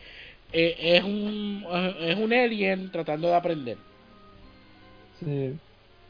eh, 0.52 0.76
es 0.98 1.04
un 1.04 1.66
es 2.00 2.18
un 2.18 2.34
alien 2.34 2.92
tratando 2.92 3.28
de 3.30 3.36
aprender 3.36 3.78
Sí. 5.14 5.60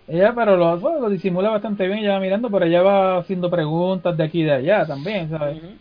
Ella, 0.08 0.34
pero 0.36 0.58
lo, 0.58 0.76
lo 0.78 1.10
disimula 1.10 1.50
bastante 1.52 1.88
bien, 1.88 2.00
ella 2.00 2.14
va 2.16 2.20
mirando, 2.22 2.52
pero 2.52 2.66
ella 2.66 2.82
va 2.84 3.20
haciendo 3.20 3.50
preguntas 3.52 4.18
de 4.18 4.24
aquí 4.26 4.42
y 4.42 4.44
de 4.46 4.54
allá 4.54 4.88
también, 4.88 5.30
¿sabes? 5.30 5.60
Ujú. 5.60 5.80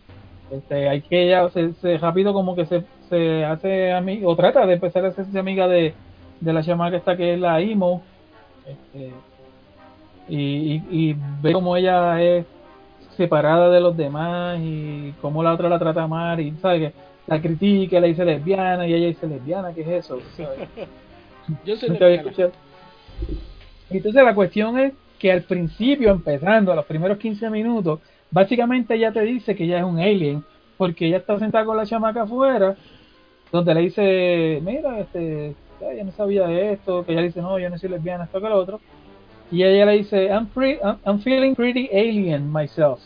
Este, 0.49 0.89
hay 0.89 1.03
que 1.03 1.23
ella 1.27 1.49
se, 1.51 1.73
se 1.75 1.97
rápido 1.97 2.33
como 2.33 2.55
que 2.55 2.65
se, 2.67 2.89
se 3.09 3.45
hace 3.45 3.91
amiga, 3.91 4.27
o 4.27 4.35
trata 4.35 4.65
de 4.65 4.73
empezar 4.73 5.05
a 5.05 5.09
hacerse 5.09 5.37
amiga 5.37 5.67
de, 5.67 5.93
de 6.39 6.53
la 6.53 6.63
chamaca 6.63 6.97
esta 6.97 7.17
que 7.17 7.33
es 7.33 7.39
la 7.39 7.61
Imo, 7.61 8.01
este, 8.65 9.11
y, 10.27 10.37
y, 10.37 10.83
y 10.91 11.15
ve 11.41 11.53
como 11.53 11.75
ella 11.75 12.21
es 12.21 12.45
separada 13.17 13.69
de 13.69 13.81
los 13.81 13.97
demás 13.97 14.57
y 14.61 15.13
cómo 15.21 15.43
la 15.43 15.53
otra 15.53 15.67
la 15.67 15.79
trata 15.79 16.07
mal 16.07 16.39
y 16.39 16.51
sabe 16.61 16.79
que 16.79 16.93
la 17.27 17.41
critica, 17.41 17.99
le 17.99 18.07
dice 18.07 18.25
lesbiana 18.25 18.87
y 18.87 18.93
ella 18.93 19.07
dice 19.07 19.27
lesbiana, 19.27 19.73
¿qué 19.73 19.81
es 19.81 20.05
eso? 20.05 20.19
¿Sabes? 20.37 20.69
yo 21.65 21.75
soy 21.75 21.89
lesbiana. 21.89 22.53
Entonces 23.89 24.23
la 24.23 24.33
cuestión 24.33 24.79
es 24.79 24.93
que 25.19 25.31
al 25.31 25.43
principio, 25.43 26.11
empezando, 26.11 26.71
a 26.71 26.75
los 26.75 26.85
primeros 26.85 27.17
15 27.17 27.49
minutos, 27.49 27.99
básicamente 28.31 28.95
ella 28.95 29.11
te 29.11 29.21
dice 29.21 29.55
que 29.55 29.65
ella 29.65 29.79
es 29.79 29.83
un 29.83 29.99
alien, 29.99 30.43
porque 30.77 31.07
ella 31.07 31.17
está 31.17 31.37
sentada 31.37 31.65
con 31.65 31.75
la 31.75 31.85
chamaca 31.85 32.21
afuera, 32.21 32.75
donde 33.51 33.73
le 33.73 33.81
dice, 33.81 34.59
mira, 34.63 34.99
este, 34.99 35.55
yo 35.81 36.03
no 36.03 36.11
sabía 36.11 36.49
esto, 36.71 37.05
que 37.05 37.13
ella 37.13 37.21
dice, 37.23 37.41
no, 37.41 37.57
yo 37.59 37.69
no 37.69 37.77
soy 37.77 37.89
lesbiana, 37.89 38.25
esto 38.25 38.41
que 38.41 38.49
lo 38.49 38.57
otro, 38.57 38.79
y 39.51 39.63
ella 39.63 39.85
le 39.85 39.93
dice, 39.93 40.25
I'm, 40.27 40.47
pre- 40.47 40.79
I'm, 40.83 40.97
I'm 41.05 41.19
feeling 41.19 41.55
pretty 41.55 41.89
alien 41.91 42.51
myself. 42.51 42.99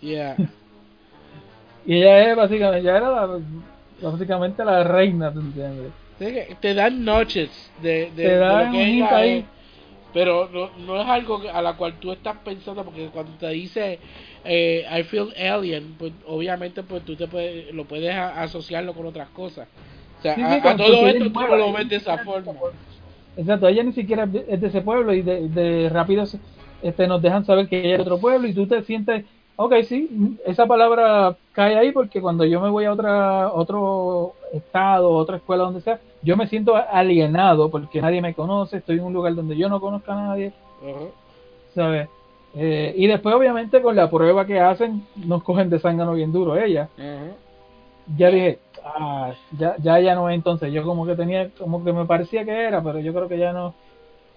Yeah. 0.00 0.36
Y 1.86 1.96
ella 1.96 2.30
es 2.30 2.36
básicamente, 2.36 2.78
ella 2.80 2.96
era 2.96 3.10
la- 3.10 3.38
básicamente 4.00 4.64
la 4.64 4.84
reina, 4.84 5.30
te 6.60 6.74
dan 6.74 7.04
noches 7.04 7.50
de, 7.82 7.90
de, 7.90 8.10
Te 8.16 8.22
de 8.22 8.36
dan 8.38 8.64
lo 8.66 8.78
que 8.78 8.84
ella 8.84 9.16
ahí. 9.16 9.38
es, 9.38 9.44
pero 10.14 10.48
no, 10.52 10.70
no 10.86 11.00
es 11.02 11.06
algo 11.08 11.42
a 11.52 11.62
la 11.62 11.76
cual 11.76 11.98
tú 12.00 12.12
estás 12.12 12.38
pensando 12.38 12.84
porque 12.84 13.08
cuando 13.10 13.32
te 13.38 13.50
dice 13.50 14.00
eh, 14.44 14.86
I 14.90 15.02
feel 15.04 15.34
alien 15.36 15.96
pues 15.98 16.12
obviamente 16.26 16.82
pues 16.84 17.04
tú 17.04 17.16
te 17.16 17.26
puedes, 17.28 17.74
lo 17.74 17.84
puedes 17.86 18.14
a- 18.14 18.42
asociarlo 18.42 18.94
con 18.94 19.06
otras 19.06 19.28
cosas. 19.30 19.68
O 20.20 20.22
sea 20.22 20.34
Sí, 20.34 20.40
a, 20.42 20.54
sí, 20.54 20.60
a 20.70 20.76
todo 20.76 21.06
esto 21.08 21.30
tú 21.30 21.40
no 21.40 21.56
lo 21.56 21.72
ves 21.72 21.88
de 21.88 21.96
esa 21.96 22.18
forma. 22.18 22.54
Exacto, 23.36 23.66
ella 23.68 23.82
ni 23.82 23.92
siquiera 23.92 24.24
es 24.48 24.60
de 24.60 24.66
ese 24.68 24.80
pueblo 24.82 25.12
y 25.12 25.22
de, 25.22 25.48
de 25.48 25.88
rápido 25.88 26.24
este, 26.82 27.06
nos 27.08 27.20
dejan 27.20 27.44
saber 27.44 27.68
que 27.68 27.80
ella 27.80 27.94
es 27.96 27.98
de 27.98 28.02
otro 28.02 28.20
pueblo 28.20 28.46
y 28.46 28.54
tú 28.54 28.66
te 28.68 28.82
sientes, 28.84 29.24
ok, 29.56 29.74
sí, 29.86 30.38
esa 30.44 30.66
palabra 30.66 31.36
cae 31.52 31.76
ahí 31.76 31.92
porque 31.92 32.20
cuando 32.20 32.44
yo 32.44 32.60
me 32.60 32.70
voy 32.70 32.84
a 32.84 32.92
otra 32.92 33.52
otro 33.52 34.34
estado, 34.52 35.10
otra 35.10 35.36
escuela, 35.36 35.64
donde 35.64 35.80
sea, 35.80 36.00
yo 36.22 36.36
me 36.36 36.46
siento 36.46 36.74
alienado 36.76 37.70
porque 37.70 38.00
nadie 38.00 38.20
me 38.20 38.34
conoce, 38.34 38.78
estoy 38.78 38.98
en 38.98 39.04
un 39.04 39.12
lugar 39.12 39.34
donde 39.34 39.56
yo 39.56 39.68
no 39.68 39.80
conozco 39.80 40.12
a 40.12 40.16
nadie, 40.16 40.52
Ajá. 40.82 41.06
¿sabes? 41.74 42.08
Eh, 42.56 42.94
y 42.96 43.06
después 43.08 43.34
obviamente 43.34 43.82
con 43.82 43.96
la 43.96 44.08
prueba 44.08 44.46
que 44.46 44.60
hacen 44.60 45.04
nos 45.16 45.42
cogen 45.42 45.70
de 45.70 45.80
zángano 45.80 46.14
bien 46.14 46.32
duro 46.32 46.56
ella. 46.56 46.88
Ya 48.16 48.28
dije, 48.28 48.58
ah, 48.84 49.32
ya, 49.58 49.76
ya 49.78 49.98
ya 49.98 50.14
no 50.14 50.28
es 50.28 50.34
entonces, 50.34 50.72
yo 50.72 50.84
como 50.84 51.06
que 51.06 51.16
tenía, 51.16 51.50
como 51.58 51.82
que 51.82 51.92
me 51.92 52.04
parecía 52.04 52.44
que 52.44 52.52
era, 52.52 52.82
pero 52.82 53.00
yo 53.00 53.12
creo 53.12 53.28
que 53.28 53.38
ya 53.38 53.52
no. 53.52 53.74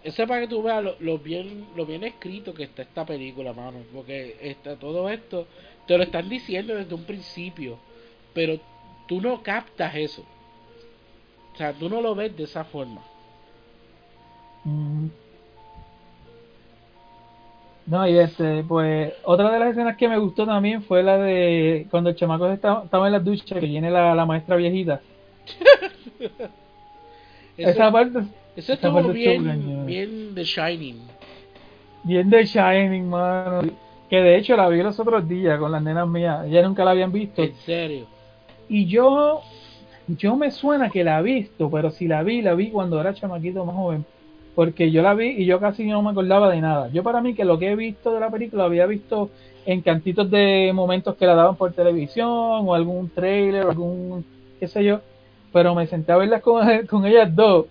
Eso 0.08 0.24
es 0.24 0.28
para 0.28 0.42
que 0.42 0.48
tú 0.48 0.64
veas 0.64 0.84
lo, 0.84 0.96
lo 1.00 1.18
bien 1.18 1.68
lo 1.76 1.86
bien 1.86 2.04
escrito 2.04 2.54
que 2.54 2.64
está 2.64 2.84
esta 2.84 3.06
película, 3.06 3.52
mano. 3.52 3.80
Porque 3.94 4.38
está 4.42 4.78
todo 4.78 5.10
esto 5.10 5.48
te 5.88 5.98
lo 5.98 6.04
están 6.04 6.30
diciendo 6.30 6.76
desde 6.76 6.94
un 6.94 7.06
principio, 7.06 7.80
pero 8.34 8.60
tú 9.08 9.22
no 9.22 9.42
captas 9.42 9.96
eso. 9.96 10.24
O 11.54 11.58
sea, 11.58 11.74
tú 11.74 11.90
no 11.90 12.02
lo 12.02 12.14
ves 12.14 12.36
de 12.38 12.44
esa 12.44 12.66
forma. 12.66 13.02
Mm. 14.64 15.08
No, 17.88 18.06
y 18.06 18.18
este, 18.18 18.64
pues, 18.64 19.14
otra 19.24 19.50
de 19.50 19.60
las 19.60 19.72
escenas 19.72 19.96
que 19.96 20.10
me 20.10 20.18
gustó 20.18 20.46
también 20.46 20.84
fue 20.84 21.02
la 21.04 21.18
de 21.18 21.88
cuando 21.90 22.10
el 22.10 22.18
chamaco 22.18 22.52
estaba, 22.52 22.84
estaba 22.84 23.08
en 23.08 23.14
la 23.14 23.20
ducha, 23.20 23.60
que 23.60 23.66
viene 23.66 23.90
la, 23.90 24.14
la 24.14 24.26
maestra 24.26 24.58
viejita. 24.58 25.00
Esa 27.58 27.92
parte, 27.92 28.20
eso 28.58 28.74
estuvo 28.74 29.14
bien, 29.14 29.86
bien 29.86 30.32
The 30.34 30.44
Shining. 30.44 30.98
bien 32.04 32.28
de 32.28 32.44
Shining, 32.44 33.08
mano. 33.08 33.62
Que 34.10 34.20
de 34.20 34.36
hecho 34.36 34.58
la 34.58 34.68
vi 34.68 34.82
los 34.82 35.00
otros 35.00 35.30
días 35.30 35.60
con 35.60 35.72
las 35.72 35.84
nenas 35.84 36.08
mías. 36.08 36.44
Ellas 36.48 36.66
nunca 36.66 36.84
la 36.84 36.92
habían 36.92 37.12
visto. 37.12 37.44
En 37.44 37.54
serio. 37.58 38.08
Y 38.68 38.88
yo, 38.88 39.42
yo 40.08 40.36
me 40.36 40.50
suena 40.50 40.90
que 40.90 41.04
la 41.04 41.20
he 41.20 41.24
visto, 41.24 41.70
pero 41.70 41.92
si 41.92 42.08
la 42.08 42.24
vi, 42.24 42.42
la 42.42 42.56
vi 42.56 42.72
cuando 42.72 43.00
era 43.00 43.14
chamaquito 43.14 43.64
más 43.64 43.76
joven. 43.76 44.06
Porque 44.56 44.90
yo 44.90 45.04
la 45.04 45.14
vi 45.14 45.28
y 45.28 45.46
yo 45.46 45.60
casi 45.60 45.86
no 45.86 46.02
me 46.02 46.10
acordaba 46.10 46.50
de 46.50 46.60
nada. 46.60 46.88
Yo 46.88 47.04
para 47.04 47.22
mí 47.22 47.36
que 47.36 47.46
lo 47.46 47.60
que 47.60 47.70
he 47.70 47.76
visto 47.76 48.12
de 48.12 48.22
la 48.22 48.32
película 48.32 48.64
lo 48.64 48.70
había 48.70 48.88
visto 48.88 49.30
en 49.68 49.82
cantitos 49.82 50.32
de 50.32 50.72
momentos 50.74 51.16
que 51.16 51.28
la 51.28 51.36
daban 51.36 51.58
por 51.58 51.74
televisión 51.74 52.28
o 52.32 52.74
algún 52.74 53.12
trailer 53.12 53.68
o 53.68 53.70
algún 53.70 54.26
qué 54.60 54.68
sé 54.68 54.84
yo. 54.84 55.02
Pero 55.54 55.76
me 55.76 55.86
senté 55.86 56.12
a 56.12 56.18
verlas 56.18 56.42
con, 56.42 56.66
con 56.88 57.06
ellas 57.06 57.36
dos 57.36 57.68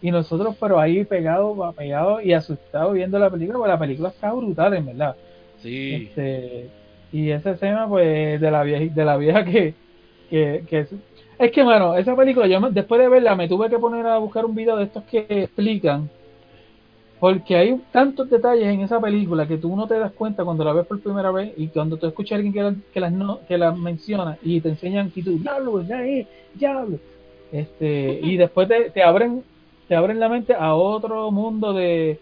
y 0.00 0.10
nosotros 0.10 0.56
pero 0.60 0.78
ahí 0.80 1.04
pegados 1.04 1.74
pegados 1.76 2.22
y 2.24 2.32
asustados 2.32 2.94
viendo 2.94 3.18
la 3.18 3.30
película 3.30 3.58
porque 3.58 3.70
la 3.72 3.78
película 3.78 4.08
está 4.10 4.32
brutal 4.32 4.74
en 4.74 4.86
verdad 4.86 5.18
Sí. 5.56 6.12
este 6.16 6.74
y 7.10 7.30
esa 7.30 7.52
escena 7.52 7.88
pues 7.88 8.40
de 8.40 8.50
la 8.50 8.62
vieja 8.62 8.94
de 8.94 9.04
la 9.04 9.16
vieja 9.16 9.44
que 9.44 9.80
que, 10.28 10.64
que 10.68 10.80
es, 10.80 10.94
es 11.38 11.52
que 11.52 11.62
bueno 11.64 11.96
esa 11.96 12.16
película 12.16 12.46
yo 12.48 12.60
me- 12.60 12.70
después 12.72 13.00
de 13.00 13.08
verla 13.08 13.36
me 13.36 13.48
tuve 13.48 13.70
que 13.70 13.78
poner 13.78 14.06
a 14.06 14.18
buscar 14.18 14.44
un 14.46 14.54
video 14.54 14.76
de 14.76 14.84
estos 14.84 15.04
que 15.04 15.26
explican 15.28 16.12
porque 17.18 17.56
hay 17.56 17.78
tantos 17.90 18.30
detalles 18.30 18.66
en 18.68 18.80
esa 18.80 19.00
película 19.00 19.46
que 19.46 19.58
tú 19.58 19.76
no 19.76 19.86
te 19.86 19.98
das 19.98 20.12
cuenta 20.14 20.44
cuando 20.44 20.64
la 20.64 20.72
ves 20.72 20.86
por 20.86 21.02
primera 21.02 21.30
vez 21.30 21.52
y 21.56 21.70
cuando 21.70 21.98
tú 21.98 22.06
escuchas 22.06 22.32
a 22.32 22.36
alguien 22.36 22.52
que, 22.54 22.62
la- 22.62 22.76
que 22.90 23.00
las 23.00 23.12
no, 23.12 23.44
que 23.46 23.58
las 23.58 23.76
menciona 23.78 24.38
y 24.40 24.60
te 24.62 24.70
enseñan 24.70 25.12
y 25.14 25.22
tú 25.22 25.38
diablo 25.38 25.74
¿verdad? 25.74 26.04
Eh, 26.06 26.30
diablo 26.52 27.00
este 27.50 28.20
y 28.22 28.36
después 28.36 28.68
te, 28.68 28.90
te 28.90 29.02
abren 29.02 29.44
te 29.90 29.96
abren 29.96 30.20
la 30.20 30.28
mente 30.28 30.54
a 30.54 30.76
otro 30.76 31.32
mundo 31.32 31.72
de 31.72 32.20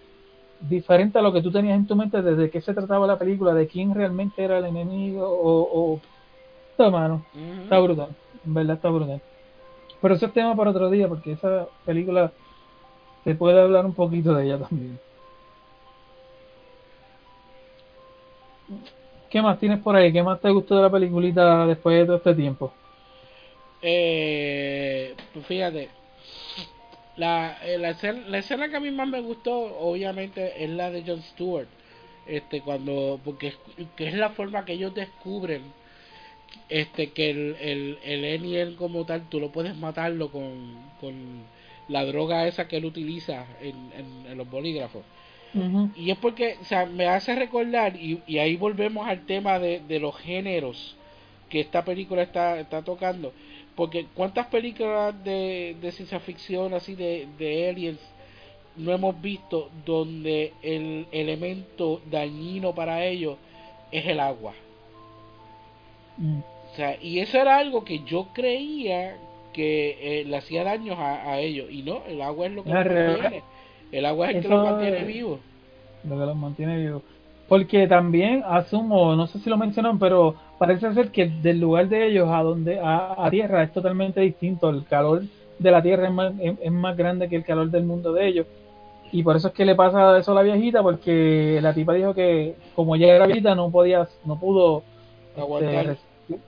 diferente 0.58 1.18
a 1.18 1.22
lo 1.22 1.34
que 1.34 1.42
tú 1.42 1.50
tenías 1.50 1.76
en 1.76 1.86
tu 1.86 1.96
mente 1.96 2.22
desde 2.22 2.48
qué 2.48 2.62
se 2.62 2.72
trataba 2.72 3.06
la 3.06 3.18
película 3.18 3.52
de 3.52 3.66
quién 3.66 3.94
realmente 3.94 4.42
era 4.42 4.56
el 4.56 4.64
enemigo 4.64 5.28
o, 5.28 5.68
o... 5.70 6.00
Está, 6.70 6.88
mano, 6.88 7.22
está 7.62 7.78
brutal 7.78 8.08
en 8.46 8.54
verdad 8.54 8.76
está 8.76 8.88
brutal 8.88 9.20
pero 10.00 10.14
eso 10.14 10.24
es 10.24 10.32
tema 10.32 10.56
para 10.56 10.70
otro 10.70 10.88
día 10.88 11.08
porque 11.08 11.32
esa 11.32 11.66
película 11.84 12.32
se 13.24 13.34
puede 13.34 13.60
hablar 13.60 13.84
un 13.84 13.92
poquito 13.92 14.32
de 14.32 14.46
ella 14.46 14.58
también 14.66 14.98
¿Qué 19.28 19.42
más 19.42 19.58
tienes 19.58 19.80
por 19.80 19.94
ahí? 19.94 20.10
¿Qué 20.10 20.22
más 20.22 20.40
te 20.40 20.48
gustó 20.48 20.76
de 20.76 20.82
la 20.84 20.90
peliculita 20.90 21.66
después 21.66 21.98
de 21.98 22.06
todo 22.06 22.16
este 22.16 22.34
tiempo? 22.34 22.72
Eh, 23.82 25.14
pues 25.34 25.44
fíjate, 25.44 25.97
la, 27.18 27.58
eh, 27.64 27.78
la, 27.78 27.90
escena, 27.90 28.22
la 28.28 28.38
escena 28.38 28.68
que 28.68 28.76
a 28.76 28.80
mí 28.80 28.90
más 28.90 29.08
me 29.08 29.20
gustó, 29.20 29.54
obviamente, 29.78 30.64
es 30.64 30.70
la 30.70 30.90
de 30.90 31.02
Jon 31.02 31.22
Stewart. 31.22 31.68
Este, 32.26 32.60
cuando, 32.60 33.20
porque 33.24 33.48
es, 33.48 33.58
que 33.96 34.08
es 34.08 34.14
la 34.14 34.30
forma 34.30 34.64
que 34.64 34.74
ellos 34.74 34.94
descubren 34.94 35.62
este 36.68 37.10
que 37.12 37.30
el, 37.30 37.56
el, 37.60 37.98
el 38.04 38.24
alien 38.40 38.76
como 38.76 39.04
tal, 39.04 39.28
tú 39.28 39.40
lo 39.40 39.50
puedes 39.50 39.76
matarlo 39.76 40.30
con, 40.30 40.76
con 41.00 41.14
la 41.88 42.04
droga 42.04 42.46
esa 42.46 42.68
que 42.68 42.76
él 42.78 42.84
utiliza 42.84 43.46
en, 43.60 43.76
en, 43.96 44.26
en 44.30 44.38
los 44.38 44.48
bolígrafos. 44.50 45.02
Y 45.96 46.10
es 46.10 46.18
porque, 46.18 46.56
o 46.60 46.64
sea, 46.64 46.84
me 46.86 47.06
hace 47.06 47.34
recordar, 47.34 47.96
y, 47.96 48.22
y 48.26 48.38
ahí 48.38 48.56
volvemos 48.56 49.06
al 49.08 49.24
tema 49.24 49.58
de, 49.58 49.80
de 49.80 49.98
los 49.98 50.14
géneros 50.18 50.96
que 51.48 51.60
esta 51.60 51.84
película 51.84 52.22
está, 52.22 52.60
está 52.60 52.82
tocando. 52.82 53.32
Porque 53.78 54.06
cuántas 54.12 54.48
películas 54.48 55.14
de, 55.22 55.76
de 55.80 55.92
ciencia 55.92 56.18
ficción 56.18 56.74
así 56.74 56.96
de, 56.96 57.28
de 57.38 57.70
aliens 57.70 58.00
no 58.74 58.90
hemos 58.90 59.22
visto 59.22 59.70
donde 59.86 60.52
el 60.62 61.06
elemento 61.12 62.00
dañino 62.10 62.74
para 62.74 63.04
ellos 63.04 63.36
es 63.92 64.04
el 64.04 64.18
agua. 64.18 64.52
Mm. 66.16 66.40
O 66.40 66.74
sea, 66.74 67.00
y 67.00 67.20
eso 67.20 67.38
era 67.38 67.56
algo 67.56 67.84
que 67.84 68.00
yo 68.00 68.26
creía 68.32 69.16
que 69.52 70.22
eh, 70.22 70.24
le 70.24 70.36
hacía 70.36 70.64
daño 70.64 70.94
a, 70.94 71.30
a 71.30 71.38
ellos. 71.38 71.70
Y 71.70 71.84
no, 71.84 72.02
el 72.08 72.20
agua 72.20 72.46
es 72.46 72.52
lo 72.54 72.64
que 72.64 72.70
los 72.70 72.84
mantiene. 72.84 73.42
El 73.92 74.06
agua 74.06 74.28
es 74.28 74.34
el 74.34 74.42
que 74.42 74.48
los 74.48 74.64
mantiene 74.64 75.04
vivos. 75.04 75.38
lo 76.02 76.18
que 76.18 76.26
los 76.26 76.36
mantiene 76.36 76.78
vivos. 76.78 77.02
Porque 77.46 77.86
también 77.86 78.42
asumo, 78.44 79.14
no 79.14 79.28
sé 79.28 79.38
si 79.38 79.48
lo 79.48 79.56
mencionaron, 79.56 80.00
pero 80.00 80.34
parece 80.58 80.92
ser 80.94 81.10
que 81.10 81.26
del 81.26 81.60
lugar 81.60 81.88
de 81.88 82.06
ellos 82.08 82.28
a 82.30 82.42
donde 82.42 82.80
a, 82.80 83.24
a 83.24 83.30
tierra 83.30 83.62
es 83.62 83.72
totalmente 83.72 84.20
distinto. 84.20 84.70
El 84.70 84.84
calor 84.84 85.22
de 85.58 85.70
la 85.70 85.82
tierra 85.82 86.08
es 86.08 86.12
más, 86.12 86.32
es, 86.40 86.54
es 86.60 86.72
más 86.72 86.96
grande 86.96 87.28
que 87.28 87.36
el 87.36 87.44
calor 87.44 87.70
del 87.70 87.84
mundo 87.84 88.12
de 88.12 88.26
ellos. 88.26 88.46
Y 89.10 89.22
por 89.22 89.36
eso 89.36 89.48
es 89.48 89.54
que 89.54 89.64
le 89.64 89.74
pasa 89.74 90.18
eso 90.18 90.32
a 90.32 90.34
la 90.34 90.42
viejita, 90.42 90.82
porque 90.82 91.60
la 91.62 91.72
tipa 91.72 91.94
dijo 91.94 92.14
que 92.14 92.56
como 92.74 92.94
ella 92.94 93.14
era 93.14 93.26
viejita 93.26 93.54
no 93.54 93.70
podía, 93.70 94.06
no 94.24 94.38
pudo 94.38 94.82
este, 95.28 95.40
Aguantar. 95.40 95.96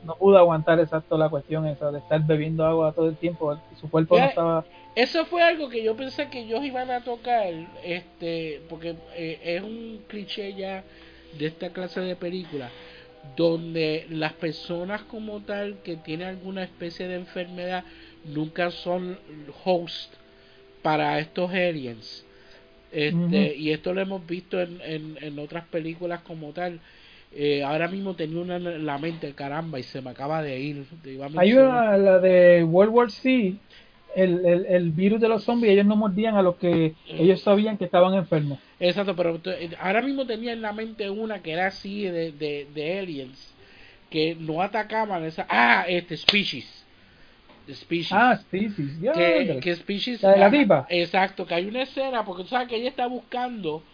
no 0.05 0.15
pudo 0.17 0.39
aguantar 0.39 0.81
exacto 0.81 1.17
la 1.17 1.29
cuestión 1.29 1.67
esa 1.67 1.91
de 1.91 1.99
estar 1.99 2.21
bebiendo 2.27 2.65
agua 2.67 2.93
todo 2.93 3.09
el 3.09 3.17
tiempo. 3.17 3.57
Su 3.81 3.91
cuerpo 3.91 4.19
no 4.19 4.25
estaba 4.27 4.65
Eso 4.95 5.25
fue 5.25 5.43
algo 5.43 5.69
que 5.69 5.83
yo 5.83 5.97
pensé 5.97 6.29
que 6.29 6.41
ellos 6.41 6.63
iban 6.65 6.91
a 6.91 7.03
tocar, 7.03 7.47
este, 7.83 8.61
porque 8.69 8.97
eh, 9.17 9.41
es 9.43 9.63
un 9.63 10.03
cliché 10.07 10.53
ya 10.55 10.85
de 11.39 11.47
esta 11.47 11.71
clase 11.71 12.01
de 12.01 12.17
película, 12.17 12.69
donde 13.37 14.07
las 14.11 14.33
personas 14.35 15.03
como 15.03 15.41
tal 15.41 15.77
que 15.85 15.97
tienen 15.97 16.29
alguna 16.29 16.63
especie 16.63 17.09
de 17.09 17.17
enfermedad 17.17 17.85
nunca 18.25 18.71
son 18.71 19.19
host 19.65 20.13
para 20.83 21.19
estos 21.19 21.51
aliens. 21.51 22.25
Este. 22.93 23.55
Y 23.57 23.71
esto 23.71 23.95
lo 23.95 24.01
hemos 24.01 24.27
visto 24.27 24.61
en, 24.61 24.81
en, 24.83 25.19
en 25.21 25.39
otras 25.39 25.65
películas 25.67 26.21
como 26.23 26.53
tal. 26.53 26.81
Eh, 27.33 27.63
ahora 27.63 27.87
mismo 27.87 28.17
tenía 28.17 28.41
una 28.41 28.57
en 28.57 28.85
la 28.85 28.99
mente, 28.99 29.33
caramba, 29.35 29.79
y 29.79 29.85
se 29.85 30.03
me 30.03 30.11
acaba 30.11 30.43
de 30.43 30.59
ir. 30.59 30.85
Te 31.03 31.13
iba 31.13 31.27
a 31.27 31.31
Hay 31.37 31.53
una, 31.53 31.97
la 31.97 32.19
de 32.19 32.65
World 32.65 32.93
War 32.93 33.11
C, 33.11 33.55
el, 34.15 34.45
el, 34.45 34.67
el 34.67 34.91
virus 34.91 35.21
de 35.21 35.29
los 35.29 35.45
zombies, 35.45 35.73
ellos 35.73 35.87
no 35.87 35.97
mordían 35.97 36.37
a 36.37 36.43
los 36.43 36.57
que 36.57 36.95
ellos 37.07 37.41
sabían 37.41 37.79
que 37.79 37.85
estaban 37.85 38.15
enfermos. 38.15 38.59
Exacto, 38.79 39.15
pero 39.17 39.41
eh, 39.47 39.71
ahora 39.81 40.03
mismo 40.03 40.27
tenía 40.27 40.53
en 40.53 40.63
la 40.63 40.73
mente 40.73 41.09
una 41.11 41.43
que 41.43 41.53
era 41.53 41.67
así 41.67 42.03
de, 42.05 42.33
de, 42.33 42.67
de 42.75 42.99
aliens 42.99 43.55
que 44.11 44.35
no 44.35 44.61
atacaban 44.63 45.25
esa 45.25 45.47
ah 45.49 45.85
este 45.89 46.17
species. 46.17 46.85
Species. 47.73 48.13
Ah, 48.13 48.41
sí, 48.51 48.69
ya, 49.01 49.13
que, 49.13 49.59
que 49.61 49.77
species 49.77 50.21
La 50.23 50.33
de 50.33 50.39
la 50.39 50.51
tipa. 50.51 50.87
exacto 50.89 51.47
que 51.47 51.55
hay 51.55 51.67
una 51.67 51.83
escena 51.83 52.25
porque 52.25 52.43
tú 52.43 52.49
sabes 52.49 52.67
que 52.69 52.77
ella 52.77 52.89
está 52.89 53.07
buscando 53.07 53.85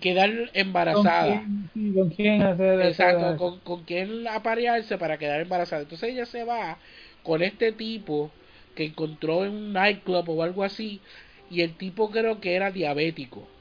quedar 0.00 0.30
¿Con 0.30 0.48
embarazada. 0.54 1.42
quién, 1.74 1.92
¿Con 1.94 2.08
quién 2.10 2.42
hacer 2.42 2.80
exacto 2.80 3.36
con, 3.36 3.58
con 3.60 3.84
quién 3.84 4.26
aparearse 4.28 4.96
para 4.96 5.18
quedar 5.18 5.40
embarazada. 5.42 5.82
Entonces 5.82 6.08
ella 6.10 6.24
se 6.24 6.44
va 6.44 6.78
con 7.22 7.42
este 7.42 7.72
tipo 7.72 8.30
que 8.78 8.86
encontró 8.86 9.44
en 9.46 9.52
un 9.54 9.74
nightclub 9.74 10.30
o 10.30 10.44
algo 10.44 10.64
así 10.64 11.02
y 11.50 11.62
el 11.62 11.76
tipo 11.78 12.10
creo 12.12 12.40
que 12.40 12.54
era 12.56 12.72
diabético. 12.72 13.52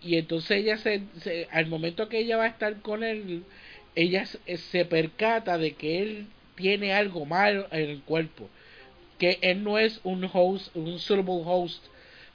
Y 0.00 0.16
entonces 0.16 0.58
ella 0.58 0.78
se, 0.78 1.08
se- 1.20 1.48
al 1.50 1.66
momento 1.66 2.08
que 2.08 2.18
ella 2.20 2.36
va 2.36 2.44
a 2.44 2.48
estar 2.48 2.80
con 2.82 3.02
él 3.04 3.46
ella 3.94 4.26
se, 4.26 4.58
se 4.58 4.84
percata 4.86 5.58
de 5.58 5.76
que 5.76 6.02
él 6.02 6.32
tiene 6.54 6.92
algo 6.94 7.26
mal 7.26 7.68
en 7.72 7.90
el 7.90 8.02
cuerpo 8.04 8.50
que 9.18 9.38
él 9.42 9.64
no 9.64 9.78
es 9.78 10.00
un 10.04 10.28
host 10.32 10.74
un 10.76 10.98
suitable 11.00 11.42
host 11.44 11.86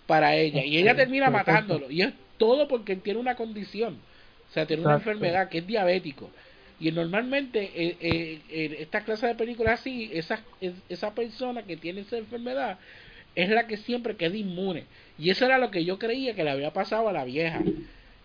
para 0.08 0.36
ella. 0.36 0.64
Y 0.66 0.78
ella 0.78 0.96
termina 0.96 1.30
matándolo. 1.32 1.92
Y 1.92 2.02
es 2.04 2.14
todo 2.38 2.68
porque 2.68 2.94
él 2.94 3.02
tiene 3.02 3.20
una 3.20 3.36
condición. 3.36 4.04
O 4.50 4.54
sea 4.54 4.66
tiene 4.68 4.84
una 4.84 4.96
Exacto. 4.96 5.00
enfermedad 5.00 5.50
que 5.50 5.60
es 5.60 5.68
diabético 5.68 6.34
y 6.82 6.92
normalmente 6.92 7.64
eh, 7.76 7.98
eh, 8.02 8.42
en 8.50 8.74
esta 8.74 9.04
clase 9.06 9.28
de 9.28 9.36
películas 9.36 9.80
así 9.82 10.10
esa, 10.14 10.40
es- 10.60 10.84
esa 10.90 11.14
persona 11.16 11.64
que 11.64 11.78
tiene 11.78 12.02
esa 12.02 12.18
enfermedad 12.18 12.80
es 13.36 13.50
la 13.50 13.68
que 13.68 13.78
siempre 13.78 14.16
queda 14.18 14.36
inmune. 14.36 14.86
Y 15.18 15.30
eso 15.30 15.46
era 15.46 15.58
lo 15.58 15.72
que 15.72 15.86
yo 15.86 15.98
creía 16.00 16.34
que 16.36 16.44
le 16.44 16.50
había 16.52 16.74
pasado 16.74 17.08
a 17.08 17.14
la 17.14 17.24
vieja. 17.24 17.64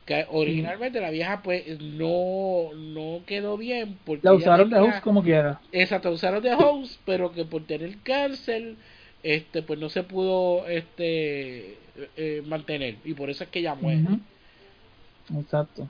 Que 0.06 0.24
originalmente 0.30 1.00
la 1.00 1.10
vieja 1.10 1.42
pues 1.42 1.80
no, 1.80 2.70
no 2.74 3.22
quedó 3.26 3.56
bien 3.56 3.98
porque 4.04 4.26
La 4.26 4.34
usaron 4.34 4.70
de 4.70 4.78
host 4.78 5.00
como 5.02 5.22
quiera. 5.22 5.60
Exacto, 5.72 6.10
usaron 6.10 6.42
de 6.42 6.52
host, 6.54 7.00
pero 7.04 7.32
que 7.32 7.44
por 7.44 7.66
tener 7.66 7.98
cáncer 8.02 8.76
este 9.22 9.62
pues 9.62 9.78
no 9.80 9.88
se 9.88 10.04
pudo 10.04 10.66
este 10.68 11.76
eh, 12.16 12.42
mantener 12.46 12.96
y 13.04 13.14
por 13.14 13.30
eso 13.30 13.44
es 13.44 13.50
que 13.50 13.58
ella 13.60 13.74
muere. 13.74 14.00
Exacto. 15.36 15.88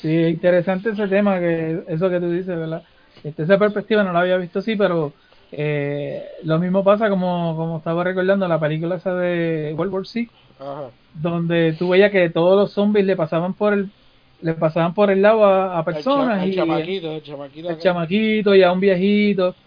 Sí, 0.00 0.08
interesante 0.08 0.90
ese 0.90 1.08
tema, 1.08 1.38
que 1.40 1.82
eso 1.88 2.08
que 2.08 2.20
tú 2.20 2.30
dices, 2.30 2.46
¿verdad? 2.56 2.84
Este, 3.22 3.42
esa 3.42 3.58
perspectiva 3.58 4.04
no 4.04 4.12
la 4.12 4.20
había 4.20 4.36
visto 4.36 4.60
así, 4.60 4.76
pero 4.76 5.16
eh, 5.50 6.22
lo 6.44 6.58
mismo 6.60 6.84
pasa 6.84 7.08
como, 7.10 7.56
como 7.56 7.78
estaba 7.78 8.04
recordando 8.04 8.46
la 8.46 8.60
película 8.60 8.96
esa 8.96 9.14
de 9.14 9.74
World 9.76 9.92
War 9.92 10.06
C, 10.06 10.32
Ajá. 10.58 10.90
donde 11.12 11.74
tú 11.78 11.90
veías 11.90 12.12
que 12.12 12.30
todos 12.30 12.58
los 12.58 12.72
zombies 12.74 13.06
le 13.06 13.16
pasaban 13.16 13.54
por 13.56 13.74
el 13.74 13.94
le 14.40 14.54
pasaban 14.54 14.94
por 14.94 15.10
el 15.10 15.22
lado 15.22 15.44
a, 15.46 15.78
a 15.78 15.84
personas 15.84 16.42
El, 16.42 16.46
y 16.46 16.54
cha- 16.54 16.62
el 16.62 16.92
chamaquito, 16.92 17.12
el 17.16 17.22
chamaquito. 17.22 17.68
el 17.68 17.78
chamaquito 17.78 18.54
y 18.54 18.62
a 18.62 18.72
un 18.72 18.80
viejito. 18.80 19.58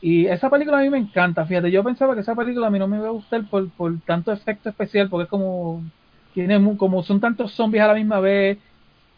Y 0.00 0.26
esa 0.26 0.50
película 0.50 0.78
a 0.78 0.82
mí 0.82 0.90
me 0.90 0.98
encanta, 0.98 1.46
fíjate, 1.46 1.70
yo 1.70 1.82
pensaba 1.84 2.14
que 2.14 2.20
esa 2.20 2.36
película 2.36 2.66
a 2.68 2.70
mí 2.70 2.78
no 2.78 2.88
me 2.88 2.98
iba 2.98 3.08
a 3.08 3.10
gustar 3.12 3.48
por, 3.48 3.72
por 3.74 4.00
tanto 4.02 4.32
efecto 4.32 4.68
especial, 4.70 5.08
porque 5.10 5.24
es 5.24 5.30
como, 5.30 5.90
tiene 6.32 6.76
como 6.76 7.02
son 7.02 7.20
tantos 7.20 7.54
zombies 7.54 7.82
a 7.84 7.88
la 7.88 7.94
misma 7.94 8.20
vez, 8.20 8.58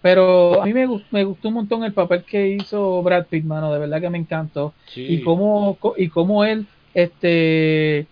Pero 0.03 0.63
a 0.63 0.67
mí 0.67 0.73
me, 0.73 0.87
me 1.11 1.25
gustó 1.25 1.49
un 1.49 1.55
montón 1.55 1.83
el 1.85 1.93
papel 1.93 2.23
que 2.25 2.49
hizo 2.49 3.03
Brad 3.03 3.27
Pitt, 3.27 3.45
mano, 3.45 3.73
de 3.73 3.79
verdad 3.79 4.01
que 4.01 4.11
me 4.11 4.19
encantó. 4.19 4.73
Sí. 4.87 5.05
Y 5.15 5.23
cómo, 5.23 5.79
y 5.97 6.09
cómo 6.09 6.45
él, 6.45 6.67
este, 6.95 8.07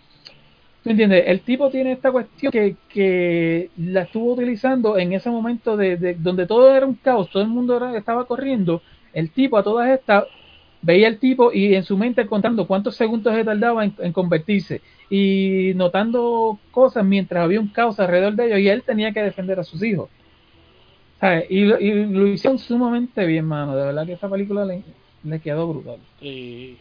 ¿tú 0.82 0.90
entiendes? 0.90 1.24
El 1.26 1.40
tipo 1.40 1.70
tiene 1.70 1.92
esta 1.92 2.10
cuestión 2.10 2.50
que, 2.50 2.76
que 2.88 3.70
la 3.76 4.02
estuvo 4.02 4.32
utilizando 4.34 4.98
en 4.98 5.12
ese 5.12 5.30
momento 5.30 5.76
de, 5.76 5.96
de- 5.96 6.14
donde 6.14 6.46
todo 6.46 6.74
era 6.74 6.86
un 6.86 6.94
caos, 6.94 7.30
todo 7.30 7.42
el 7.42 7.48
mundo 7.48 7.76
era- 7.76 7.96
estaba 7.96 8.24
corriendo. 8.26 8.82
El 9.12 9.30
tipo 9.30 9.56
a 9.56 9.62
todas 9.62 9.88
estas 9.90 10.24
veía 10.82 11.08
el 11.08 11.18
tipo 11.18 11.52
y 11.52 11.74
en 11.74 11.84
su 11.84 11.96
mente 11.96 12.26
contando 12.26 12.66
cuántos 12.66 12.96
segundos 12.96 13.34
se 13.34 13.44
tardaba 13.44 13.84
en, 13.84 13.94
en 14.00 14.12
convertirse 14.12 14.82
y 15.08 15.72
notando 15.76 16.58
cosas 16.72 17.04
mientras 17.04 17.42
había 17.44 17.60
un 17.60 17.68
caos 17.68 17.98
alrededor 18.00 18.34
de 18.34 18.46
ellos 18.46 18.58
y 18.58 18.68
él 18.68 18.82
tenía 18.84 19.12
que 19.12 19.22
defender 19.22 19.58
a 19.60 19.64
sus 19.64 19.82
hijos. 19.82 20.10
¿Sabes? 21.24 21.46
Y, 21.50 21.64
lo- 21.64 21.80
y 21.80 22.06
lo 22.06 22.26
hicieron 22.26 22.58
sumamente 22.58 23.24
bien, 23.26 23.46
mano. 23.46 23.76
De 23.76 23.84
verdad 23.84 24.06
que 24.06 24.12
esa 24.12 24.28
película 24.30 24.64
le, 24.64 24.84
le 25.22 25.40
quedó 25.40 25.68
brutal. 25.68 26.06
Sí. 26.20 26.80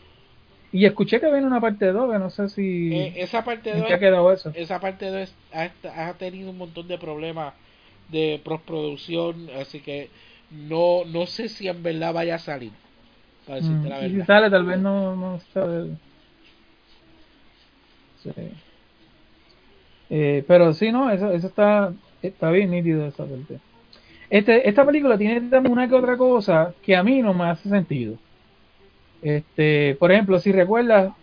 Y 0.71 0.85
escuché 0.85 1.19
que 1.21 1.31
viene 1.31 1.47
una 1.47 1.61
parte 1.61 1.91
2, 1.91 2.11
que 2.11 2.19
no 2.19 2.29
sé 2.29 2.49
si... 2.49 2.89
Eh, 2.97 3.13
esa 3.15 3.43
parte 3.43 3.69
¿En 3.71 3.83
2 3.83 3.87
qué 3.87 3.93
ha 3.93 3.99
quedado 3.99 4.31
eso? 4.31 4.51
esa 4.53 4.79
parte 4.79 5.07
2 5.07 5.35
ha, 5.51 5.73
ha 6.09 6.17
tenido 6.17 6.51
un 6.51 6.57
montón 6.57 6.87
de 6.87 6.97
problemas 6.97 7.55
de 8.07 8.41
postproducción, 8.45 9.49
así 9.61 9.81
que 9.81 10.11
no 10.49 11.03
no 11.05 11.25
sé 11.25 11.49
si 11.49 11.67
en 11.67 11.81
verdad 11.83 12.13
vaya 12.13 12.35
a 12.35 12.39
salir. 12.39 12.73
Para 13.45 13.57
decirte 13.57 13.87
Mm, 13.87 13.89
la 13.89 13.99
y 14.05 14.11
si 14.11 14.23
sale, 14.23 14.49
tal 14.49 14.65
vez 14.65 14.79
no, 14.79 15.15
no. 15.15 15.39
Sí. 18.15 18.31
Eh, 20.09 20.45
pero 20.47 20.73
sí, 20.73 20.91
no, 20.91 21.09
eso, 21.11 21.31
eso 21.31 21.47
está, 21.47 21.95
está 22.21 22.51
bien 22.51 22.71
nítido 22.71 23.05
esa 23.07 23.27
parte. 23.27 23.61
Este, 24.33 24.67
esta 24.67 24.83
película 24.83 25.15
tiene 25.15 25.41
también 25.41 25.73
una 25.73 25.87
que 25.87 25.93
otra 25.93 26.17
cosa 26.17 26.73
que 26.81 26.95
a 26.95 27.03
mí 27.03 27.21
no 27.21 27.35
me 27.35 27.43
hace 27.43 27.69
sentido. 27.69 28.17
Este, 29.21 29.95
por 29.99 30.11
ejemplo, 30.11 30.39
si 30.39 30.51
recuerdas 30.51 31.13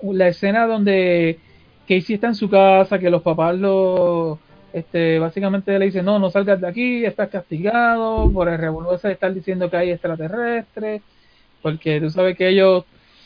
la 0.00 0.28
escena 0.28 0.68
donde 0.68 1.40
Casey 1.88 2.14
está 2.14 2.28
en 2.28 2.36
su 2.36 2.48
casa, 2.48 3.00
que 3.00 3.10
los 3.10 3.20
papás 3.20 3.56
lo, 3.56 4.38
este, 4.72 5.18
básicamente 5.18 5.76
le 5.76 5.86
dicen, 5.86 6.04
no, 6.04 6.20
no 6.20 6.30
salgas 6.30 6.60
de 6.60 6.68
aquí, 6.68 7.04
estás 7.04 7.30
castigado 7.30 8.30
por 8.30 8.48
el 8.48 8.58
revolverse 8.58 9.08
de 9.08 9.14
estar 9.14 9.34
diciendo 9.34 9.68
que 9.68 9.78
hay 9.78 9.90
extraterrestres, 9.90 11.02
porque 11.62 12.00
tú 12.00 12.10
sabes 12.10 12.36
que 12.36 12.46
ellos 12.46 12.84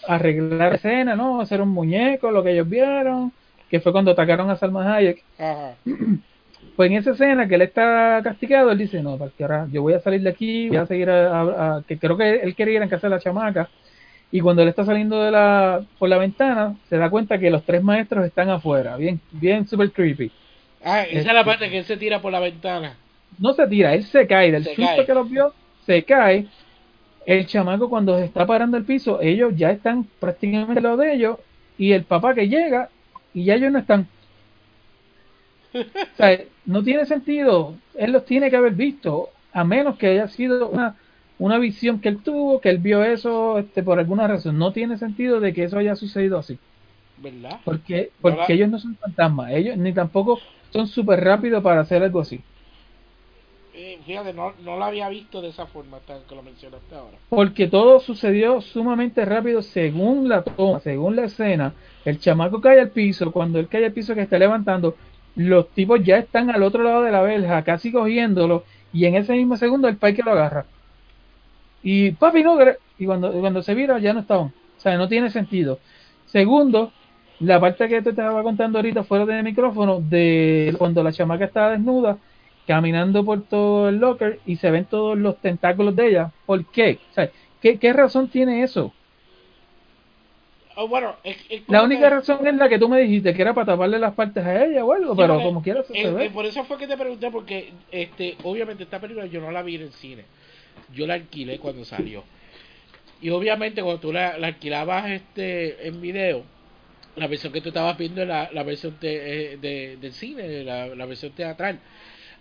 arreglaron 0.08 0.70
la 0.70 0.76
escena, 0.76 1.14
¿no? 1.14 1.42
Hacer 1.42 1.60
un 1.60 1.68
muñeco, 1.68 2.30
lo 2.30 2.42
que 2.42 2.52
ellos 2.52 2.70
vieron, 2.70 3.34
que 3.68 3.80
fue 3.80 3.92
cuando 3.92 4.12
atacaron 4.12 4.48
a 4.48 4.56
Salma 4.56 4.94
Hayek. 4.94 5.22
Ajá. 5.38 5.74
Pues 6.76 6.90
en 6.90 6.98
esa 6.98 7.12
escena 7.12 7.48
que 7.48 7.54
él 7.54 7.62
está 7.62 8.20
castigado, 8.22 8.70
él 8.70 8.78
dice, 8.78 9.02
no, 9.02 9.16
porque 9.16 9.42
ahora 9.44 9.66
yo 9.72 9.80
voy 9.82 9.94
a 9.94 10.00
salir 10.00 10.20
de 10.20 10.28
aquí, 10.30 10.68
voy 10.68 10.76
a 10.78 10.86
seguir 10.86 11.08
a, 11.08 11.40
a- 11.40 11.76
a- 11.78 11.82
que 11.88 11.98
creo 11.98 12.16
que 12.18 12.36
él 12.36 12.54
quería 12.54 12.74
ir 12.76 12.82
en 12.82 12.88
casa 12.90 13.06
de 13.08 13.14
la 13.14 13.20
chamaca, 13.20 13.68
y 14.30 14.40
cuando 14.40 14.60
él 14.62 14.68
está 14.68 14.84
saliendo 14.84 15.22
de 15.22 15.30
la, 15.30 15.82
por 15.98 16.08
la 16.10 16.18
ventana, 16.18 16.76
se 16.90 16.98
da 16.98 17.08
cuenta 17.08 17.38
que 17.38 17.50
los 17.50 17.62
tres 17.64 17.82
maestros 17.82 18.26
están 18.26 18.50
afuera, 18.50 18.96
bien, 18.96 19.20
bien 19.32 19.66
super 19.66 19.90
creepy. 19.90 20.30
Ah, 20.84 21.02
esa 21.02 21.08
Este- 21.18 21.28
es 21.30 21.34
la 21.34 21.44
parte 21.44 21.70
que 21.70 21.78
él 21.78 21.84
se 21.84 21.96
tira 21.96 22.20
por 22.20 22.30
la 22.32 22.40
ventana. 22.40 22.96
No 23.38 23.54
se 23.54 23.66
tira, 23.68 23.94
él 23.94 24.04
se 24.04 24.26
cae, 24.26 24.52
del 24.52 24.64
Se 24.64 24.74
susto 24.74 24.96
cae. 24.96 25.06
que 25.06 25.14
los 25.14 25.30
vio, 25.30 25.54
se 25.86 26.02
cae. 26.04 26.46
El 27.24 27.46
chamaco 27.46 27.88
cuando 27.88 28.18
se 28.18 28.26
está 28.26 28.46
parando 28.46 28.76
el 28.76 28.84
piso, 28.84 29.20
ellos 29.22 29.52
ya 29.56 29.70
están 29.70 30.06
prácticamente 30.20 30.80
lo 30.82 30.96
de 30.98 31.14
ellos, 31.14 31.38
y 31.78 31.92
el 31.92 32.04
papá 32.04 32.34
que 32.34 32.48
llega, 32.48 32.90
y 33.32 33.44
ya 33.44 33.54
ellos 33.54 33.72
no 33.72 33.78
están. 33.78 34.06
O 35.74 36.16
sea, 36.16 36.38
no 36.66 36.82
tiene 36.82 37.06
sentido, 37.06 37.74
él 37.94 38.12
los 38.12 38.24
tiene 38.24 38.50
que 38.50 38.56
haber 38.56 38.74
visto, 38.74 39.30
a 39.52 39.64
menos 39.64 39.96
que 39.96 40.08
haya 40.08 40.28
sido 40.28 40.68
una, 40.68 40.96
una 41.38 41.58
visión 41.58 42.00
que 42.00 42.08
él 42.08 42.22
tuvo, 42.22 42.60
que 42.60 42.70
él 42.70 42.78
vio 42.78 43.02
eso 43.04 43.58
este, 43.58 43.82
por 43.82 43.98
alguna 43.98 44.26
razón. 44.26 44.58
No 44.58 44.72
tiene 44.72 44.98
sentido 44.98 45.40
de 45.40 45.52
que 45.54 45.64
eso 45.64 45.78
haya 45.78 45.96
sucedido 45.96 46.38
así, 46.38 46.58
¿Verdad? 47.16 47.60
porque, 47.64 48.10
porque 48.20 48.52
ellos 48.54 48.68
no 48.68 48.78
son 48.78 48.96
fantasmas, 48.96 49.52
ellos 49.52 49.76
ni 49.78 49.92
tampoco 49.94 50.40
son 50.70 50.86
súper 50.88 51.22
rápidos 51.24 51.62
para 51.62 51.80
hacer 51.80 52.02
algo 52.02 52.20
así. 52.20 52.42
Eh, 53.78 54.00
fíjate, 54.06 54.32
no, 54.32 54.54
no 54.64 54.78
la 54.78 54.86
había 54.86 55.08
visto 55.10 55.42
de 55.42 55.48
esa 55.48 55.66
forma 55.66 55.98
hasta 55.98 56.20
que 56.26 56.34
lo 56.34 56.42
mencionaste 56.42 56.94
ahora. 56.94 57.18
Porque 57.28 57.68
todo 57.68 58.00
sucedió 58.00 58.62
sumamente 58.62 59.24
rápido 59.26 59.60
según 59.60 60.30
la 60.30 60.42
toma, 60.42 60.80
según 60.80 61.14
la 61.14 61.24
escena. 61.24 61.74
El 62.02 62.18
chamaco 62.18 62.62
cae 62.62 62.80
al 62.80 62.90
piso, 62.90 63.30
cuando 63.32 63.58
él 63.58 63.68
cae 63.68 63.84
al 63.84 63.92
piso 63.92 64.14
que 64.14 64.22
está 64.22 64.38
levantando, 64.38 64.96
los 65.36 65.68
tipos 65.70 66.02
ya 66.02 66.18
están 66.18 66.50
al 66.50 66.62
otro 66.62 66.82
lado 66.82 67.02
de 67.02 67.12
la 67.12 67.22
verja, 67.22 67.62
casi 67.62 67.92
cogiéndolo, 67.92 68.64
y 68.92 69.04
en 69.04 69.14
ese 69.14 69.34
mismo 69.34 69.56
segundo 69.56 69.88
el 69.88 69.98
que 69.98 70.22
lo 70.22 70.32
agarra. 70.32 70.66
Y 71.82 72.12
papi 72.12 72.42
no, 72.42 72.58
y 72.98 73.06
cuando, 73.06 73.32
cuando 73.32 73.62
se 73.62 73.74
vira 73.74 73.98
ya 73.98 74.12
no 74.12 74.20
estaban. 74.20 74.46
O 74.46 74.80
sea, 74.80 74.96
no 74.96 75.08
tiene 75.08 75.30
sentido. 75.30 75.78
Segundo, 76.26 76.92
la 77.40 77.60
parte 77.60 77.88
que 77.88 78.02
te 78.02 78.10
estaba 78.10 78.42
contando 78.42 78.78
ahorita 78.78 79.04
fuera 79.04 79.26
del 79.26 79.44
micrófono, 79.44 80.00
de 80.00 80.74
cuando 80.78 81.02
la 81.02 81.12
chamaca 81.12 81.44
estaba 81.44 81.70
desnuda, 81.70 82.18
caminando 82.66 83.24
por 83.24 83.42
todo 83.42 83.88
el 83.88 83.98
locker 83.98 84.40
y 84.46 84.56
se 84.56 84.70
ven 84.70 84.86
todos 84.86 85.16
los 85.18 85.36
tentáculos 85.40 85.94
de 85.94 86.08
ella. 86.08 86.32
¿Por 86.46 86.64
qué? 86.66 86.98
¿qué, 87.60 87.78
qué 87.78 87.92
razón 87.92 88.28
tiene 88.28 88.62
eso? 88.62 88.95
Ah, 90.76 90.84
bueno, 90.84 91.16
es, 91.24 91.36
es 91.48 91.62
La 91.68 91.82
única 91.82 92.02
que- 92.02 92.10
razón 92.10 92.46
es 92.46 92.54
la 92.54 92.68
que 92.68 92.78
tú 92.78 92.88
me 92.88 93.00
dijiste, 93.00 93.32
que 93.34 93.42
era 93.42 93.54
para 93.54 93.66
taparle 93.72 93.98
las 93.98 94.14
partes 94.14 94.44
a 94.44 94.64
ella 94.64 94.84
o 94.84 94.92
algo, 94.92 95.14
Sí, 95.14 95.20
pero 95.20 95.42
como 95.42 95.62
quiera 95.62 95.80
eso 95.80 95.94
se 95.94 96.10
ve. 96.12 96.30
por 96.30 96.44
eso 96.44 96.64
fue 96.64 96.76
que 96.76 96.86
te 96.86 96.96
pregunté, 96.96 97.30
porque 97.30 97.72
este, 97.90 98.36
obviamente 98.42 98.82
esta 98.82 99.00
película 99.00 99.24
yo 99.26 99.40
no 99.40 99.50
la 99.50 99.62
vi 99.62 99.76
en 99.76 99.82
el 99.82 99.92
cine. 99.92 100.24
Yo 100.94 101.06
la 101.06 101.14
alquilé 101.14 101.58
cuando 101.58 101.84
salió. 101.84 102.22
Y 103.22 103.30
obviamente 103.30 103.82
cuando 103.82 104.00
tú 104.00 104.12
la, 104.12 104.36
la 104.36 104.48
alquilabas 104.48 105.10
este 105.10 105.88
en 105.88 106.00
video, 106.02 106.44
la 107.16 107.26
versión 107.26 107.52
que 107.54 107.62
tú 107.62 107.68
estabas 107.70 107.96
viendo 107.96 108.20
es 108.20 108.28
la, 108.28 108.50
la 108.52 108.62
versión 108.62 108.94
te- 109.00 109.54
eh, 109.54 109.56
de, 109.56 109.96
del 109.96 110.12
cine, 110.12 110.62
la, 110.62 110.88
la 110.94 111.06
versión 111.06 111.32
teatral. 111.32 111.78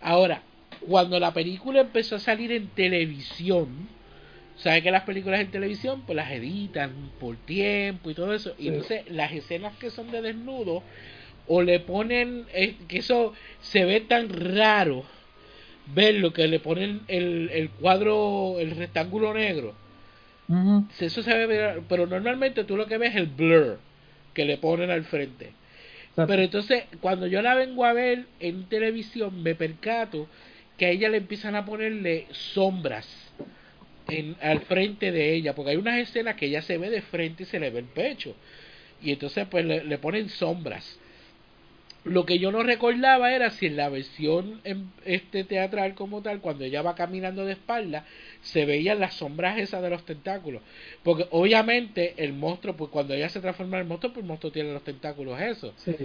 Ahora, 0.01 0.41
cuando 0.85 1.17
la 1.21 1.33
película 1.33 1.79
empezó 1.79 2.17
a 2.17 2.19
salir 2.19 2.51
en 2.51 2.67
televisión, 2.67 3.87
¿sabes 4.57 4.83
que 4.83 4.91
las 4.91 5.03
películas 5.03 5.41
en 5.41 5.51
televisión 5.51 6.03
pues 6.05 6.15
las 6.15 6.31
editan 6.31 7.11
por 7.19 7.37
tiempo 7.37 8.09
y 8.09 8.13
todo 8.15 8.33
eso? 8.33 8.55
Y 8.57 8.63
Sí. 8.63 8.69
entonces 8.69 9.03
las 9.09 9.31
escenas 9.33 9.77
que 9.77 9.89
son 9.89 10.11
de 10.11 10.21
desnudo 10.21 10.83
o 11.47 11.61
le 11.61 11.79
ponen 11.79 12.45
eh, 12.53 12.75
que 12.87 12.97
eso 12.99 13.33
se 13.59 13.85
ve 13.85 14.01
tan 14.01 14.29
raro 14.29 15.05
verlo 15.93 16.33
que 16.33 16.47
le 16.47 16.59
ponen 16.59 17.01
el, 17.07 17.49
el 17.53 17.69
cuadro 17.71 18.59
el 18.59 18.71
rectángulo 18.75 19.33
negro 19.33 19.75
eso 20.99 21.23
se 21.23 21.33
ve 21.33 21.45
ver- 21.47 21.81
pero 21.87 22.07
normalmente 22.07 22.63
tú 22.63 22.77
lo 22.77 22.87
que 22.87 22.97
ves 22.97 23.11
es 23.11 23.17
el 23.17 23.27
blur 23.27 23.79
que 24.33 24.45
le 24.45 24.57
ponen 24.57 24.89
al 24.89 25.03
frente 25.05 25.53
Exacto. 26.09 26.27
pero 26.27 26.41
entonces 26.43 26.83
cuando 27.01 27.27
yo 27.27 27.41
la 27.41 27.55
vengo 27.55 27.85
a 27.85 27.93
ver 27.93 28.25
en 28.39 28.67
televisión 28.69 29.43
me 29.43 29.55
percato 29.55 30.27
que 30.77 30.85
a 30.87 30.89
ella 30.89 31.09
le 31.09 31.17
empiezan 31.17 31.55
a 31.55 31.65
ponerle 31.65 32.27
sombras 32.31 33.24
en, 34.07 34.35
al 34.41 34.61
frente 34.61 35.11
de 35.11 35.33
ella 35.33 35.55
porque 35.55 35.71
hay 35.71 35.77
unas 35.77 35.97
escenas 35.99 36.35
que 36.35 36.47
ella 36.47 36.61
se 36.61 36.77
ve 36.77 36.89
de 36.89 37.01
frente 37.01 37.43
y 37.43 37.45
se 37.45 37.59
le 37.59 37.69
ve 37.69 37.79
el 37.79 37.85
pecho 37.85 38.35
y 39.01 39.11
entonces 39.11 39.47
pues 39.49 39.65
le, 39.65 39.83
le 39.83 39.97
ponen 39.97 40.29
sombras 40.29 40.99
lo 42.05 42.23
que 42.23 42.37
yo 42.37 42.51
no 42.51 42.61
recordaba 42.61 43.33
era 43.33 43.49
si 43.49 43.65
en 43.65 43.77
la 43.77 43.89
versión 43.89 44.61
en 44.63 44.91
este 45.05 45.43
teatral 45.43 45.95
como 45.95 46.21
tal, 46.21 46.39
cuando 46.39 46.63
ella 46.63 46.83
va 46.83 46.93
caminando 46.93 47.45
de 47.45 47.53
espalda, 47.53 48.05
se 48.41 48.63
veían 48.63 48.99
las 48.99 49.15
sombras 49.15 49.57
esas 49.57 49.81
de 49.81 49.89
los 49.89 50.05
tentáculos. 50.05 50.61
Porque 51.03 51.25
obviamente 51.31 52.13
el 52.17 52.33
monstruo, 52.33 52.75
pues 52.75 52.91
cuando 52.91 53.15
ella 53.15 53.27
se 53.29 53.39
transforma 53.41 53.77
en 53.77 53.83
el 53.83 53.87
monstruo, 53.87 54.13
pues 54.13 54.23
el 54.23 54.27
monstruo 54.27 54.51
tiene 54.51 54.71
los 54.71 54.83
tentáculos 54.83 55.41
esos. 55.41 55.73
Sí, 55.77 55.95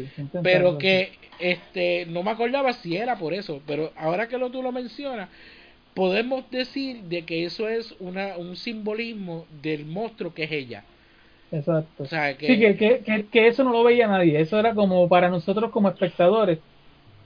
Pero 0.42 0.78
que 0.78 1.12
este 1.38 2.06
no 2.06 2.22
me 2.22 2.30
acordaba 2.30 2.72
si 2.72 2.96
era 2.96 3.16
por 3.16 3.34
eso. 3.34 3.62
Pero 3.66 3.92
ahora 3.94 4.26
que 4.26 4.38
lo, 4.38 4.50
tú 4.50 4.62
lo 4.62 4.72
mencionas, 4.72 5.28
podemos 5.94 6.50
decir 6.50 7.02
de 7.02 7.24
que 7.24 7.44
eso 7.44 7.68
es 7.68 7.94
una, 8.00 8.36
un 8.36 8.56
simbolismo 8.56 9.46
del 9.62 9.86
monstruo 9.86 10.32
que 10.32 10.44
es 10.44 10.52
ella. 10.52 10.84
Exacto. 11.52 12.04
O 12.04 12.06
sea, 12.06 12.36
que, 12.36 12.46
Sí, 12.46 12.58
que, 12.58 12.76
que, 12.76 13.26
que, 13.26 13.46
eso 13.48 13.64
no 13.64 13.72
lo 13.72 13.82
veía 13.84 14.06
nadie. 14.06 14.40
Eso 14.40 14.58
era 14.58 14.74
como 14.74 15.08
para 15.08 15.28
nosotros 15.30 15.70
como 15.70 15.88
espectadores. 15.88 16.58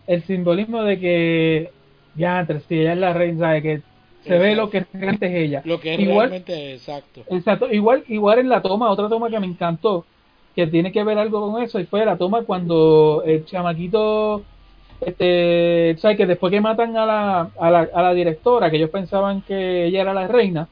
El 0.06 0.22
simbolismo 0.22 0.82
de 0.82 0.98
que, 0.98 1.70
ya, 2.14 2.40
entre 2.40 2.60
si 2.60 2.80
ella 2.80 2.92
es 2.94 2.98
la 2.98 3.12
reina, 3.12 3.38
¿sabe? 3.40 3.62
que 3.62 3.82
se 4.26 4.38
ve 4.38 4.54
lo 4.54 4.70
que 4.70 4.86
realmente 4.92 5.26
es 5.26 5.34
ella. 5.34 5.62
lo 5.64 5.80
que 5.80 5.94
es 5.94 6.00
igual, 6.00 6.30
realmente 6.30 6.74
exacto. 6.74 7.22
Exacto, 7.28 7.70
igual, 7.70 8.04
igual 8.08 8.38
en 8.38 8.48
la 8.48 8.62
toma, 8.62 8.90
otra 8.90 9.08
toma 9.08 9.30
que 9.30 9.38
me 9.38 9.46
encantó, 9.46 10.06
que 10.54 10.66
tiene 10.66 10.92
que 10.92 11.04
ver 11.04 11.18
algo 11.18 11.52
con 11.52 11.62
eso, 11.62 11.78
y 11.78 11.84
fue 11.84 12.04
la 12.06 12.16
toma 12.16 12.42
cuando 12.44 13.22
el 13.26 13.44
chamaquito, 13.44 14.42
este, 15.07 15.96
¿sabes? 15.98 16.16
Que 16.16 16.26
después 16.26 16.50
que 16.50 16.61
matan 16.61 16.96
a 16.96 17.07
la, 17.07 17.50
a 17.59 17.70
la, 17.70 17.88
a 17.92 18.02
la 18.02 18.14
directora, 18.14 18.70
que 18.70 18.76
ellos 18.76 18.90
pensaban 18.90 19.42
que 19.42 19.86
ella 19.86 20.02
era 20.02 20.14
la 20.14 20.28
reina, 20.28 20.68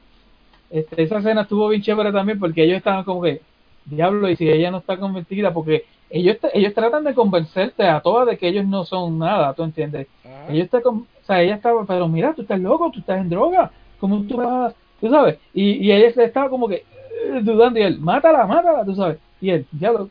este, 0.69 1.03
esa 1.03 1.19
escena 1.19 1.41
estuvo 1.41 1.69
bien 1.69 1.81
chévere 1.81 2.11
también 2.11 2.39
porque 2.39 2.63
ellos 2.63 2.77
estaban 2.77 3.03
como 3.03 3.21
que, 3.21 3.41
diablo, 3.85 4.29
y 4.29 4.35
si 4.35 4.49
ella 4.49 4.71
no 4.71 4.79
está 4.79 4.97
convertida, 4.97 5.53
porque 5.53 5.85
ellos 6.09 6.37
ellos 6.53 6.73
tratan 6.73 7.03
de 7.03 7.13
convencerte 7.13 7.83
a 7.83 7.99
todas 8.01 8.27
de 8.27 8.37
que 8.37 8.47
ellos 8.47 8.65
no 8.65 8.83
son 8.83 9.19
nada, 9.19 9.53
¿tú 9.53 9.63
entiendes? 9.63 10.07
Ajá. 10.25 10.51
Ellos 10.51 10.69
te, 10.69 10.77
o 10.77 11.05
sea, 11.25 11.41
ella 11.41 11.55
estaba, 11.55 11.85
pero 11.85 12.07
mira, 12.07 12.33
tú 12.33 12.41
estás 12.41 12.59
loco, 12.59 12.89
tú 12.91 12.99
estás 12.99 13.21
en 13.21 13.29
droga, 13.29 13.71
¿cómo 13.99 14.23
tú 14.23 14.37
vas? 14.37 14.73
Tú 14.99 15.09
sabes, 15.09 15.37
y, 15.53 15.73
y 15.73 15.91
ella 15.91 16.11
se 16.13 16.23
estaba 16.23 16.49
como 16.49 16.67
que 16.67 16.75
eh, 16.75 17.39
dudando, 17.41 17.79
y 17.79 17.83
él, 17.83 17.99
mátala, 17.99 18.45
mátala, 18.47 18.83
tú 18.83 18.95
sabes, 18.95 19.19
y 19.41 19.51
él, 19.51 19.65
ya 19.79 19.91
lo, 19.91 20.09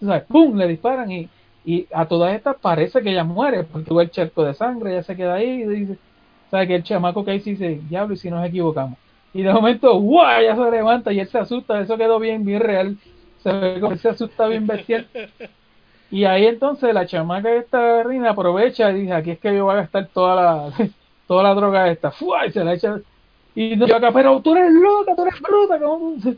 tú 0.00 0.06
sabes, 0.06 0.24
¡pum! 0.24 0.56
le 0.56 0.66
disparan, 0.66 1.10
y, 1.12 1.28
y 1.64 1.86
a 1.92 2.06
todas 2.06 2.34
estas 2.34 2.56
parece 2.56 3.02
que 3.02 3.10
ella 3.10 3.24
muere, 3.24 3.64
porque 3.64 3.92
ve 3.92 4.04
el 4.04 4.10
charco 4.10 4.44
de 4.44 4.54
sangre, 4.54 4.92
ella 4.92 5.02
se 5.02 5.16
queda 5.16 5.34
ahí, 5.34 5.62
y 5.62 5.66
dice, 5.66 5.98
sabe 6.50 6.66
que 6.68 6.74
el 6.76 6.82
chamaco 6.82 7.24
que 7.24 7.32
ahí 7.32 7.38
dice, 7.40 7.80
diablo, 7.88 8.14
y 8.14 8.16
si 8.16 8.30
nos 8.30 8.46
equivocamos, 8.46 8.98
y 9.32 9.42
de 9.42 9.52
momento, 9.52 9.98
¡guau! 9.98 10.40
ella 10.40 10.56
se 10.56 10.70
levanta, 10.70 11.12
y 11.12 11.20
él 11.20 11.28
se 11.28 11.38
asusta, 11.38 11.80
eso 11.80 11.96
quedó 11.96 12.18
bien, 12.18 12.44
bien 12.44 12.60
real, 12.60 12.96
se 13.42 13.52
ve 13.52 13.80
como 13.80 13.96
se 13.96 14.08
asusta 14.08 14.46
bien 14.48 14.66
bestial, 14.66 15.06
y 16.10 16.24
ahí 16.24 16.46
entonces 16.46 16.92
la 16.92 17.06
chamaca 17.06 17.54
esta 17.54 18.02
reina 18.02 18.30
aprovecha 18.30 18.90
y 18.90 19.02
dice, 19.02 19.12
aquí 19.12 19.30
es 19.30 19.38
que 19.38 19.54
yo 19.54 19.66
voy 19.66 19.74
a 19.74 19.82
gastar 19.82 20.08
toda 20.08 20.34
la 20.34 20.72
toda 21.28 21.44
la 21.44 21.54
droga 21.54 21.88
esta, 21.90 22.10
¡fua! 22.10 22.46
y 22.46 22.50
se 22.50 22.64
la 22.64 22.74
echa. 22.74 22.98
Y 23.54 23.78
yo 23.78 23.96
acá, 23.96 24.10
pero 24.12 24.40
tú 24.40 24.56
eres 24.56 24.72
loca, 24.72 25.14
tú 25.14 25.22
eres 25.22 25.40
bruta, 25.40 25.78
¿cómo 25.78 26.14
tú-?" 26.20 26.36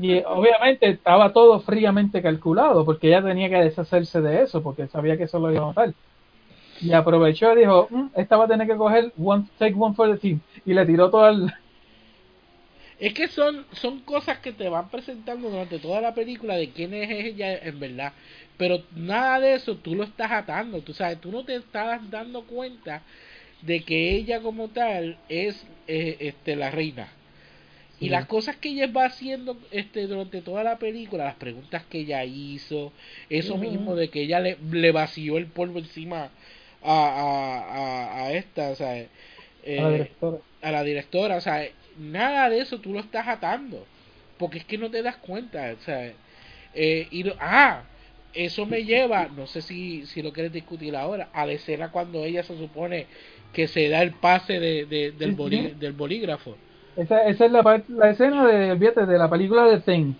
Y 0.00 0.18
obviamente 0.26 0.88
estaba 0.88 1.32
todo 1.32 1.60
fríamente 1.60 2.20
calculado, 2.20 2.84
porque 2.84 3.08
ella 3.08 3.22
tenía 3.22 3.48
que 3.48 3.56
deshacerse 3.56 4.20
de 4.20 4.42
eso, 4.42 4.62
porque 4.62 4.88
sabía 4.88 5.16
que 5.16 5.24
eso 5.24 5.38
lo 5.38 5.50
iba 5.50 5.62
a 5.62 5.66
matar. 5.68 5.94
Y 6.80 6.92
aprovechó 6.92 7.52
y 7.54 7.60
dijo, 7.60 7.88
"Mm, 7.90 8.06
esta 8.16 8.36
va 8.36 8.44
a 8.44 8.48
tener 8.48 8.66
que 8.66 8.76
coger 8.76 9.12
one, 9.16 9.46
take 9.58 9.74
one 9.78 9.94
for 9.94 10.10
the 10.10 10.18
team. 10.18 10.40
Y 10.66 10.74
le 10.74 10.84
tiró 10.84 11.10
todo 11.10 11.28
el... 11.28 11.52
Es 12.98 13.12
que 13.14 13.28
son, 13.28 13.64
son 13.72 14.00
cosas 14.00 14.38
que 14.38 14.52
te 14.52 14.68
van 14.68 14.88
presentando 14.88 15.50
durante 15.50 15.78
toda 15.78 16.00
la 16.00 16.14
película 16.14 16.56
de 16.56 16.70
quién 16.70 16.94
es 16.94 17.10
ella 17.10 17.56
en 17.56 17.80
verdad. 17.80 18.12
Pero 18.56 18.82
nada 18.94 19.40
de 19.40 19.54
eso 19.54 19.76
tú 19.76 19.94
lo 19.94 20.04
estás 20.04 20.30
atando. 20.30 20.80
Tú 20.80 20.92
sabes, 20.94 21.20
tú 21.20 21.32
no 21.32 21.44
te 21.44 21.56
estás 21.56 22.08
dando 22.10 22.42
cuenta 22.44 23.02
de 23.62 23.80
que 23.80 24.14
ella 24.14 24.40
como 24.40 24.68
tal 24.68 25.16
es 25.28 25.66
eh, 25.88 26.16
este 26.20 26.54
la 26.54 26.70
reina. 26.70 27.08
Y 28.04 28.08
las 28.10 28.26
cosas 28.26 28.56
que 28.56 28.70
ella 28.70 28.86
va 28.88 29.06
haciendo 29.06 29.56
este 29.70 30.06
durante 30.06 30.42
toda 30.42 30.64
la 30.64 30.78
película, 30.78 31.24
las 31.24 31.36
preguntas 31.36 31.84
que 31.86 32.00
ella 32.00 32.24
hizo, 32.24 32.92
eso 33.30 33.56
mismo 33.58 33.94
de 33.96 34.08
que 34.10 34.22
ella 34.22 34.40
le, 34.40 34.56
le 34.70 34.92
vació 34.92 35.38
el 35.38 35.46
polvo 35.46 35.78
encima 35.78 36.30
a, 36.82 36.92
a, 36.92 38.22
a, 38.22 38.24
a 38.26 38.32
esta, 38.32 38.70
o 38.70 38.74
sea, 38.76 38.90
a 38.92 38.94
la 38.94 39.08
eh, 39.62 39.92
directora. 39.92 40.38
a 40.62 40.70
la 40.72 40.82
directora, 40.84 41.36
o 41.36 41.40
sea, 41.40 41.66
nada 41.98 42.48
de 42.50 42.60
eso 42.60 42.80
tú 42.80 42.92
lo 42.92 43.00
estás 43.00 43.28
atando, 43.28 43.86
porque 44.38 44.58
es 44.58 44.64
que 44.64 44.78
no 44.78 44.90
te 44.90 45.02
das 45.02 45.16
cuenta, 45.16 45.74
o 45.78 45.82
sea, 45.82 46.12
eh, 46.74 47.08
y 47.10 47.22
lo- 47.22 47.36
ah, 47.40 47.84
eso 48.32 48.66
me 48.66 48.84
lleva, 48.84 49.28
no 49.28 49.46
sé 49.46 49.62
si, 49.62 50.06
si 50.06 50.22
lo 50.22 50.32
quieres 50.32 50.52
discutir 50.52 50.96
ahora, 50.96 51.30
a 51.32 51.46
la 51.46 51.52
escena 51.52 51.90
cuando 51.90 52.24
ella 52.24 52.42
se 52.42 52.56
supone 52.58 53.06
que 53.52 53.68
se 53.68 53.88
da 53.88 54.02
el 54.02 54.12
pase 54.14 54.58
de, 54.60 54.86
de- 54.86 55.12
del, 55.12 55.32
bolí- 55.36 55.74
del 55.74 55.92
bolígrafo. 55.92 56.58
Esa, 56.96 57.24
esa 57.24 57.44
es 57.46 57.52
la, 57.52 57.62
par- 57.62 57.84
la 57.88 58.10
escena 58.10 58.46
de, 58.46 58.72
olvídate, 58.72 59.06
de 59.06 59.18
la 59.18 59.28
película 59.28 59.64
de 59.64 59.80
Thing. 59.80 60.14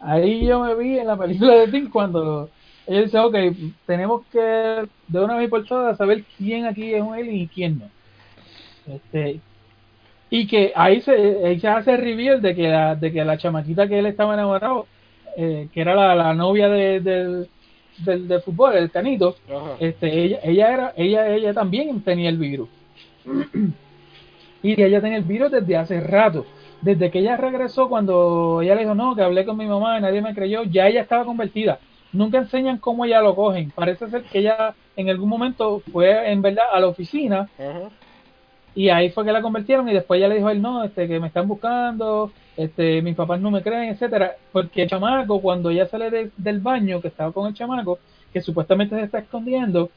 Ahí 0.00 0.46
yo 0.46 0.60
me 0.60 0.74
vi 0.74 0.98
en 0.98 1.06
la 1.06 1.16
película 1.16 1.54
de 1.54 1.68
Thing 1.68 1.88
cuando 1.90 2.48
ella 2.86 3.02
dice, 3.02 3.18
ok, 3.18 3.36
tenemos 3.86 4.24
que 4.32 4.86
de 5.08 5.20
una 5.20 5.36
vez 5.36 5.50
por 5.50 5.64
todas 5.66 5.98
saber 5.98 6.24
quién 6.38 6.64
aquí 6.64 6.94
es 6.94 7.02
un 7.02 7.14
alien 7.14 7.36
y 7.36 7.48
quién 7.48 7.78
no. 7.78 7.90
Este, 8.94 9.40
y 10.30 10.46
que 10.46 10.72
ahí 10.74 11.02
se, 11.02 11.12
ahí 11.44 11.60
se 11.60 11.68
hace 11.68 11.96
reveal 11.96 12.40
de 12.40 12.54
que 12.54 12.68
la, 12.68 12.94
de 12.94 13.12
que 13.12 13.24
la 13.24 13.36
chamaquita 13.36 13.86
que 13.88 13.98
él 13.98 14.06
estaba 14.06 14.34
enamorado, 14.34 14.86
eh, 15.36 15.68
que 15.72 15.80
era 15.80 15.94
la, 15.94 16.14
la 16.14 16.34
novia 16.34 16.68
de, 16.68 17.00
del, 17.00 17.48
del, 17.98 18.28
de 18.28 18.40
fútbol, 18.40 18.76
el 18.76 18.90
canito, 18.90 19.36
Ajá. 19.48 19.76
este, 19.80 20.24
ella, 20.24 20.38
ella 20.42 20.72
era, 20.72 20.92
ella, 20.96 21.28
ella 21.28 21.52
también 21.52 22.00
tenía 22.02 22.30
el 22.30 22.38
virus. 22.38 22.68
Y 24.62 24.80
ella 24.80 25.00
tenía 25.00 25.18
el 25.18 25.24
virus 25.24 25.50
desde 25.50 25.76
hace 25.76 26.00
rato. 26.00 26.46
Desde 26.80 27.10
que 27.10 27.18
ella 27.20 27.36
regresó, 27.36 27.88
cuando 27.88 28.60
ella 28.62 28.74
le 28.74 28.82
dijo, 28.82 28.94
no, 28.94 29.14
que 29.16 29.22
hablé 29.22 29.44
con 29.44 29.56
mi 29.56 29.66
mamá 29.66 29.98
y 29.98 30.02
nadie 30.02 30.22
me 30.22 30.34
creyó, 30.34 30.62
ya 30.64 30.86
ella 30.88 31.00
estaba 31.02 31.24
convertida. 31.24 31.78
Nunca 32.12 32.38
enseñan 32.38 32.78
cómo 32.78 33.04
ella 33.04 33.20
lo 33.20 33.34
cogen. 33.34 33.70
Parece 33.72 34.08
ser 34.08 34.22
que 34.24 34.38
ella 34.38 34.74
en 34.96 35.08
algún 35.10 35.28
momento 35.28 35.80
fue 35.92 36.30
en 36.32 36.40
verdad 36.42 36.64
a 36.72 36.80
la 36.80 36.86
oficina 36.88 37.48
y 38.74 38.88
ahí 38.90 39.10
fue 39.10 39.24
que 39.24 39.32
la 39.32 39.42
convirtieron 39.42 39.88
y 39.88 39.92
después 39.94 40.18
ella 40.18 40.28
le 40.28 40.36
dijo 40.36 40.48
a 40.48 40.52
él, 40.52 40.62
no, 40.62 40.84
este, 40.84 41.08
que 41.08 41.18
me 41.20 41.26
están 41.28 41.48
buscando, 41.48 42.32
este, 42.56 43.02
mis 43.02 43.16
papás 43.16 43.40
no 43.40 43.50
me 43.50 43.62
creen, 43.62 43.90
etcétera, 43.90 44.36
porque 44.52 44.82
el 44.82 44.88
chamaco 44.90 45.40
cuando 45.40 45.70
ella 45.70 45.86
sale 45.86 46.10
de- 46.10 46.30
del 46.36 46.60
baño 46.60 47.00
que 47.00 47.08
estaba 47.08 47.32
con 47.32 47.46
el 47.48 47.54
chamaco, 47.54 47.98
que 48.32 48.40
supuestamente 48.40 48.94
se 48.96 49.02
está 49.02 49.18
escondiendo, 49.18 49.90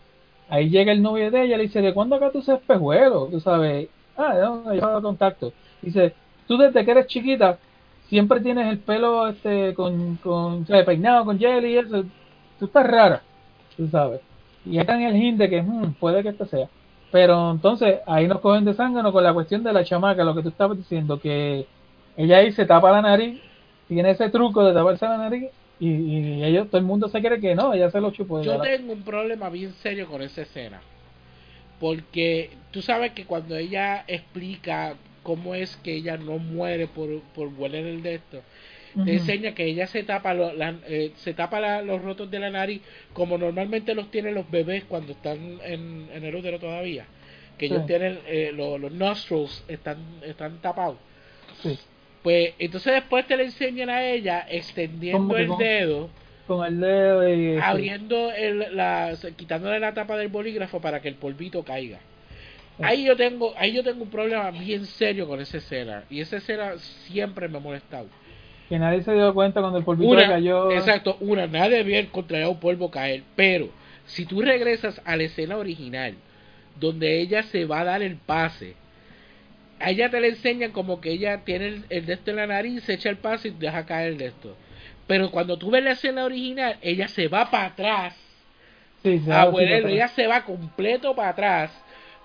ahí 0.49 0.69
llega 0.69 0.91
el 0.91 1.01
novio 1.01 1.29
de 1.31 1.43
ella 1.43 1.55
y 1.55 1.57
le 1.57 1.63
dice, 1.63 1.81
¿de 1.81 1.93
cuándo 1.93 2.15
acá 2.15 2.31
tú 2.31 2.39
usas 2.39 2.59
espejuelo? 2.59 3.27
Tú 3.27 3.39
sabes, 3.39 3.89
ah, 4.21 4.73
yo 4.75 4.85
hago 4.85 5.01
contacto. 5.01 5.55
Dice, 5.81 6.17
tú 6.45 6.57
desde 6.57 6.85
que 6.85 6.91
eres 6.91 7.07
chiquita 7.07 7.61
siempre 7.99 8.41
tienes 8.41 8.67
el 8.67 8.83
pelo 8.83 9.27
este 9.29 9.73
con, 9.73 10.17
con 10.17 10.65
¿sabes? 10.65 10.85
peinado 10.85 11.25
con 11.25 11.37
jelly 11.39 11.73
y 11.73 11.77
eso, 11.77 12.03
tú 12.57 12.65
estás 12.65 12.85
rara, 12.87 13.27
tú 13.75 13.87
sabes. 13.89 14.21
Y 14.63 14.79
está 14.79 14.95
en 14.95 15.01
el 15.03 15.15
hint 15.15 15.39
de 15.39 15.49
que 15.49 15.61
"Hmm, 15.63 15.95
puede 15.95 16.21
que 16.23 16.29
esto 16.29 16.45
sea. 16.45 16.69
Pero 17.09 17.51
entonces 17.51 18.01
ahí 18.07 18.27
nos 18.27 18.39
cogen 18.41 18.63
de 18.65 18.73
zángano 18.73 19.11
con 19.11 19.23
la 19.23 19.33
cuestión 19.33 19.63
de 19.63 19.73
la 19.73 19.83
chamaca, 19.83 20.23
lo 20.23 20.35
que 20.35 20.43
tú 20.43 20.49
estabas 20.49 20.77
diciendo, 20.77 21.19
que 21.19 21.69
ella 22.15 22.37
ahí 22.37 22.51
se 22.53 22.65
tapa 22.65 22.91
la 22.91 23.01
nariz, 23.01 23.41
tiene 23.87 24.11
ese 24.11 24.29
truco 24.29 24.63
de 24.63 24.73
taparse 24.73 25.05
la 25.05 25.17
nariz 25.17 25.51
y, 25.79 25.89
y 25.89 26.43
ellos, 26.43 26.69
todo 26.69 26.77
el 26.79 26.85
mundo 26.85 27.09
se 27.09 27.21
cree 27.21 27.39
que 27.41 27.55
no, 27.55 27.73
ella 27.73 27.89
se 27.91 27.99
lo 28.01 28.11
chupó. 28.11 28.41
Yo 28.41 28.57
la- 28.57 28.61
tengo 28.61 28.93
un 28.93 29.03
problema 29.03 29.49
bien 29.49 29.73
serio 29.73 30.07
con 30.07 30.21
esa 30.21 30.41
escena. 30.43 30.81
Porque 31.81 32.51
tú 32.71 32.81
sabes 32.81 33.11
que 33.11 33.25
cuando 33.25 33.57
ella 33.57 34.05
explica 34.07 34.95
cómo 35.23 35.55
es 35.55 35.75
que 35.77 35.95
ella 35.95 36.15
no 36.15 36.37
muere 36.37 36.87
por, 36.87 37.21
por 37.35 37.49
hueler 37.49 37.85
el 37.87 38.03
de 38.03 38.15
esto, 38.15 38.41
te 39.05 39.13
enseña 39.13 39.53
que 39.55 39.65
ella 39.65 39.87
se 39.87 40.03
tapa, 40.03 40.33
lo- 40.33 40.53
la- 40.53 40.75
eh, 40.87 41.11
se 41.15 41.33
tapa 41.33 41.59
la- 41.59 41.81
los 41.81 42.01
rotos 42.01 42.29
de 42.29 42.39
la 42.39 42.49
nariz 42.51 42.81
como 43.13 43.37
normalmente 43.37 43.95
los 43.95 44.11
tienen 44.11 44.35
los 44.35 44.49
bebés 44.51 44.83
cuando 44.85 45.13
están 45.13 45.59
en, 45.65 46.07
en 46.13 46.23
el 46.23 46.35
útero 46.35 46.59
todavía. 46.59 47.05
Que 47.57 47.65
ellos 47.65 47.85
tienen 47.87 48.19
eh, 48.27 48.51
lo- 48.53 48.77
los 48.77 48.91
nostrils 48.91 49.63
están, 49.67 49.97
están 50.23 50.61
tapados. 50.61 50.97
Sí, 51.63 51.77
Pues 52.23 52.53
entonces 52.59 52.93
después 52.93 53.25
te 53.27 53.35
le 53.37 53.45
enseñan 53.45 53.89
a 53.89 54.03
ella 54.05 54.45
extendiendo 54.49 55.19
¿Cómo 55.19 55.35
que 55.35 55.41
el 55.43 55.47
dedo 55.57 56.09
con 56.47 56.65
el 56.65 56.79
dedo 56.79 57.29
y... 57.29 57.57
abriendo 57.57 58.31
el, 58.31 58.75
la, 58.75 59.13
quitándole 59.35 59.79
la 59.79 59.93
tapa 59.93 60.17
del 60.17 60.29
bolígrafo 60.29 60.81
para 60.81 61.01
que 61.01 61.07
el 61.07 61.15
polvito 61.15 61.63
caiga. 61.63 61.99
Ahí 62.81 63.05
yo 63.05 63.15
tengo, 63.15 63.53
ahí 63.57 63.73
yo 63.73 63.83
tengo 63.83 64.03
un 64.03 64.09
problema 64.09 64.49
bien 64.51 64.85
serio 64.85 65.27
con 65.27 65.39
esa 65.39 65.57
escena 65.57 66.03
y 66.09 66.19
esa 66.21 66.37
escena 66.37 66.77
siempre 67.07 67.47
me 67.47 67.57
ha 67.57 67.61
molestado. 67.61 68.07
Que 68.69 68.79
nadie 68.79 69.03
se 69.03 69.13
dio 69.13 69.33
cuenta 69.33 69.59
cuando 69.59 69.77
el 69.77 69.83
polvito 69.83 70.09
Una, 70.09 70.27
cayó. 70.27 70.71
exacto, 70.71 71.17
una, 71.19 71.45
nadie 71.45 71.79
había 71.79 71.99
encontrado 71.99 72.51
un 72.51 72.59
polvo 72.59 72.89
caer, 72.89 73.23
pero 73.35 73.69
si 74.05 74.25
tú 74.25 74.41
regresas 74.41 75.01
a 75.05 75.15
la 75.15 75.23
escena 75.23 75.57
original, 75.57 76.15
donde 76.79 77.19
ella 77.19 77.43
se 77.43 77.65
va 77.65 77.81
a 77.81 77.85
dar 77.85 78.01
el 78.01 78.15
pase, 78.15 78.75
a 79.79 79.91
ella 79.91 80.09
te 80.09 80.21
le 80.21 80.29
enseñan 80.29 80.71
como 80.71 81.01
que 81.01 81.11
ella 81.11 81.41
tiene 81.43 81.67
el, 81.67 81.85
el 81.89 82.05
de 82.05 82.13
esto 82.13 82.31
en 82.31 82.37
la 82.37 82.47
nariz, 82.47 82.83
se 82.83 82.93
echa 82.93 83.09
el 83.09 83.17
pase 83.17 83.49
y 83.49 83.51
deja 83.51 83.85
caer 83.85 84.13
el 84.13 84.17
de 84.17 84.27
esto. 84.27 84.55
Pero 85.11 85.29
cuando 85.29 85.57
tú 85.57 85.69
ves 85.69 85.83
la 85.83 85.91
escena 85.91 86.23
original, 86.23 86.77
ella 86.81 87.09
se 87.09 87.27
va 87.27 87.51
para 87.51 87.65
atrás 87.65 88.15
Sí, 89.03 89.19
se 89.19 89.33
a 89.33 89.35
va 89.35 89.41
así 89.49 89.55
huelerlo, 89.57 89.81
para 89.81 89.93
ella 89.93 90.07
se 90.07 90.25
va 90.25 90.45
completo 90.45 91.13
para 91.13 91.29
atrás 91.29 91.71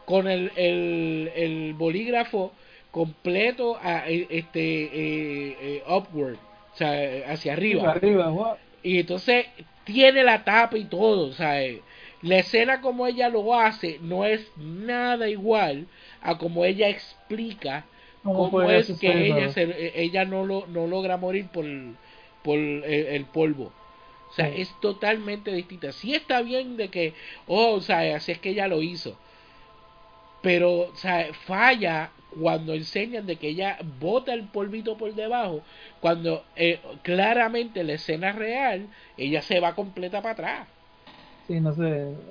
con 0.04 0.28
el, 0.28 0.52
el, 0.54 1.32
el 1.34 1.74
bolígrafo 1.74 2.52
completo 2.92 3.76
a, 3.82 4.08
eh, 4.08 4.28
este 4.30 4.84
eh, 4.84 5.56
eh, 5.60 5.82
upward, 5.88 6.36
o 6.74 6.76
sea, 6.76 6.92
hacia 7.32 7.54
arriba. 7.54 7.90
Arriba. 7.90 8.56
Y 8.84 9.00
entonces 9.00 9.46
tiene 9.82 10.22
la 10.22 10.44
tapa 10.44 10.78
y 10.78 10.84
todo, 10.84 11.26
o 11.26 11.32
sea, 11.32 11.60
eh, 11.64 11.82
la 12.22 12.36
escena 12.38 12.80
como 12.80 13.08
ella 13.08 13.28
lo 13.28 13.58
hace 13.58 13.98
no 14.00 14.24
es 14.24 14.48
nada 14.56 15.28
igual 15.28 15.86
a 16.20 16.38
como 16.38 16.64
ella 16.64 16.88
explica 16.88 17.84
¿Cómo 18.22 18.50
cómo 18.50 18.70
es 18.70 18.86
que 18.86 18.94
sí, 18.94 19.06
ella 19.08 19.48
se, 19.50 19.62
eh, 19.62 19.92
ella 19.96 20.24
no 20.24 20.44
lo 20.44 20.66
no 20.68 20.86
logra 20.86 21.16
morir 21.16 21.46
por 21.48 21.64
por 22.46 22.58
el, 22.58 22.84
el 22.84 23.24
polvo. 23.26 23.72
O 24.30 24.34
sea, 24.34 24.46
Sí. 24.54 24.62
es 24.62 24.70
totalmente 24.80 25.52
distinta. 25.52 25.92
Sí 25.92 26.14
está 26.14 26.40
bien 26.42 26.76
de 26.76 26.88
que, 26.88 27.12
oh, 27.46 27.74
o 27.74 27.80
sea, 27.80 28.16
así 28.16 28.32
es 28.32 28.38
que 28.38 28.50
ella 28.50 28.68
lo 28.68 28.82
hizo. 28.82 29.16
Pero, 30.42 30.70
o 30.92 30.96
sea, 30.96 31.32
falla 31.46 32.10
cuando 32.40 32.74
enseñan 32.74 33.26
de 33.26 33.36
que 33.36 33.48
ella 33.48 33.78
bota 33.98 34.32
el 34.34 34.44
polvito 34.44 34.96
por 34.96 35.14
debajo, 35.14 35.62
cuando 36.00 36.44
eh, 36.54 36.78
claramente 37.02 37.80
en 37.80 37.86
la 37.88 37.94
escena 37.94 38.32
real 38.32 38.86
ella 39.16 39.42
se 39.42 39.58
va 39.60 39.74
completa 39.74 40.20
para 40.22 40.32
atrás. 40.32 40.68
Sí, 41.46 41.60
no 41.60 41.72
sé. 41.74 41.82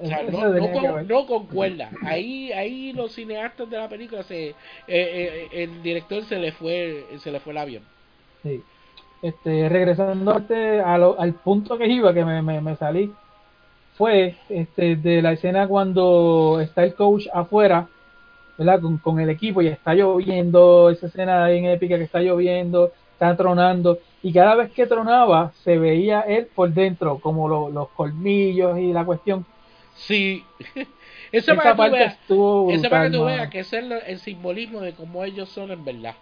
O 0.01 0.07
sea, 0.07 0.21
eso 0.21 0.31
no, 0.31 0.71
con- 1.07 1.25
concuerda. 1.25 1.89
Ahí, 2.03 2.51
ahí 2.51 2.93
los 2.93 3.13
cineastas 3.13 3.69
de 3.69 3.77
la 3.77 3.89
película 3.89 4.23
se, 4.23 4.49
eh, 4.49 4.55
eh, 4.87 5.47
el 5.51 5.81
director 5.81 6.23
se 6.25 6.37
le 6.37 6.51
fue, 6.51 7.05
se 7.23 7.31
le 7.31 7.39
fue 7.39 7.53
el 7.53 7.57
avión. 7.57 7.83
Sí. 8.43 8.61
Este, 9.21 9.69
regresando 9.69 10.37
este, 10.37 10.81
a 10.81 10.97
lo- 10.97 11.19
al 11.19 11.35
punto 11.35 11.77
que 11.77 11.87
iba, 11.87 12.13
que 12.13 12.25
me, 12.25 12.41
me, 12.41 12.61
me 12.61 12.75
salí, 12.77 13.17
fue 13.93 14.41
este, 14.49 14.97
de 14.97 15.21
la 15.21 15.33
escena 15.33 15.67
cuando 15.67 16.59
está 16.61 16.83
el 16.83 16.95
coach 16.95 17.27
afuera, 17.33 17.91
¿verdad? 18.57 18.81
Con, 18.81 18.99
con 18.99 19.19
el 19.19 19.29
equipo 19.29 19.61
y 19.61 19.67
está 19.67 19.93
lloviendo, 19.95 20.89
esa 20.91 21.07
escena 21.07 21.47
bien 21.49 21.65
épica 21.65 21.97
que 21.97 22.05
está 22.05 22.21
lloviendo, 22.21 22.93
está 23.13 23.35
tronando, 23.37 23.99
y 24.21 24.33
cada 24.33 24.55
vez 24.55 24.71
que 24.73 24.87
tronaba 24.87 25.53
se 25.53 25.77
veía 25.79 26.21
él 26.21 26.49
por 26.55 26.73
dentro, 26.73 27.19
como 27.21 27.47
lo- 27.49 27.69
los 27.71 27.91
colmillos 27.91 28.77
y 28.79 28.93
la 28.93 29.05
cuestión. 29.05 29.47
Sí. 29.95 30.43
Eso 31.31 31.51
Esa 31.53 31.55
para 31.55 31.75
parte 31.75 31.89
veas, 31.89 32.17
estuvo 32.21 32.87
para 32.89 33.05
que 33.05 33.11
tú 33.17 33.23
veas 33.25 33.49
que 33.49 33.59
es 33.59 33.71
lo- 33.73 34.01
el 34.01 34.19
simbolismo 34.19 34.81
de 34.81 34.93
cómo 34.95 35.23
ellos 35.23 35.49
son 35.49 35.71
en 35.71 35.83
verdad. 35.85 36.15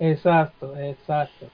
Exacto, 0.00 0.74
exacto. 0.76 1.52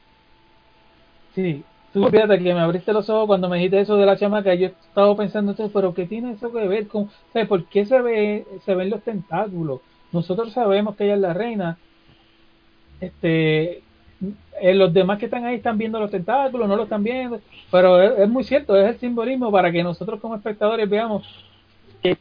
Sí, 1.36 1.64
tú 1.92 2.08
fíjate 2.08 2.38
que 2.38 2.52
me 2.54 2.60
abriste 2.60 2.92
los 2.92 3.08
ojos 3.10 3.28
cuando 3.28 3.48
me 3.48 3.58
dijiste 3.58 3.80
eso 3.80 3.96
de 3.96 4.06
la 4.06 4.16
chamaca. 4.16 4.54
Yo 4.54 4.68
estaba 4.68 5.16
pensando, 5.16 5.52
esto, 5.52 5.70
pero 5.72 5.94
¿qué 5.94 6.06
tiene 6.06 6.32
eso 6.32 6.52
que 6.52 6.66
ver 6.66 6.88
con, 6.88 7.10
¿sabes? 7.32 7.46
¿Por 7.48 7.66
qué 7.66 7.86
se 7.86 8.00
ve, 8.02 8.44
se 8.64 8.74
ven 8.74 8.90
los 8.90 9.02
tentáculos? 9.02 9.80
Nosotros 10.12 10.52
sabemos 10.52 10.96
que 10.96 11.04
ella 11.04 11.14
es 11.14 11.20
la 11.20 11.34
reina. 11.34 11.78
Este, 13.00 13.82
eh, 14.60 14.74
los 14.74 14.92
demás 14.92 15.18
que 15.18 15.26
están 15.26 15.44
ahí 15.44 15.56
están 15.56 15.76
viendo 15.78 16.00
los 16.00 16.10
tentáculos, 16.10 16.68
no 16.68 16.76
lo 16.76 16.84
están 16.84 17.02
viendo, 17.04 17.40
pero 17.70 18.00
es, 18.02 18.18
es 18.20 18.28
muy 18.28 18.44
cierto, 18.44 18.76
es 18.76 18.88
el 18.88 18.98
simbolismo 18.98 19.52
para 19.52 19.70
que 19.70 19.82
nosotros 19.82 20.20
como 20.20 20.34
espectadores 20.36 20.88
veamos 20.88 21.24
que 22.02 22.16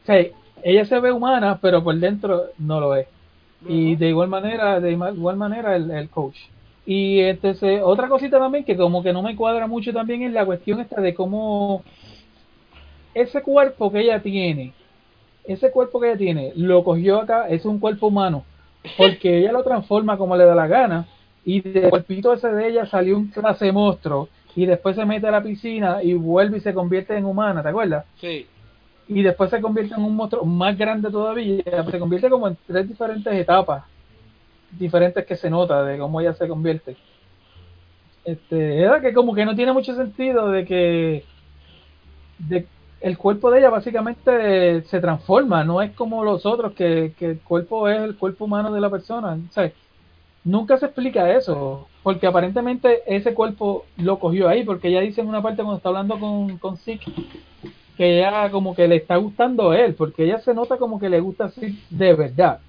ella 0.64 0.86
se 0.86 1.00
ve 1.00 1.12
humana, 1.12 1.60
pero 1.62 1.84
por 1.84 1.96
dentro 1.96 2.46
no 2.58 2.80
lo 2.80 2.96
es 2.96 3.08
y 3.68 3.96
de 3.96 4.10
igual 4.10 4.30
manera 4.30 4.80
de 4.80 4.92
igual 4.92 5.38
manera 5.38 5.76
el, 5.76 5.90
el 5.92 6.10
coach 6.10 6.38
y 6.86 7.20
entonces 7.22 7.82
otra 7.84 8.08
cosita 8.08 8.38
también 8.38 8.64
que 8.64 8.78
como 8.78 9.02
que 9.02 9.12
no 9.12 9.22
me 9.24 9.36
cuadra 9.36 9.66
mucho 9.68 9.92
también 9.92 10.22
es 10.22 10.32
la 10.32 10.46
cuestión 10.46 10.80
esta 10.80 11.02
de 11.02 11.16
cómo 11.16 11.84
ese 13.14 13.42
cuerpo 13.42 13.92
que 13.92 14.02
ella 14.02 14.22
tiene 14.22 14.74
ese 15.46 15.72
cuerpo 15.72 16.00
que 16.00 16.10
ella 16.10 16.18
tiene 16.18 16.54
lo 16.56 16.84
cogió 16.84 17.22
acá 17.22 17.48
es 17.50 17.66
un 17.66 17.80
cuerpo 17.80 18.08
humano 18.08 18.44
porque 18.98 19.40
ella 19.40 19.52
lo 19.52 19.64
transforma 19.64 20.18
como 20.18 20.38
le 20.38 20.46
da 20.46 20.54
la 20.54 20.68
gana 20.68 21.08
y 21.44 21.62
del 21.62 21.90
cuerpito 21.90 22.34
ese 22.34 22.50
de 22.50 22.68
ella 22.68 22.86
salió 22.86 23.18
un 23.18 23.28
clase 23.28 23.72
monstruo 23.72 24.30
y 24.56 24.66
después 24.66 24.96
se 24.96 25.06
mete 25.06 25.28
a 25.28 25.32
la 25.32 25.44
piscina 25.44 26.04
y 26.04 26.14
vuelve 26.14 26.58
y 26.58 26.62
se 26.62 26.74
convierte 26.74 27.18
en 27.18 27.26
humana 27.26 27.64
¿te 27.64 27.70
acuerdas? 27.70 28.06
Sí. 28.22 28.46
y 29.08 29.22
después 29.24 29.50
se 29.50 29.62
convierte 29.62 29.96
en 29.96 30.04
un 30.04 30.16
monstruo 30.16 30.46
más 30.46 30.78
grande 30.78 31.10
todavía, 31.10 31.64
se 31.90 32.00
convierte 32.00 32.30
como 32.30 32.48
en 32.48 32.58
tres 32.68 32.88
diferentes 32.88 33.34
etapas, 33.34 33.84
diferentes 34.78 35.26
que 35.26 35.36
se 35.36 35.50
nota 35.50 35.84
de 35.84 35.98
cómo 35.98 36.22
ella 36.22 36.34
se 36.34 36.48
convierte. 36.48 36.96
Este, 38.24 38.82
era 38.82 39.02
que 39.02 39.14
como 39.14 39.36
que 39.36 39.46
no 39.46 39.56
tiene 39.56 39.72
mucho 39.72 39.96
sentido 39.96 40.50
de 40.50 40.66
que 40.66 41.26
de, 42.40 42.68
el 43.02 43.18
cuerpo 43.18 43.52
de 43.52 43.60
ella 43.60 43.70
básicamente 43.70 44.82
se 44.84 45.00
transforma, 45.00 45.64
no 45.64 45.82
es 45.82 45.92
como 45.92 46.24
los 46.24 46.46
otros 46.46 46.74
que, 46.74 47.14
que 47.20 47.32
el 47.32 47.40
cuerpo 47.40 47.88
es 47.88 48.02
el 48.02 48.16
cuerpo 48.16 48.46
humano 48.46 48.74
de 48.74 48.82
la 48.82 48.90
persona. 48.90 49.38
Nunca 50.44 50.78
se 50.78 50.86
explica 50.86 51.32
eso, 51.36 51.88
porque 52.04 52.28
aparentemente 52.28 53.02
ese 53.08 53.34
cuerpo 53.34 53.86
lo 53.98 54.20
cogió 54.20 54.48
ahí, 54.48 54.64
porque 54.64 54.90
ella 54.90 55.02
dice 55.02 55.22
en 55.22 55.28
una 55.28 55.42
parte 55.42 55.64
cuando 55.64 55.78
está 55.78 55.90
hablando 55.90 56.20
con, 56.20 56.58
con 56.58 56.78
Zeke, 56.78 57.12
que 57.98 58.20
ella 58.20 58.52
como 58.52 58.76
que 58.76 58.88
le 58.88 58.98
está 58.98 59.16
gustando 59.16 59.72
a 59.72 59.80
él, 59.80 59.96
porque 59.96 60.24
ella 60.24 60.40
se 60.40 60.54
nota 60.54 60.78
como 60.78 61.00
que 61.00 61.10
le 61.10 61.20
gusta 61.20 61.46
así 61.46 61.80
de 61.90 62.14
verdad. 62.14 62.60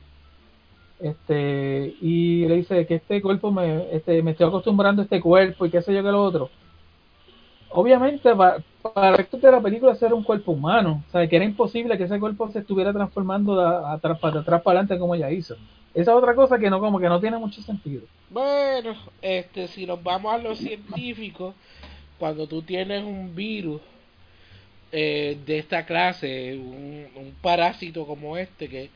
Este, 0.99 1.94
y 2.01 2.47
le 2.47 2.57
dice 2.57 2.86
que 2.86 2.94
este 2.97 3.20
cuerpo 3.20 3.51
me, 3.51 3.94
este, 3.94 4.22
me 4.22 4.30
estoy 4.30 4.47
acostumbrando 4.47 5.03
a 5.03 5.05
este 5.05 5.20
cuerpo 5.20 5.66
y 5.66 5.70
qué 5.70 5.82
sé 5.82 5.94
yo 5.94 6.03
que 6.03 6.11
lo 6.11 6.22
otro. 6.22 6.51
Obviamente, 7.70 8.34
para, 8.34 8.62
para 8.94 9.16
esto 9.16 9.36
de 9.36 9.51
la 9.51 9.61
película 9.61 9.94
ser 9.94 10.14
un 10.14 10.22
cuerpo 10.22 10.53
humano, 10.53 11.05
o 11.07 11.11
sea, 11.11 11.26
que 11.28 11.36
era 11.36 11.44
imposible 11.44 11.99
que 11.99 12.05
ese 12.05 12.18
cuerpo 12.18 12.49
se 12.51 12.61
estuviera 12.61 12.92
transformando 12.92 13.57
de 13.57 13.86
atrás 13.94 14.18
para 14.18 14.40
atrás 14.40 14.62
para 14.62 14.80
adelante 14.80 14.99
como 14.99 15.14
ella 15.14 15.30
hizo. 15.30 15.57
Esa 15.92 16.12
es 16.12 16.16
otra 16.16 16.34
cosa 16.34 16.59
que 16.59 16.70
no 16.70 16.80
como 16.80 16.99
que 16.99 17.09
no 17.09 17.20
tiene 17.20 17.38
mucho 17.38 17.61
sentido. 17.62 18.03
Bueno, 18.30 18.94
este, 19.20 19.68
si 19.68 19.86
nos 19.86 20.03
vamos 20.03 20.32
a 20.32 20.38
lo 20.38 20.55
científico, 20.55 21.55
cuando 22.18 22.47
tú 22.47 22.62
tienes 22.62 23.05
un 23.05 23.34
virus 23.34 23.80
eh, 24.92 25.38
de 25.44 25.59
esta 25.59 25.84
clase, 25.84 26.57
un, 26.59 27.07
un 27.16 27.32
parásito 27.42 28.07
como 28.07 28.36
este, 28.36 28.68
que 28.68 28.90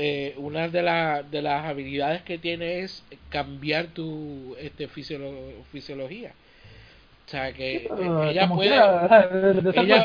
eh, 0.00 0.34
una 0.36 0.68
de, 0.68 0.80
la- 0.82 1.22
de 1.24 1.42
las 1.42 1.64
habilidades 1.66 2.22
que 2.22 2.38
tiene 2.38 2.80
es 2.80 3.02
cambiar 3.30 3.86
tu 3.88 4.54
este, 4.60 4.88
fisiolo- 4.88 5.64
fisiología. 5.72 6.32
O 7.26 7.30
sea, 7.30 7.52
que 7.52 7.88
ella 8.30 8.48
puede... 8.54 8.70
de- 8.70 8.76
ese 8.76 9.72
ella- 9.82 9.96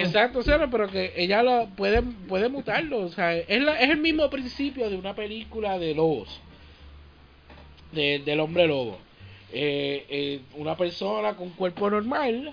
exacto, 0.00 0.38
o 0.38 0.42
sea, 0.42 0.66
pero 0.70 0.88
que 0.88 1.12
ella 1.16 1.42
lo 1.42 1.66
puede, 1.76 2.02
puede 2.02 2.48
mutarlo. 2.48 3.00
O 3.00 3.08
sea, 3.08 3.36
es, 3.36 3.60
la- 3.62 3.80
es 3.80 3.90
el 3.90 3.98
mismo 3.98 4.30
principio 4.30 4.88
de 4.88 4.96
una 4.96 5.14
película 5.14 5.78
de 5.78 5.94
lobos, 5.94 6.40
de- 7.92 8.20
del 8.24 8.40
hombre 8.40 8.66
lobo. 8.66 8.98
Eh, 9.52 10.06
eh, 10.08 10.40
una 10.56 10.76
persona 10.76 11.34
con 11.34 11.50
cuerpo 11.50 11.90
normal 11.90 12.52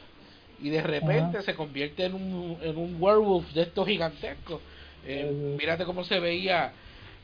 y 0.61 0.69
de 0.69 0.81
repente 0.81 1.41
se 1.43 1.55
convierte 1.55 2.03
en 2.05 2.13
un, 2.15 2.57
en 2.61 2.77
un 2.77 2.97
werewolf 2.99 3.53
de 3.53 3.61
estos 3.61 3.87
gigantescos. 3.87 4.59
Eh, 5.03 5.33
mírate 5.57 5.85
cómo 5.85 6.03
se 6.03 6.19
veía 6.19 6.75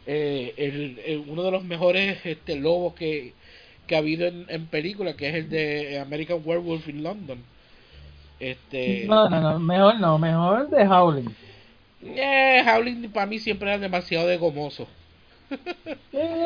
eh, 0.06 0.54
el, 0.58 1.00
el- 1.06 1.20
uno 1.28 1.44
de 1.44 1.52
los 1.52 1.64
mejores 1.66 2.26
este, 2.26 2.56
lobos 2.58 2.96
que, 2.96 3.36
que 3.88 3.96
ha 3.96 4.00
habido 4.00 4.28
en, 4.28 4.46
en 4.50 4.70
película, 4.70 5.16
que 5.18 5.30
es 5.30 5.36
el 5.36 5.50
de 5.50 6.00
American 6.00 6.42
Werewolf 6.44 6.88
in 6.88 7.04
London. 7.04 7.48
Este, 8.40 9.10
No, 9.10 9.30
no, 9.30 9.42
no, 9.42 9.60
mejor 9.60 10.00
no, 10.00 10.18
mejor 10.18 10.70
de 10.70 10.88
Howling. 10.88 11.36
eh, 12.02 12.64
Howling 12.68 13.12
para 13.12 13.26
mí 13.26 13.40
siempre 13.40 13.70
era 13.70 13.78
demasiado 13.80 14.28
de 14.28 14.38
gomoso. 14.38 14.96
Eh, 16.14 16.45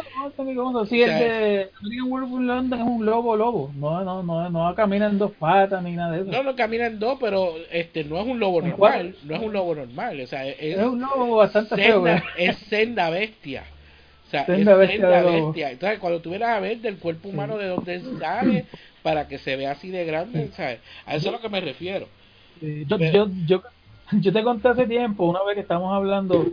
Gonzo, 0.56 0.86
Sí, 0.86 1.02
el 1.02 1.10
de 1.10 1.70
American 1.80 2.12
Werewolf 2.12 2.32
in 2.42 2.48
London 2.48 2.80
es 2.82 2.88
un 2.88 3.06
lobo 3.06 3.36
lobo. 3.36 3.72
No, 3.76 4.04
no, 4.04 4.24
no, 4.24 4.50
no 4.50 4.76
camina 4.76 5.08
en 5.08 5.18
dos 5.20 5.32
patas 5.34 5.84
ni 5.84 5.92
nada 5.92 6.14
de 6.14 6.22
eso. 6.22 6.32
No, 6.32 6.44
no 6.44 6.56
camina 6.56 6.88
en 6.88 7.00
dos, 7.00 7.18
pero 7.20 7.54
este 7.72 8.04
no 8.04 8.20
es 8.20 8.28
un 8.28 8.40
lobo 8.40 8.60
¿En 8.62 8.70
normal, 8.70 8.78
cuál? 8.78 9.16
no 9.26 9.36
es 9.36 9.42
un 9.42 9.54
lobo 9.54 9.76
normal, 9.76 10.20
o 10.22 10.28
sea, 10.28 10.48
es, 10.48 10.56
es 10.60 10.78
un 10.86 11.00
lobo 11.02 11.36
bastante 11.38 11.76
feo. 11.76 11.96
senda, 12.04 12.18
¿eh? 12.18 12.24
es 12.38 12.58
senda 12.58 13.10
bestia. 13.10 13.64
O 14.28 14.32
sea, 14.32 14.46
Senda 14.46 14.74
es 14.74 14.78
bestia 14.78 15.00
senda 15.02 15.22
bestia. 15.24 15.72
Entonces, 15.72 16.00
cuando 16.00 16.20
tú 16.22 16.30
vienes 16.30 16.48
a 16.48 16.60
ver 16.60 16.78
del 16.80 16.98
cuerpo 16.98 17.30
humano 17.30 17.58
de 17.58 17.68
donde 17.68 18.00
sale 18.20 18.66
para 19.02 19.28
que 19.28 19.40
se 19.40 19.56
vea 19.56 19.72
así 19.72 19.90
de 19.90 20.06
grande, 20.06 20.50
¿sabes? 20.56 20.80
A 21.06 21.16
eso 21.16 21.28
es 21.30 21.34
a 21.34 21.38
lo 21.38 21.42
que 21.42 21.50
me 21.50 21.62
refiero. 21.62 22.08
Sí, 22.60 22.86
yo, 22.88 22.98
Pero- 23.00 23.28
yo, 23.28 23.32
yo, 23.48 23.64
yo 24.20 24.34
te 24.34 24.44
conté 24.44 24.68
hace 24.68 24.86
tiempo, 24.86 25.26
una 25.26 25.44
vez 25.44 25.56
que 25.56 25.62
estábamos 25.62 25.96
hablando, 25.96 26.46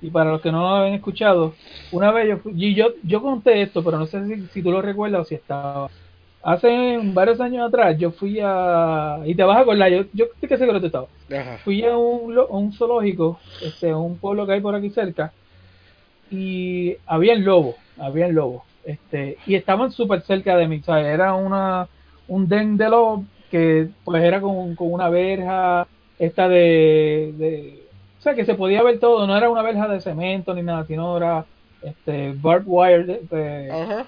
y 0.00 0.10
para 0.10 0.32
los 0.32 0.40
que 0.42 0.52
no 0.52 0.60
lo 0.60 0.68
habían 0.68 0.94
escuchado, 0.94 1.58
una 1.90 2.12
vez 2.12 2.28
yo, 2.28 2.38
fui- 2.38 2.54
y 2.56 2.74
yo, 2.74 2.88
yo 3.02 3.22
conté 3.22 3.62
esto, 3.62 3.84
pero 3.84 3.98
no 3.98 4.06
sé 4.06 4.24
si, 4.26 4.48
si 4.48 4.62
tú 4.62 4.70
lo 4.72 4.82
recuerdas 4.82 5.22
o 5.22 5.24
si 5.24 5.34
estaba. 5.36 5.90
Hace 6.42 6.98
varios 7.04 7.40
años 7.40 7.66
atrás 7.68 7.96
yo 7.98 8.12
fui 8.12 8.38
a... 8.42 9.18
Y 9.26 9.34
te 9.36 9.42
vas 9.44 9.58
a 9.58 9.60
acordar, 9.60 9.90
yo, 9.92 10.04
yo 10.12 10.26
estoy 10.26 10.48
que 10.48 10.58
seguro 10.58 10.78
que 10.78 10.80
tú 10.82 10.86
estabas. 10.86 11.10
Ajá. 11.30 11.64
fui 11.64 11.84
a 11.84 11.96
un, 11.98 12.38
a 12.38 12.44
un 12.46 12.72
zoológico, 12.72 13.44
este, 13.60 13.90
a 13.90 13.98
un 13.98 14.18
pueblo 14.20 14.46
que 14.46 14.54
hay 14.54 14.60
por 14.62 14.74
aquí 14.74 14.90
cerca, 14.90 15.34
y 16.28 16.96
habían 17.06 17.44
lobos, 17.44 17.84
habían 17.96 18.34
lobos, 18.34 18.64
este, 18.82 19.42
y 19.44 19.54
estaban 19.56 19.90
súper 19.92 20.22
cerca 20.22 20.56
de 20.56 20.68
mí, 20.68 20.78
o 20.80 20.82
sea, 20.84 21.00
era 21.00 21.34
una, 21.34 21.90
un 22.26 22.48
den 22.48 22.76
de 22.76 22.88
lobos 22.88 23.26
que 23.48 23.90
pues 24.04 24.22
era 24.22 24.40
con, 24.40 24.76
con 24.76 24.92
una 24.92 25.08
verja, 25.10 25.88
esta 26.18 26.48
de, 26.48 27.32
de, 27.36 27.89
o 28.20 28.22
sea, 28.22 28.36
que 28.36 28.46
se 28.46 28.56
podía 28.56 28.82
ver 28.84 29.00
todo, 29.00 29.26
no 29.26 29.36
era 29.36 29.50
una 29.50 29.62
verja 29.62 29.88
de 29.88 30.00
cemento 30.00 30.54
ni 30.54 30.62
nada, 30.64 30.86
sino 30.86 31.16
era 31.18 31.48
este, 31.82 32.34
barbed 32.34 32.66
wire, 32.68 33.04
de, 33.06 33.20
de- 33.30 33.80
Ajá. 33.80 34.06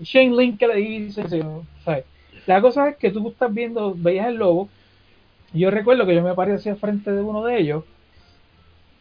Shane 0.00 0.36
Link 0.36 0.58
que 0.60 0.66
le 0.68 1.10
sí, 1.12 1.40
¿sabes? 1.84 2.06
La 2.46 2.60
cosa 2.62 2.90
es 2.90 2.98
que 2.98 3.10
tú 3.12 3.30
estás 3.30 3.52
viendo, 3.54 3.94
veías 3.96 4.28
el 4.28 4.36
lobo, 4.36 4.74
y 5.52 5.60
yo 5.60 5.70
recuerdo 5.70 6.06
que 6.06 6.14
yo 6.16 6.22
me 6.22 6.34
paré 6.34 6.54
hacia 6.54 6.76
frente 6.76 7.12
de 7.12 7.22
uno 7.22 7.44
de 7.44 7.58
ellos, 7.60 7.84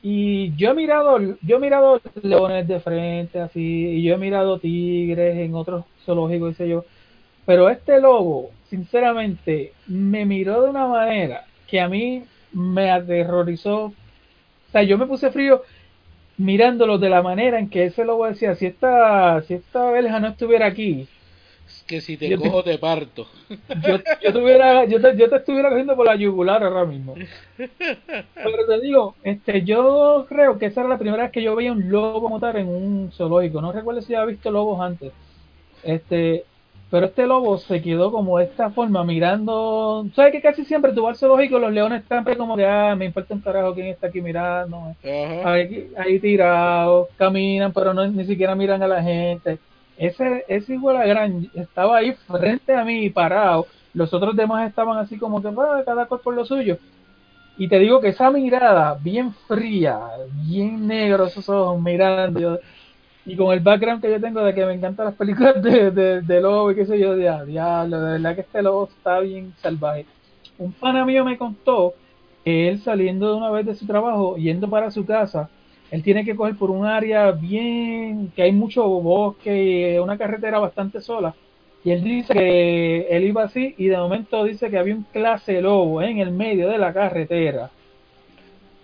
y 0.02 0.56
yo 0.56 0.72
he 0.72 0.74
mirado, 0.74 1.20
yo 1.42 1.58
he 1.58 1.60
mirado 1.60 2.02
leones 2.24 2.68
de 2.68 2.80
frente, 2.80 3.40
así, 3.40 3.60
y 3.62 4.04
yo 4.04 4.16
he 4.16 4.18
mirado 4.18 4.60
tigres 4.60 5.38
en 5.38 5.54
otros 5.56 5.86
zoológicos, 6.04 6.58
sé 6.58 6.68
yo, 6.70 6.86
pero 7.46 7.70
este 7.70 8.02
lobo, 8.02 8.58
sinceramente, 8.64 9.78
me 9.86 10.26
miró 10.26 10.64
de 10.64 10.70
una 10.72 10.88
manera 10.88 11.50
que 11.68 11.82
a 11.82 11.90
mí 11.90 12.30
me 12.52 12.92
aterrorizó, 12.92 13.98
o 14.72 14.74
sea, 14.74 14.84
yo 14.84 14.98
me 14.98 15.08
puse 15.08 15.32
frío 15.32 15.64
mirándolo 16.38 16.98
de 17.00 17.10
la 17.10 17.24
manera 17.24 17.60
en 17.60 17.70
que 17.70 17.86
ese 17.88 18.06
lobo 18.06 18.28
decía, 18.28 18.56
si 18.56 18.68
esta, 18.68 19.42
si 19.44 19.56
esta 19.56 19.92
verja 19.92 20.20
no 20.20 20.30
estuviera 20.30 20.68
aquí, 20.68 21.12
Es 21.68 21.84
que 21.88 22.02
si 22.02 22.18
te 22.18 22.30
Yo 22.30 22.38
te- 22.42 22.52
cojo 22.52 22.64
te 22.64 22.78
parto. 22.78 23.28
yo, 23.74 23.98
yo, 24.20 24.34
tuviera, 24.34 24.86
yo, 24.86 25.02
te, 25.02 25.18
yo 25.18 25.30
te 25.30 25.38
estuviera 25.38 25.70
cogiendo 25.70 25.96
por 25.96 26.06
la 26.06 26.16
yugular 26.16 26.64
ahora 26.64 26.86
mismo. 26.86 27.22
Pero 28.42 28.66
te 28.68 28.80
digo, 28.82 29.18
este, 29.22 29.64
yo 29.64 30.26
creo 30.28 30.58
que 30.58 30.66
esa 30.68 30.82
era 30.82 30.90
la 30.90 30.98
primera 30.98 31.24
vez 31.24 31.32
que 31.32 31.44
yo 31.44 31.56
veía 31.56 31.72
un 31.72 31.90
lobo 31.90 32.28
montar 32.30 32.58
en 32.58 32.68
un 32.70 33.12
zoológico. 33.12 33.62
No 33.62 33.72
recuerdo 33.72 34.02
si 34.02 34.16
había 34.16 34.26
visto 34.34 34.50
lobos 34.52 34.82
antes. 34.82 35.16
Este, 35.82 36.51
Pero 36.92 37.06
este 37.08 37.26
lobo 37.26 37.58
se 37.58 37.82
quedó 37.82 38.12
como 38.12 38.38
de 38.38 38.46
esta 38.46 38.70
forma, 38.70 39.04
mirando. 39.06 40.06
¿Sabes 40.14 40.34
que 40.34 40.42
casi 40.42 40.66
siempre 40.66 40.92
tú 40.94 41.04
vas 41.04 41.12
al 41.14 41.20
zoológico, 41.20 41.58
los 41.58 41.72
leones 41.72 42.04
están 42.04 42.24
como 42.38 42.58
que, 42.58 42.66
ah, 42.66 42.96
me 42.98 43.06
importa 43.06 43.34
un 43.34 43.42
carajo 43.42 43.74
quién 43.74 43.88
está 43.88 44.08
aquí 44.08 44.22
mirando? 44.22 44.96
Ahí, 45.46 45.90
ahí 45.98 46.20
tirados, 46.20 47.08
caminan, 47.18 47.72
pero 47.74 47.94
no 47.94 48.06
ni 48.08 48.26
siquiera 48.26 48.56
miran 48.56 48.84
a 48.84 48.88
la 48.88 49.02
gente. 49.02 49.60
Ese, 49.98 50.44
ese 50.48 50.74
igual 50.74 50.98
a 50.98 51.06
gran 51.06 51.48
estaba 51.54 51.98
ahí 51.98 52.14
frente 52.28 52.76
a 52.76 52.84
mí 52.84 53.10
parado. 53.10 53.68
Los 53.94 54.14
otros 54.14 54.36
demás 54.36 54.68
estaban 54.70 54.98
así 54.98 55.18
como 55.18 55.42
que, 55.42 55.48
"Ah, 55.50 55.84
cada 55.86 56.06
cual 56.08 56.22
por 56.22 56.34
lo 56.36 56.46
suyo. 56.46 56.78
Y 57.58 57.68
te 57.68 57.80
digo 57.80 58.00
que 58.02 58.10
esa 58.10 58.32
mirada 58.32 58.98
bien 59.02 59.34
fría, 59.48 60.00
bien 60.34 60.88
negro, 60.88 61.26
esos 61.28 61.48
ojos 61.50 61.82
mirando, 61.82 62.40
yo- 62.40 62.60
y 63.26 63.36
con 63.36 63.54
el 63.54 63.60
background 63.60 64.02
que 64.02 64.10
yo 64.10 64.20
tengo 64.20 64.44
de 64.44 64.54
que 64.54 64.66
me 64.66 64.74
encantan 64.74 65.06
las 65.06 65.16
películas 65.16 65.62
de, 65.62 65.92
de, 66.22 66.42
lobo 66.42 66.72
y 66.72 66.76
qué 66.76 66.86
sé 66.86 67.00
yo, 67.00 67.14
ah, 67.30 67.46
diablo, 67.46 68.02
de 68.02 68.12
verdad 68.14 68.36
que 68.36 68.42
este 68.42 68.62
lobo 68.62 68.90
está 68.90 69.20
bien 69.20 69.54
salvaje. 69.62 70.06
Un 70.58 70.72
pana 70.72 71.06
mío 71.06 71.24
me 71.24 71.38
contó 71.38 71.94
que 72.44 72.70
él 72.70 72.80
saliendo 72.80 73.30
de 73.30 73.38
una 73.38 73.52
vez 73.52 73.66
de 73.66 73.76
su 73.76 73.86
trabajo, 73.86 74.38
yendo 74.38 74.70
para 74.70 74.92
su 74.92 75.06
casa, 75.06 75.50
él 75.92 76.04
tiene 76.04 76.26
que 76.26 76.36
coger 76.36 76.56
por 76.56 76.72
un 76.72 76.86
área 76.86 77.32
bien, 77.32 78.32
que 78.36 78.44
hay 78.44 78.52
mucho 78.52 78.88
bosque 78.88 79.96
y 79.96 80.00
una 80.00 80.18
carretera 80.18 80.60
bastante 80.60 81.02
sola. 81.02 81.36
Y 81.84 81.92
él 81.92 82.04
dice 82.04 82.34
que 82.34 83.08
él 83.10 83.24
iba 83.24 83.44
así 83.44 83.76
y 83.78 83.88
de 83.88 83.98
momento 83.98 84.44
dice 84.44 84.70
que 84.70 84.78
había 84.78 84.96
un 84.96 85.04
clase 85.04 85.62
lobo 85.62 86.02
en 86.02 86.20
el 86.20 86.32
medio 86.32 86.70
de 86.70 86.78
la 86.78 86.94
carretera. 86.94 87.72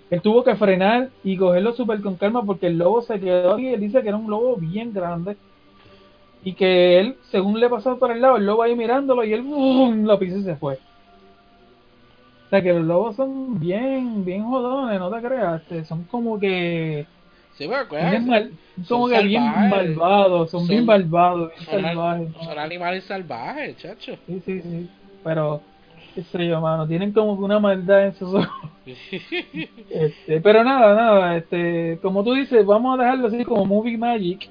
Él 0.10 0.22
tuvo 0.22 0.44
que 0.44 0.56
frenar 0.56 1.10
y 1.24 1.36
cogerlo 1.38 1.74
súper 1.74 2.02
con 2.02 2.16
calma 2.16 2.44
porque 2.44 2.68
el 2.68 2.78
lobo 2.78 3.02
se 3.02 3.20
quedó 3.20 3.54
aquí. 3.54 3.68
Él 3.68 3.82
dice 3.82 4.02
que 4.02 4.08
era 4.08 4.18
un 4.18 4.30
lobo 4.30 4.56
bien 4.56 4.94
grande 4.94 5.36
y 6.44 6.54
que 6.54 7.00
él, 7.00 7.16
según 7.30 7.60
le 7.60 7.70
pasó 7.70 7.98
por 7.98 8.12
el 8.12 8.22
lado, 8.22 8.38
el 8.38 8.46
lobo 8.46 8.64
ahí 8.64 8.76
mirándolo 8.76 9.24
y 9.24 9.34
él 9.34 9.42
¡bum! 9.42 10.06
lo 10.06 10.18
pisó 10.18 10.38
y 10.38 10.44
se 10.44 10.56
fue. 10.56 10.76
O 12.46 12.50
sea 12.50 12.62
que 12.62 12.72
los 12.72 12.86
lobos 12.86 13.18
son 13.18 13.60
bien, 13.60 14.24
bien 14.24 14.46
jodones, 14.46 14.98
no 15.00 15.12
te 15.12 15.22
creas, 15.22 15.62
este, 15.62 15.84
son 15.84 16.04
como 16.06 16.40
que 16.40 17.06
Sí, 17.58 17.66
como 18.88 19.08
son 19.08 19.12
que 19.12 19.24
bien 19.24 19.44
malvados, 19.44 20.52
son, 20.52 20.68
bien 20.68 20.86
malvados, 20.86 21.50
bien 21.50 21.66
son, 21.66 21.82
salvajes. 21.82 22.28
son 22.46 22.60
animales 22.60 23.04
salvajes, 23.06 23.78
chacho. 23.78 24.16
Sí, 24.28 24.42
sí, 24.46 24.62
sí. 24.62 24.90
Pero, 25.24 25.62
qué 26.18 26.24
sé 26.24 26.48
yo, 26.48 26.60
mano, 26.60 26.88
tienen 26.88 27.14
como 27.14 27.34
una 27.34 27.60
maldad 27.60 28.08
en 28.08 28.16
sus 28.16 28.34
ojos. 28.34 28.72
Este, 29.90 30.42
pero 30.42 30.64
nada, 30.64 30.96
nada, 30.96 31.38
este, 31.38 32.00
como 32.02 32.24
tú 32.24 32.34
dices, 32.34 32.66
vamos 32.66 32.98
a 32.98 33.04
dejarlo 33.04 33.28
así 33.28 33.46
como 33.46 33.66
Movie 33.66 33.98
Magic, 33.98 34.50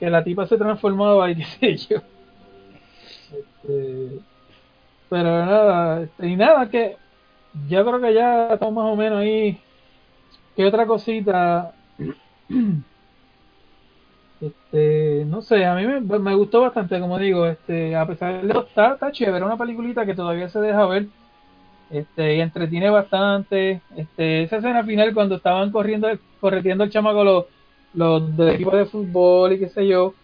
que 0.00 0.10
la 0.10 0.24
tipa 0.24 0.46
se 0.46 0.56
transformaba 0.56 1.30
y 1.30 1.36
qué 1.36 1.44
sé 1.60 1.76
yo. 1.76 1.96
Este, 3.32 4.18
pero 5.08 5.46
nada, 5.46 6.02
este, 6.02 6.26
y 6.26 6.34
nada, 6.34 6.68
que 6.68 6.96
yo 7.68 7.84
creo 7.86 8.00
que 8.00 8.14
ya 8.14 8.54
estamos 8.54 8.74
más 8.74 8.92
o 8.92 8.96
menos 8.96 9.20
ahí. 9.20 9.56
¿Qué 10.56 10.66
otra 10.66 10.84
cosita? 10.84 11.72
Este, 14.40 15.24
no 15.26 15.42
sé, 15.42 15.64
a 15.64 15.74
mí 15.74 15.86
me, 15.86 16.00
me 16.18 16.34
gustó 16.34 16.60
bastante, 16.62 17.00
como 17.00 17.18
digo, 17.18 17.46
este, 17.46 17.96
a 17.96 18.06
pesar 18.06 18.42
de 18.42 18.52
todo, 18.52 18.66
está, 18.66 18.94
está 18.94 19.12
chévere, 19.12 19.44
una 19.44 19.56
peliculita 19.56 20.04
que 20.04 20.14
todavía 20.14 20.48
se 20.48 20.60
deja 20.60 20.86
ver, 20.86 21.08
este, 21.90 22.36
y 22.36 22.40
entretiene 22.40 22.90
bastante, 22.90 23.82
este, 23.96 24.44
esa 24.44 24.58
escena 24.58 24.84
final 24.84 25.14
cuando 25.14 25.36
estaban 25.36 25.72
corriendo, 25.72 26.08
correteando 26.40 26.84
el 26.84 26.90
chamaco 26.90 27.24
los, 27.24 27.46
los 27.94 28.36
del 28.36 28.50
equipo 28.50 28.76
de 28.76 28.86
fútbol 28.86 29.54
y 29.54 29.60
qué 29.60 29.68
sé 29.70 29.86
yo, 29.88 30.16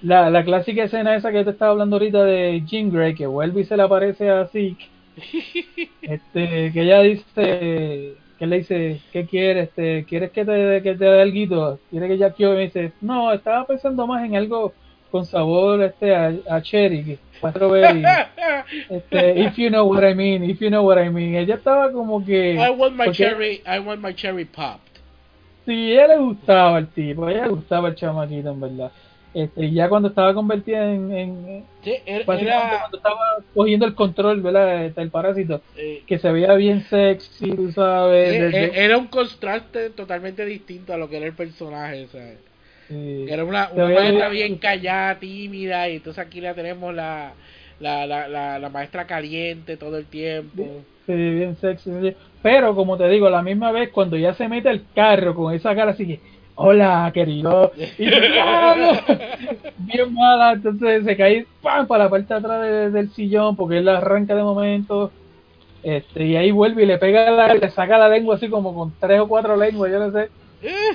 la, 0.00 0.30
la 0.30 0.44
clásica 0.44 0.84
escena 0.84 1.16
esa 1.16 1.32
que 1.32 1.44
te 1.44 1.50
estaba 1.50 1.72
hablando 1.72 1.96
ahorita 1.96 2.24
de 2.24 2.62
Jean 2.66 2.90
Grey, 2.90 3.14
que 3.14 3.26
vuelve 3.26 3.62
y 3.62 3.64
se 3.64 3.76
le 3.76 3.82
aparece 3.84 4.30
a 4.30 4.46
Zeke, 4.48 4.90
este, 6.02 6.72
que 6.72 6.82
ella 6.82 7.00
dice, 7.02 8.22
que 8.38 8.46
le 8.46 8.58
dice, 8.58 9.00
¿qué 9.12 9.26
quieres? 9.26 9.68
Este, 9.68 10.04
¿Quieres 10.04 10.30
que 10.30 10.44
te, 10.44 10.82
que 10.82 10.94
te 10.94 11.04
dé 11.04 11.22
algo? 11.22 11.78
¿Quieres 11.90 12.08
que 12.10 12.18
ya 12.18 12.30
quiero? 12.30 12.52
Y 12.54 12.56
me 12.56 12.62
dice, 12.64 12.92
no, 13.00 13.32
estaba 13.32 13.66
pensando 13.66 14.06
más 14.06 14.24
en 14.24 14.36
algo 14.36 14.72
con 15.10 15.24
sabor 15.24 15.82
este 15.82 16.14
a, 16.14 16.34
a 16.50 16.60
cherry, 16.62 17.18
strawberry. 17.38 18.02
Este, 18.90 19.40
if 19.40 19.56
you 19.56 19.68
know 19.70 19.86
what 19.86 20.02
I 20.04 20.12
mean, 20.14 20.42
if 20.42 20.60
you 20.60 20.68
know 20.68 20.82
what 20.84 20.98
I 20.98 21.08
mean. 21.08 21.34
Ella 21.36 21.54
estaba 21.54 21.92
como 21.92 22.24
que... 22.24 22.54
I 22.54 22.70
want 22.70 22.94
my 22.96 23.04
porque- 23.06 23.12
cherry, 23.16 23.62
I 23.66 23.78
want 23.78 24.00
my 24.02 24.12
cherry 24.12 24.44
popped. 24.44 24.82
Sí, 25.64 25.72
a 25.96 26.04
ella 26.04 26.06
le 26.08 26.18
gustaba 26.18 26.78
el 26.78 26.88
tipo, 26.88 27.26
a 27.26 27.32
ella 27.32 27.44
le 27.44 27.50
gustaba 27.50 27.88
el 27.88 27.94
chamaquito, 27.94 28.50
en 28.50 28.60
verdad. 28.60 28.92
Este, 29.36 29.66
y 29.66 29.74
ya 29.74 29.88
cuando 29.90 30.08
estaba 30.08 30.32
convertida 30.32 30.90
en... 30.92 31.12
en 31.12 31.64
Sí, 31.84 31.94
era, 32.06 32.24
cuando 32.24 32.96
estaba 32.96 33.18
cogiendo 33.54 33.84
el 33.86 33.94
control, 33.94 34.40
¿verdad? 34.40 34.90
Del 34.90 35.10
parásito, 35.10 35.60
eh, 35.76 36.02
que 36.06 36.18
se 36.18 36.32
veía 36.32 36.54
bien 36.54 36.82
sexy, 36.84 37.50
tú 37.50 37.70
sabes. 37.70 38.32
eh, 38.34 38.40
desde- 38.44 38.64
eh, 38.64 38.84
era 38.84 38.96
un 38.96 39.08
contraste 39.08 39.90
totalmente 39.90 40.44
distinto 40.46 40.94
a 40.94 40.96
lo 40.96 41.08
que 41.10 41.18
era 41.18 41.26
el 41.26 41.34
personaje, 41.34 42.06
¿sabes? 42.08 42.38
sí. 42.88 43.26
Era 43.28 43.44
una, 43.44 43.68
una 43.72 43.84
maestra 43.88 44.28
bien- 44.30 44.48
bien 44.48 44.58
callada, 44.58 45.18
tímida, 45.18 45.88
y 45.90 45.96
entonces 45.96 46.24
aquí 46.24 46.40
la 46.40 46.54
tenemos 46.54 46.94
la, 46.94 47.34
la, 47.80 48.06
la, 48.06 48.28
la, 48.28 48.58
la 48.58 48.68
maestra 48.70 49.06
caliente 49.06 49.76
todo 49.76 49.98
el 49.98 50.06
tiempo. 50.06 50.66
Sí, 51.06 51.12
bien 51.12 51.56
sexy. 51.56 51.90
sí. 52.00 52.14
Pero 52.42 52.74
como 52.74 52.96
te 52.96 53.08
digo, 53.08 53.26
a 53.26 53.30
la 53.30 53.42
misma 53.42 53.70
vez 53.70 53.90
cuando 53.92 54.16
ya 54.16 54.34
se 54.34 54.48
mete 54.48 54.70
el 54.70 54.82
carro 54.94 55.34
con 55.34 55.54
esa 55.54 55.74
cara 55.74 55.90
así 55.92 56.06
que, 56.06 56.20
hola 56.56 57.10
querido, 57.14 57.72
y 57.98 58.06
bien 59.78 60.14
mala, 60.14 60.52
entonces 60.54 61.04
se 61.04 61.16
cae 61.16 61.46
¡pam! 61.62 61.86
para 61.86 62.04
la 62.04 62.10
parte 62.10 62.34
de 62.34 62.40
atrás 62.40 62.62
de- 62.62 62.90
del 62.90 63.10
sillón 63.12 63.56
porque 63.56 63.78
él 63.78 63.84
la 63.86 63.98
arranca 63.98 64.34
de 64.34 64.42
momento. 64.42 65.16
Este, 65.82 66.26
y 66.26 66.36
ahí 66.36 66.50
vuelve 66.52 66.84
y 66.84 66.86
le 66.86 66.98
pega 66.98 67.30
la, 67.30 67.54
le 67.54 67.70
saca 67.70 67.98
la 67.98 68.08
lengua 68.08 68.36
así 68.36 68.50
como 68.50 68.74
con 68.74 68.98
tres 68.98 69.20
o 69.20 69.28
cuatro 69.28 69.56
lenguas, 69.56 69.92
yo 69.92 70.00
no 70.00 70.12
sé. 70.12 70.32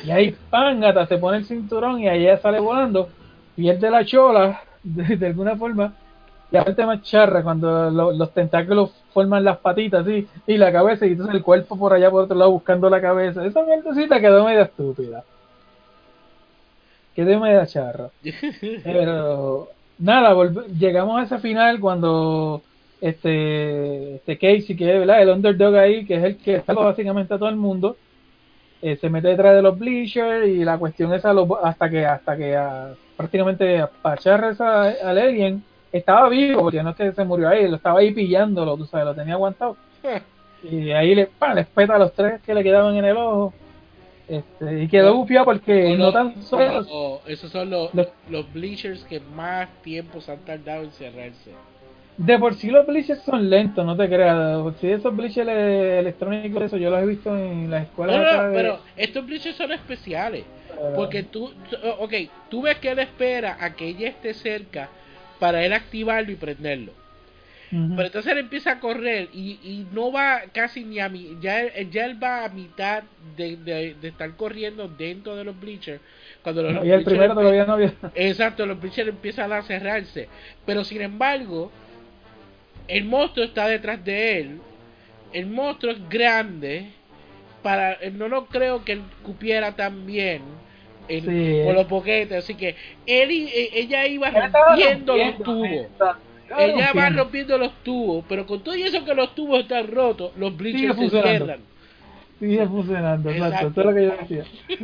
Y 0.03 0.12
ahí 0.12 0.38
¡pam! 0.49 0.84
hasta 0.84 1.07
se 1.07 1.18
pone 1.20 1.38
el 1.39 1.45
cinturón 1.45 1.99
y 2.01 2.09
ahí 2.09 2.24
ella 2.24 2.39
sale 2.39 2.59
volando, 2.59 3.16
pierde 3.55 3.91
la 3.91 4.05
chola 4.05 4.62
de, 4.84 5.18
de 5.18 5.28
alguna 5.28 5.57
forma. 5.57 5.99
Y 6.51 6.57
aparte 6.57 6.86
más 6.86 7.01
charra 7.03 7.43
cuando 7.43 7.91
lo- 7.91 8.14
los 8.14 8.34
tentáculos 8.34 9.05
forman 9.14 9.43
las 9.45 9.59
patitas 9.59 10.01
así 10.07 10.30
y 10.47 10.57
la 10.57 10.72
cabeza 10.74 11.05
y 11.05 11.12
entonces 11.14 11.36
el 11.36 11.43
cuerpo 11.43 11.78
por 11.80 11.93
allá 11.93 12.12
por 12.12 12.24
otro 12.26 12.38
lado 12.38 12.51
buscando 12.51 12.89
la 12.89 13.01
cabeza. 13.01 13.45
Esa 13.45 13.64
mierdecita 13.66 14.20
quedó 14.22 14.45
media 14.45 14.64
estúpida. 14.64 15.26
Quedó 17.16 17.39
media 17.39 17.66
charra. 17.66 18.09
Pero 18.84 19.68
nada, 19.97 20.34
llegamos 20.80 21.20
a 21.20 21.24
ese 21.24 21.39
final 21.39 21.80
cuando 21.80 22.62
este, 23.01 24.16
este 24.16 24.38
Casey, 24.38 24.76
que 24.76 24.93
es 24.93 24.99
¿verdad? 24.99 25.22
el 25.22 25.30
underdog 25.30 25.76
ahí, 25.76 26.05
que 26.05 26.16
es 26.16 26.24
el 26.24 26.38
que 26.38 26.62
salva 26.62 26.86
básicamente 26.86 27.34
a 27.34 27.38
todo 27.38 27.49
el 27.49 27.55
mundo, 27.55 27.97
eh, 28.82 28.95
se 28.95 29.09
mete 29.09 29.30
detrás 29.30 29.55
de 29.55 29.62
los 29.62 29.78
bleachers 29.78 30.47
y 30.47 30.64
la 30.64 30.78
cuestión 30.78 31.14
es 31.14 31.24
hasta 31.26 31.89
que 31.89 32.05
hasta 32.05 32.36
que 32.38 32.55
ah, 32.55 32.93
prácticamente 33.16 33.80
apacharra 33.80 34.51
esa- 34.51 34.89
al 34.89 35.18
alien 35.20 35.64
estaba 35.91 36.30
vivo, 36.30 36.62
porque 36.62 36.82
no 36.82 36.91
es 36.91 36.95
que 36.95 37.12
se 37.12 37.24
murió 37.26 37.49
ahí, 37.49 37.68
lo 37.68 37.76
estaba 37.76 37.99
ahí 37.99 38.12
pillándolo, 38.12 38.78
tú 38.78 38.86
sabes, 38.86 39.05
lo 39.05 39.16
tenía 39.16 39.34
aguantado. 39.36 39.76
Y 40.64 40.91
ahí 40.91 41.16
le, 41.16 41.28
les 41.55 41.68
peta 41.68 41.95
a 41.95 41.97
los 41.99 42.14
tres 42.14 42.39
que 42.43 42.53
le 42.53 42.62
quedaban 42.64 42.95
en 42.95 43.05
el 43.05 43.18
ojo. 43.18 43.51
Este, 44.28 44.84
y 44.84 44.88
quedó 44.88 45.15
bufiado 45.15 45.45
porque 45.45 45.95
no 45.97 46.05
los- 46.05 46.13
tan 46.13 46.41
solo 46.43 47.22
esos 47.28 47.51
son 47.51 47.69
los, 47.69 47.93
los- 47.93 48.07
los 48.30 48.53
bleachers 48.53 49.03
que 49.05 49.19
más 49.19 49.67
tiempo 49.82 50.22
se 50.22 50.32
han 50.32 50.39
tardado 50.39 50.84
en 50.84 50.91
cerrarse. 50.91 51.51
De 52.17 52.38
por 52.38 52.53
sí 52.55 52.69
los 52.69 52.86
bleachers 52.86 53.22
son 53.24 53.49
lentos, 53.49 53.84
no 53.86 53.95
te 53.97 54.07
creas. 54.07 54.57
De 54.57 54.63
por 54.63 54.76
sí 54.76 54.88
esos 54.89 55.15
bleachers 55.15 55.47
ele- 55.49 55.99
electrónicos, 55.99 56.63
eso 56.63 56.78
yo 56.78 56.89
los 56.89 57.01
he 57.01 57.05
visto 57.07 57.36
en 57.36 57.69
las 57.72 57.84
escuelas 57.84 58.17
No, 58.17 58.24
no, 58.38 58.43
de- 58.49 58.55
pero 58.55 58.80
estos 58.95 59.26
bleachers 59.26 59.55
son 59.55 59.72
especiales. 59.72 60.43
pero- 60.69 60.93
Porque 60.95 61.24
tú- 61.24 61.51
ok, 61.99 62.13
tú 62.49 62.61
ves 62.61 62.78
que 62.78 62.91
él 62.91 62.99
espera 62.99 63.57
a 63.59 63.74
que 63.76 63.88
ella 63.88 64.09
esté 64.09 64.34
cerca 64.34 64.89
para 65.39 65.65
él 65.65 65.74
activarlo 65.74 66.32
y 66.32 66.36
prenderlo. 66.36 66.91
Pero 67.72 68.03
entonces 68.07 68.32
él 68.34 68.38
empieza 68.39 68.72
a 68.74 68.80
correr 68.82 69.30
y, 69.34 69.51
y 69.63 69.88
no 69.93 70.11
va 70.11 70.41
casi 70.51 70.84
ni 70.84 70.99
a 70.99 71.07
mi, 71.07 71.38
ya 71.39 71.61
él, 71.61 71.89
ya 71.89 72.05
él 72.05 72.22
va 72.22 72.43
a 72.45 72.49
mitad 72.49 73.03
de, 73.38 73.55
de, 73.55 73.95
de 73.95 74.07
estar 74.09 74.36
corriendo 74.36 74.89
dentro 74.89 75.38
de 75.38 75.45
los 75.45 75.57
bleachers. 75.57 76.01
Cuando 76.43 76.63
los, 76.63 76.74
y 76.74 76.76
el 76.76 76.82
bleachers 76.84 77.05
primero 77.05 77.34
todavía 77.34 77.65
no 77.65 77.74
había. 77.74 77.93
Exacto, 78.15 78.65
los 78.65 78.80
bleachers 78.80 79.07
empiezan 79.09 79.53
a 79.53 79.61
cerrarse. 79.61 80.28
Pero 80.65 80.84
sin 80.84 81.01
embargo, 81.01 81.72
el 82.89 83.05
monstruo 83.05 83.45
está 83.45 83.67
detrás 83.67 84.03
de 84.03 84.39
él. 84.39 84.59
El 85.32 85.47
monstruo 85.47 85.93
es 85.93 86.09
grande. 86.09 86.88
Para, 87.63 87.97
no 88.13 88.28
lo 88.28 88.47
creo 88.47 88.84
que 88.84 88.93
él 88.93 89.01
cupiera 89.24 89.76
tan 89.76 90.05
bien 90.05 90.41
en- 91.07 91.24
Sí. 91.26 91.61
con 91.63 91.76
los 91.76 91.88
boquetes. 91.88 92.43
Así 92.43 92.55
que 92.55 92.76
él 93.05 93.32
y, 93.32 93.47
e- 93.47 93.80
ella 93.80 94.05
iba 94.07 94.30
rompiendo 94.32 95.15
los 95.15 95.38
tubos. 95.43 95.88
Ella 96.58 96.93
va 96.93 97.10
rompiendo. 97.10 97.58
los 97.58 97.72
tubos. 97.84 98.26
Pero 98.28 98.45
con 98.45 98.62
todo 98.62 98.76
eso 98.76 99.04
que 99.06 99.14
los 99.14 99.34
tubos 99.36 99.62
están 99.62 99.88
rotos, 99.88 100.32
los 100.38 100.56
bleachers 100.56 100.97
se 100.97 101.10
cierran. 101.10 101.60
Sigue 102.39 102.68
funcionando, 102.68 103.30
exacto. 103.30 103.82
Es 103.82 103.86
lo 103.86 103.93
que 103.93 104.04
yo 104.04 104.12
decía. 104.20 104.45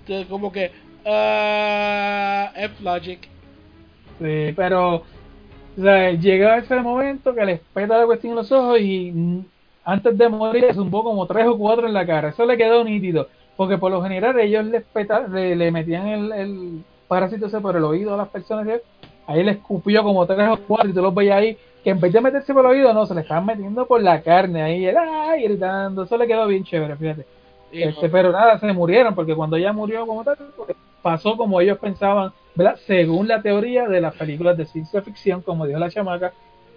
Entonces, 0.00 0.26
como 0.28 0.50
que. 0.50 0.72
ah 1.06 2.52
F-Logic. 2.56 3.28
Sí, 4.18 4.52
pero 4.54 5.04
o 5.78 5.80
sea, 5.80 6.10
llega 6.12 6.58
ese 6.58 6.76
momento 6.80 7.34
que 7.34 7.44
les 7.44 7.60
peta 7.72 7.98
la 7.98 8.06
cuestión 8.06 8.32
en 8.32 8.36
los 8.36 8.52
ojos 8.52 8.78
y 8.80 9.42
antes 9.84 10.18
de 10.18 10.28
morir 10.28 10.62
le 10.62 10.74
zumbó 10.74 11.02
como 11.02 11.26
tres 11.26 11.46
o 11.46 11.56
cuatro 11.56 11.86
en 11.86 11.94
la 11.94 12.06
cara. 12.06 12.28
Eso 12.28 12.44
le 12.44 12.56
quedó 12.56 12.84
nítido. 12.84 13.28
Porque 13.56 13.78
por 13.78 13.90
lo 13.90 14.02
general 14.02 14.38
ellos 14.38 14.64
les 14.66 14.82
peta, 14.82 15.26
le, 15.28 15.56
le 15.56 15.70
metían 15.70 16.06
el, 16.08 16.32
el 16.32 16.84
parásito 17.08 17.46
ese 17.46 17.60
por 17.60 17.76
el 17.76 17.84
oído 17.84 18.14
a 18.14 18.18
las 18.18 18.28
personas. 18.28 18.66
¿sí? 18.66 18.72
Ahí 19.26 19.42
le 19.42 19.52
escupió 19.52 20.02
como 20.02 20.26
tres 20.26 20.48
o 20.48 20.58
cuatro 20.66 20.90
y 20.90 20.92
tú 20.92 21.02
los 21.02 21.14
veías 21.14 21.38
ahí. 21.38 21.56
Que 21.82 21.90
en 21.90 22.00
vez 22.00 22.12
de 22.12 22.20
meterse 22.20 22.54
por 22.54 22.64
el 22.64 22.72
oído, 22.72 22.92
no, 22.92 23.06
se 23.06 23.14
le 23.14 23.22
estaban 23.22 23.46
metiendo 23.46 23.86
por 23.86 24.00
la 24.02 24.22
carne 24.22 24.62
ahí. 24.62 24.86
¡ay! 24.86 25.42
gritando. 25.44 26.04
Eso 26.04 26.16
le 26.16 26.26
quedó 26.26 26.46
bien 26.46 26.64
chévere, 26.64 26.96
fíjate. 26.96 27.26
Este, 27.72 28.08
pero 28.08 28.30
nada, 28.30 28.58
se 28.58 28.72
murieron 28.72 29.14
porque 29.14 29.34
cuando 29.34 29.56
ella 29.56 29.72
murió 29.72 30.06
como 30.06 30.22
tal, 30.22 30.36
pues, 30.56 30.76
pasó 31.00 31.36
como 31.36 31.60
ellos 31.60 31.78
pensaban, 31.78 32.32
¿verdad? 32.54 32.76
Según 32.86 33.28
la 33.28 33.40
teoría 33.40 33.88
de 33.88 34.00
las 34.00 34.14
películas 34.14 34.56
de 34.56 34.66
ciencia 34.66 35.00
ficción, 35.02 35.40
como 35.40 35.66
dijo 35.66 35.78
la 35.78 35.90
chamaca, 35.90 36.32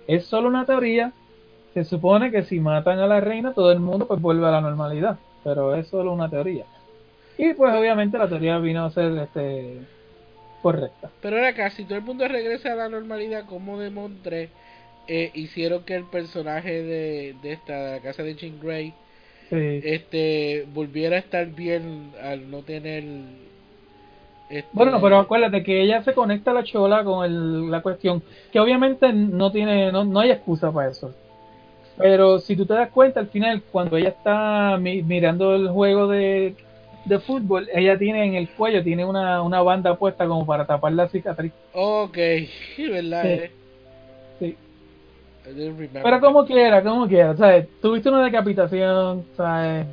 es 0.08 0.26
solo 0.26 0.48
una 0.48 0.66
teoría. 0.66 1.12
Se 1.74 1.84
supone 1.84 2.32
que 2.32 2.44
si 2.44 2.62
matan 2.62 3.00
a 3.00 3.08
la 3.08 3.20
reina, 3.20 3.54
todo 3.54 3.72
el 3.72 3.82
mundo 3.82 4.08
pues 4.08 4.22
vuelve 4.22 4.48
a 4.48 4.52
la 4.52 4.62
normalidad, 4.62 5.18
pero 5.44 5.76
es 5.76 5.88
solo 5.90 6.14
una 6.14 6.30
teoría. 6.30 6.66
Y 7.38 7.54
pues 7.54 7.76
obviamente 7.76 8.18
la 8.18 8.30
teoría 8.30 8.58
vino 8.60 8.86
a 8.86 8.92
ser 8.92 9.18
este 9.18 9.82
correcta. 10.66 11.12
Pero 11.22 11.36
ahora 11.38 11.54
casi 11.54 11.84
todo 11.84 12.00
el 12.00 12.04
mundo 12.04 12.28
regresa 12.28 12.74
a 12.74 12.76
la 12.76 12.90
normalidad 12.90 13.46
como 13.46 13.80
de 13.80 13.92
Montre 13.92 14.50
eh, 15.08 15.30
hicieron 15.36 15.84
que 15.84 15.94
el 15.94 16.06
personaje 16.06 16.82
de, 16.82 17.36
de 17.44 17.54
esta 17.54 17.78
de 17.86 17.92
la 17.98 18.00
casa 18.00 18.24
de 18.24 18.34
Jean 18.34 18.60
Grey 18.60 18.92
Sí. 19.52 19.80
este 19.84 20.66
volviera 20.74 21.18
a 21.18 21.20
estar 21.20 21.46
bien 21.46 22.14
al 22.24 22.50
no 22.50 22.64
tener 22.64 23.04
este, 24.50 24.68
Bueno, 24.74 25.00
pero 25.00 25.20
acuérdate 25.20 25.62
que 25.62 25.82
ella 25.84 26.02
se 26.04 26.14
conecta 26.14 26.50
a 26.50 26.56
la 26.56 26.64
chola 26.64 27.04
con 27.04 27.24
el- 27.26 27.70
la 27.70 27.82
cuestión, 27.82 28.24
que 28.52 28.60
obviamente 28.60 29.14
no 29.14 29.52
tiene, 29.52 29.92
no, 29.92 30.04
no 30.04 30.20
hay 30.20 30.32
excusa 30.32 30.72
para 30.72 30.90
eso. 30.90 31.14
Pero 31.98 32.40
si 32.40 32.56
tú 32.56 32.66
te 32.66 32.74
das 32.74 32.90
cuenta, 32.90 33.20
al 33.20 33.28
final, 33.28 33.62
cuando 33.72 33.98
ella 33.98 34.10
está 34.10 34.78
mi- 34.80 35.04
mirando 35.04 35.56
el 35.56 35.70
juego 35.70 36.08
de, 36.08 36.56
de 37.06 37.20
fútbol, 37.20 37.68
ella 37.74 37.98
tiene 37.98 38.26
en 38.26 38.36
el 38.36 38.50
cuello, 38.50 38.84
tiene 38.84 39.06
una, 39.06 39.42
una 39.42 39.62
banda 39.62 39.96
puesta 39.96 40.28
como 40.28 40.46
para 40.46 40.66
tapar 40.66 40.92
la 40.94 41.08
cicatriz. 41.08 41.52
Ok, 41.74 42.18
verdad, 42.78 43.24
Sí. 43.24 43.30
eh. 43.30 43.52
Sí. 44.40 44.58
Pero 46.04 46.20
como 46.20 46.46
quiera, 46.46 46.82
como 46.84 47.08
quiera, 47.08 47.36
¿sabes? 47.38 47.68
Tuviste 47.82 48.10
una 48.10 48.24
decapitación, 48.24 49.26
¿sabes? 49.38 49.86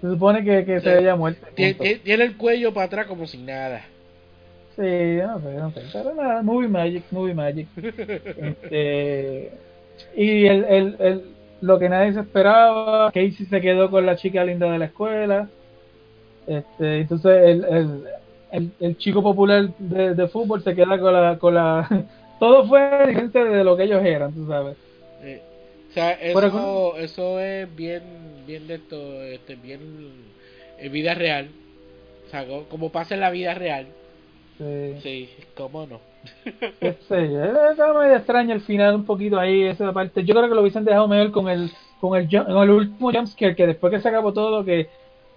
Se 0.00 0.08
supone 0.08 0.44
que, 0.44 0.64
que 0.64 0.80
se 0.80 0.90
haya 0.90 1.16
muerto. 1.16 1.46
Tiene 1.54 2.24
el 2.24 2.36
cuello 2.36 2.74
para 2.74 2.86
atrás 2.86 3.06
como 3.06 3.26
sin 3.26 3.46
nada. 3.46 3.82
Sí, 4.76 4.82
no 4.82 5.38
sé, 5.40 5.54
no 5.54 5.70
sé. 5.70 5.82
Pero 5.92 6.14
nada, 6.14 6.42
movie 6.42 6.68
magic, 6.68 7.04
movie 7.10 7.34
magic. 7.34 7.68
Este, 7.76 9.52
y 10.16 10.46
el, 10.46 10.64
el, 10.64 10.96
el, 10.98 11.22
lo 11.60 11.78
que 11.78 11.88
nadie 11.88 12.12
se 12.12 12.20
esperaba, 12.20 13.06
Casey 13.12 13.32
se 13.48 13.60
quedó 13.60 13.90
con 13.90 14.04
la 14.06 14.16
chica 14.16 14.44
linda 14.44 14.70
de 14.70 14.78
la 14.78 14.86
escuela. 14.86 15.48
Este, 16.46 17.00
entonces 17.00 17.30
el, 17.44 17.64
el, 17.64 18.04
el, 18.50 18.72
el 18.80 18.96
chico 18.98 19.22
popular 19.22 19.68
de, 19.78 20.14
de 20.14 20.28
fútbol 20.28 20.62
se 20.62 20.74
queda 20.74 20.98
con 20.98 21.12
la, 21.12 21.38
con 21.38 21.54
la 21.54 21.88
todo 22.38 22.66
fue 22.66 23.06
diferente 23.08 23.44
de 23.44 23.64
lo 23.64 23.76
que 23.76 23.84
ellos 23.84 24.02
eran, 24.04 24.34
tú 24.34 24.46
sabes. 24.46 24.76
O 25.90 25.92
sea, 25.94 26.12
eso, 26.12 26.96
eso 26.96 27.38
es 27.40 27.74
bien, 27.76 28.02
bien 28.46 28.66
de 28.66 28.74
esto, 28.76 29.22
este, 29.22 29.56
bien 29.56 29.80
en 30.78 30.92
vida 30.92 31.14
real. 31.14 31.50
O 32.26 32.30
sea, 32.30 32.46
co- 32.46 32.66
como 32.68 32.90
pasa 32.90 33.14
en 33.14 33.20
la 33.20 33.30
vida 33.30 33.54
real. 33.54 33.86
Sí. 34.58 35.00
Sí, 35.02 35.30
cómo 35.54 35.86
no. 35.86 36.00
qué 36.80 36.94
sé 37.08 37.30
yo, 37.30 37.42
Está 37.70 37.92
medio 37.92 38.16
extraño 38.16 38.54
el 38.54 38.60
final 38.60 38.94
un 38.94 39.04
poquito 39.04 39.38
ahí, 39.38 39.62
esa 39.64 39.92
parte. 39.92 40.24
Yo 40.24 40.34
creo 40.34 40.48
que 40.48 40.54
lo 40.54 40.60
hubiesen 40.62 40.84
dejado 40.84 41.08
mejor 41.08 41.30
con 41.32 41.48
el 41.48 41.70
con 42.00 42.16
el, 42.18 42.28
con 42.28 42.62
el 42.62 42.70
último 42.70 43.12
jumpscare, 43.12 43.54
que 43.54 43.66
después 43.66 43.92
que 43.92 44.00
se 44.00 44.08
acabó 44.08 44.32
todo, 44.32 44.64
que 44.64 44.88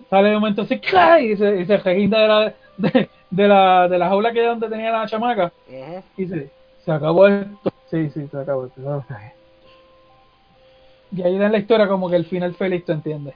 sale 0.10 0.30
de 0.30 0.36
momento 0.36 0.62
así, 0.64 0.80
¡clay! 0.80 1.32
y 1.34 1.38
se, 1.38 1.62
y 1.62 1.66
se 1.66 1.78
reguinda 1.78 2.20
de 2.20 2.28
la, 2.28 2.54
de, 2.78 3.10
de 3.30 3.48
la, 3.48 3.88
de 3.88 3.98
la 3.98 4.10
jaula 4.10 4.32
que 4.34 4.41
donde 4.43 4.70
tenía 4.70 4.91
la 4.91 5.08
chamaca, 5.08 5.46
Ajá. 5.46 6.04
y 6.18 6.26
se, 6.28 6.52
se 6.84 6.91
acabó 6.91 7.28
esto. 7.28 7.70
Sí, 7.89 8.10
sí, 8.10 8.28
se 8.28 8.38
acabó 8.39 8.66
esto. 8.68 8.82
Y 11.12 11.22
ahí 11.22 11.38
dan 11.38 11.52
la 11.52 11.60
historia 11.60 11.88
como 11.88 12.10
que 12.10 12.16
el 12.18 12.26
final 12.26 12.54
feliz, 12.56 12.84
¿tú 12.86 12.91
entiendes? 12.91 13.36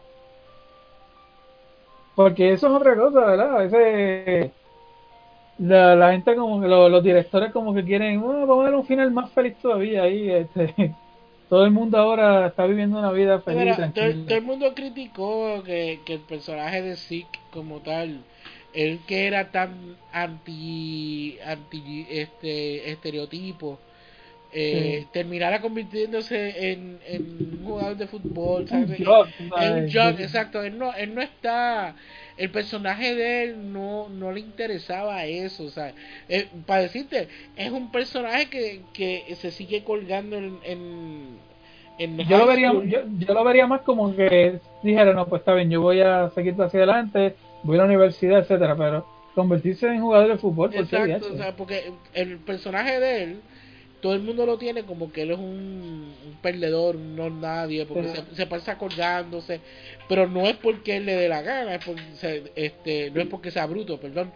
Porque 2.16 2.51
eso 2.53 2.68
es 2.68 2.74
otra 2.74 2.95
cosa, 2.95 3.20
¿verdad? 3.26 3.55
A 3.55 3.60
veces 3.60 4.51
la, 5.57 5.95
la 5.95 6.12
gente 6.12 6.36
como 6.36 6.62
que 6.62 6.68
lo- 6.68 6.89
los 6.89 7.03
directores 7.03 7.51
como 7.51 7.74
que 7.74 7.84
quieren, 7.84 8.22
bueno, 8.22 8.47
vamos 8.47 8.64
a 8.64 8.70
dar 8.70 8.76
un 8.80 8.86
final 8.86 9.12
más 9.12 9.32
feliz 9.32 9.57
todavía 9.62 10.03
ahí, 10.03 10.30
este, 10.32 10.95
todo 11.50 11.66
el 11.66 11.72
mundo 11.72 11.97
ahora 11.97 12.47
está 12.47 12.66
viviendo 12.66 13.00
una 13.00 13.12
vida 13.12 13.41
feliz 13.41 13.76
todo, 13.93 14.06
el 14.06 14.41
mundo 14.43 14.74
criticó 14.76 15.64
que, 15.64 16.00
que 16.06 16.14
el 16.14 16.20
personaje 16.20 16.82
de 16.82 16.95
Zeke 16.95 17.39
como 17.52 17.80
tal, 17.80 18.22
él 18.74 19.00
que 19.08 19.26
era 19.26 19.52
tan 19.52 19.97
anti, 20.14 21.39
anti 21.43 22.06
este 22.10 22.91
estereotipo, 22.91 23.80
eh, 24.52 25.02
Sí. 25.04 25.08
terminara 25.14 25.62
convirtiéndose 25.62 26.72
en, 26.72 27.00
en 27.08 27.22
un 27.60 27.66
jugador 27.66 27.97
de 27.97 28.08
fútbol, 28.08 28.64
Un 28.64 28.68
¿sabes? 28.68 28.97
jock, 29.06 29.28
En 29.39 29.50
¿sabes? 29.50 29.72
un 29.72 29.91
jock, 29.91 30.20
exacto. 30.20 30.64
Él 30.64 30.78
no, 30.78 30.93
él 30.93 31.14
no 31.16 31.22
está. 31.22 31.95
El 32.38 32.50
personaje 32.52 33.16
de 33.16 33.43
él 33.43 33.74
no, 33.74 34.08
no 34.10 34.32
le 34.32 34.39
interesaba 34.39 35.26
eso. 35.26 35.66
O 35.66 35.70
sea, 35.70 35.93
eh, 36.30 36.47
para 36.66 36.82
decirte, 36.84 37.28
es 37.58 37.70
un 37.72 37.91
personaje 37.91 38.47
que, 38.50 38.82
que 38.93 39.24
se 39.36 39.52
sigue 39.52 39.84
colgando 39.84 40.38
en. 40.38 40.58
en, 40.64 41.38
en 42.00 42.18
yo 42.20 42.38
lo 42.38 42.47
vería 42.47 42.72
yo, 42.72 43.02
yo 43.20 43.34
lo 43.34 43.43
vería 43.43 43.68
más 43.68 43.82
como 43.82 44.16
que 44.16 44.60
dijera 44.82 45.14
no 45.14 45.28
pues 45.28 45.41
está 45.41 45.54
bien 45.54 45.70
yo 45.70 45.82
voy 45.82 46.00
a 46.00 46.30
seguir 46.30 46.54
hacia 46.62 46.80
adelante 46.80 47.36
voy 47.64 47.76
a 47.76 47.80
la 47.80 47.86
universidad 47.88 48.39
etcétera 48.39 48.74
pero 48.78 49.06
convertirse 49.36 49.86
en 49.88 50.00
jugador 50.02 50.30
de 50.30 50.38
fútbol 50.38 50.70
pues, 50.72 50.88
¿por 50.88 51.06
qué 51.06 51.12
Exacto, 51.12 51.34
o 51.34 51.38
sea, 51.38 51.56
porque 51.58 51.91
el 52.14 52.38
personaje 52.38 53.02
de 53.02 53.24
él, 53.24 53.41
todo 54.02 54.14
el 54.14 54.22
mundo 54.22 54.45
lo 54.45 54.58
tiene 54.58 54.84
como 54.84 55.12
que 55.12 55.24
él 55.24 55.32
es 55.32 55.38
un, 55.38 56.16
un 56.26 56.38
perdedor, 56.41 56.95
no 56.95 57.30
nadie, 57.30 57.86
porque 57.86 58.08
Sí. 58.10 58.16
se, 58.30 58.36
se 58.36 58.45
pasa 58.47 58.78
colgándose, 58.78 59.60
pero 60.08 60.28
no 60.28 60.47
es 60.47 60.56
porque 60.58 60.97
él 60.97 61.06
le 61.06 61.16
dé 61.16 61.28
la 61.30 61.41
gana, 61.41 61.76
es 61.76 61.86
porque, 61.86 62.02
se- 62.16 62.52
este, 62.56 63.12
no 63.12 63.22
es 63.22 63.28
porque 63.28 63.52
sea 63.52 63.66
bruto, 63.66 64.00
perdón, 64.00 64.32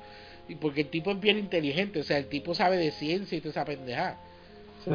y 0.49 0.55
porque 0.55 0.81
el 0.81 0.89
tipo 0.89 1.11
es 1.11 1.19
bien 1.19 1.37
inteligente, 1.39 1.99
o 1.99 2.03
sea, 2.03 2.17
el 2.17 2.27
tipo 2.27 2.53
sabe 2.53 2.77
de 2.77 2.91
ciencia 2.91 3.37
y 3.37 3.41
toda 3.41 3.51
esa 3.51 3.65
pendeja. 3.65 4.17
sí 4.83 4.91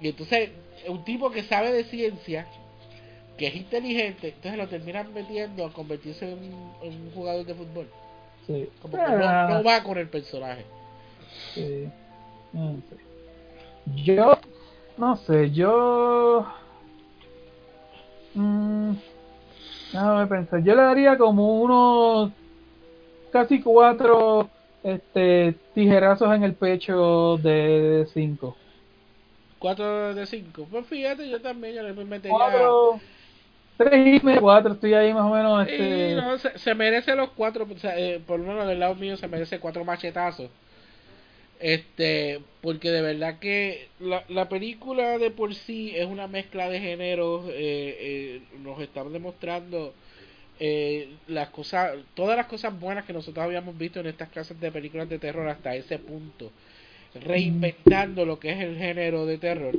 Y 0.00 0.08
entonces, 0.08 0.50
un 0.88 1.04
tipo 1.04 1.30
que 1.30 1.42
sabe 1.44 1.72
de 1.72 1.84
ciencia, 1.84 2.46
que 3.36 3.46
es 3.46 3.54
inteligente, 3.54 4.28
entonces 4.28 4.56
lo 4.58 4.66
terminan 4.68 5.12
metiendo 5.14 5.64
a 5.64 5.72
convertirse 5.72 6.28
en 6.32 6.38
un, 6.38 6.72
en 6.82 7.02
un 7.02 7.10
jugador 7.12 7.46
de 7.46 7.54
fútbol. 7.54 7.88
sí 8.46 8.68
Como 8.82 8.94
que 8.94 9.02
Ah, 9.10 9.46
no, 9.46 9.58
no 9.58 9.62
va 9.64 9.82
con 9.84 9.96
el 9.98 10.08
personaje. 10.08 10.64
sí. 11.54 11.88
No 12.52 12.76
sé. 12.90 12.96
Yo 13.96 14.38
no 14.96 15.16
sé 15.16 15.50
yo 15.50 16.46
mm, 18.34 18.92
déjame 19.92 20.26
pensar 20.26 20.62
yo 20.62 20.74
le 20.74 20.82
daría 20.82 21.18
como 21.18 21.60
unos 21.60 22.32
casi 23.32 23.60
cuatro 23.60 24.48
este 24.82 25.54
tijerazos 25.74 26.34
en 26.34 26.44
el 26.44 26.54
pecho 26.54 27.36
de 27.38 28.06
cinco 28.12 28.56
4 29.58 30.14
de 30.14 30.26
5. 30.26 30.68
Pues 30.70 30.86
fíjate, 30.86 31.28
yo 31.28 31.40
también 31.40 31.74
yo 31.74 31.82
le 31.82 31.92
metería. 31.92 32.36
cuatro 32.36 33.00
tres 33.76 34.20
y 34.20 34.26
medio 34.26 34.40
cuatro 34.40 34.72
estoy 34.72 34.94
ahí 34.94 35.14
más 35.14 35.22
o 35.22 35.30
menos 35.30 35.68
este 35.68 36.16
no, 36.16 36.36
se, 36.38 36.58
se 36.58 36.74
merece 36.74 37.14
los 37.14 37.30
4. 37.30 37.64
por 38.26 38.40
lo 38.40 38.46
menos 38.46 38.66
del 38.66 38.80
lado 38.80 38.96
mío 38.96 39.16
se 39.16 39.28
merece 39.28 39.60
4 39.60 39.84
machetazos. 39.84 40.50
Este, 41.60 42.40
porque 42.60 42.90
de 42.90 43.02
verdad 43.02 43.38
que 43.40 43.88
la, 44.00 44.24
la 44.28 44.48
película 44.48 45.18
de 45.18 45.30
por 45.30 45.54
sí 45.54 45.92
es 45.94 46.06
una 46.06 46.26
mezcla 46.28 46.68
de 46.70 46.80
géneros. 46.80 47.46
Eh, 47.48 47.52
eh, 47.56 48.40
nos 48.62 48.80
están 48.80 49.12
demostrando 49.12 49.92
eh, 50.60 51.08
las 51.28 51.48
cosas, 51.50 51.96
todas 52.14 52.36
las 52.36 52.46
cosas 52.46 52.78
buenas 52.78 53.04
que 53.04 53.12
nosotros 53.12 53.44
habíamos 53.44 53.76
visto 53.78 54.00
en 54.00 54.06
estas 54.06 54.28
clases 54.28 54.60
de 54.60 54.70
películas 54.72 55.08
de 55.08 55.18
terror 55.18 55.48
hasta 55.48 55.74
ese 55.74 55.98
punto 55.98 56.50
reinventando 57.24 58.26
lo 58.26 58.38
que 58.38 58.50
es 58.52 58.60
el 58.60 58.76
género 58.76 59.24
de 59.24 59.38
terror 59.38 59.74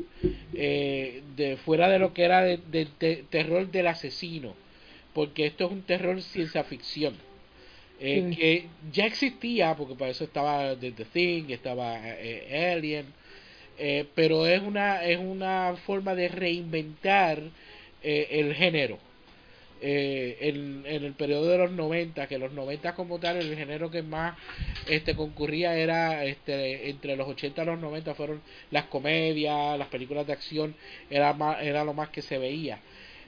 eh, 0.53 1.21
de 1.35 1.57
fuera 1.57 1.87
de 1.87 1.99
lo 1.99 2.11
que 2.13 2.23
era 2.23 2.41
de, 2.43 2.57
de- 2.57 2.87
de 2.99 3.23
terror 3.29 3.69
del 3.69 3.87
asesino 3.87 4.55
porque 5.13 5.45
esto 5.45 5.65
es 5.67 5.71
un 5.71 5.83
terror 5.83 6.21
ciencia 6.23 6.63
ficción 6.63 7.15
eh, 7.99 8.27
Sí. 8.29 8.35
que 8.35 8.65
ya 8.91 9.05
existía 9.05 9.75
porque 9.75 9.95
para 9.95 10.11
eso 10.11 10.23
estaba 10.23 10.75
The, 10.75 10.91
The 10.91 11.05
Thing 11.05 11.49
estaba 11.49 11.99
eh, 12.03 12.73
Alien 12.75 13.05
eh, 13.77 14.05
pero 14.15 14.45
es 14.45 14.61
una 14.61 15.05
es 15.05 15.17
una 15.19 15.75
forma 15.85 16.15
de 16.15 16.27
reinventar 16.27 17.41
eh, 18.03 18.27
el 18.31 18.53
género 18.55 18.97
eh, 19.81 20.37
en, 20.41 20.83
en 20.85 21.05
el 21.05 21.13
periodo 21.13 21.47
de 21.47 21.57
los 21.57 21.71
90, 21.71 22.27
que 22.27 22.37
los 22.37 22.51
90 22.51 22.95
como 22.95 23.17
tal, 23.19 23.37
el 23.37 23.55
género 23.55 23.89
que 23.89 24.01
más 24.01 24.37
este 24.89 25.15
concurría 25.15 25.77
era 25.77 26.25
este 26.25 26.89
entre 26.89 27.15
los 27.15 27.27
80 27.29 27.63
y 27.63 27.65
los 27.65 27.79
90 27.79 28.13
fueron 28.13 28.41
las 28.71 28.85
comedias, 28.85 29.79
las 29.79 29.87
películas 29.87 30.27
de 30.27 30.33
acción, 30.33 30.75
era 31.09 31.31
más, 31.31 31.63
era 31.63 31.85
lo 31.85 31.93
más 31.93 32.09
que 32.09 32.21
se 32.21 32.37
veía. 32.37 32.79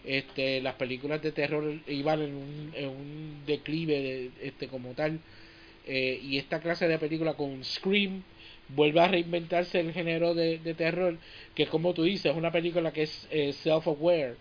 Este, 0.03 0.61
las 0.61 0.75
películas 0.75 1.21
de 1.21 1.31
terror 1.31 1.63
iban 1.87 2.21
en 2.21 2.33
un, 2.33 3.43
declive 3.45 4.01
de, 4.01 4.31
este 4.41 4.67
como 4.67 4.93
tal 4.93 5.19
eh, 5.85 6.19
y 6.23 6.37
esta 6.37 6.59
clase 6.59 6.87
de 6.87 6.97
película 6.97 7.35
con 7.35 7.63
Scream 7.63 8.23
vuelve 8.69 8.99
a 8.99 9.07
reinventarse 9.07 9.79
el 9.79 9.93
género 9.93 10.33
de, 10.33 10.57
terror 10.75 11.17
que 11.53 11.67
como 11.67 11.93
tú 11.93 12.03
dices 12.03 12.31
es 12.31 12.37
una 12.37 12.51
película 12.51 12.91
que 12.91 13.03
es 13.03 13.27
eh, 13.29 13.53
self-aware 13.53 14.37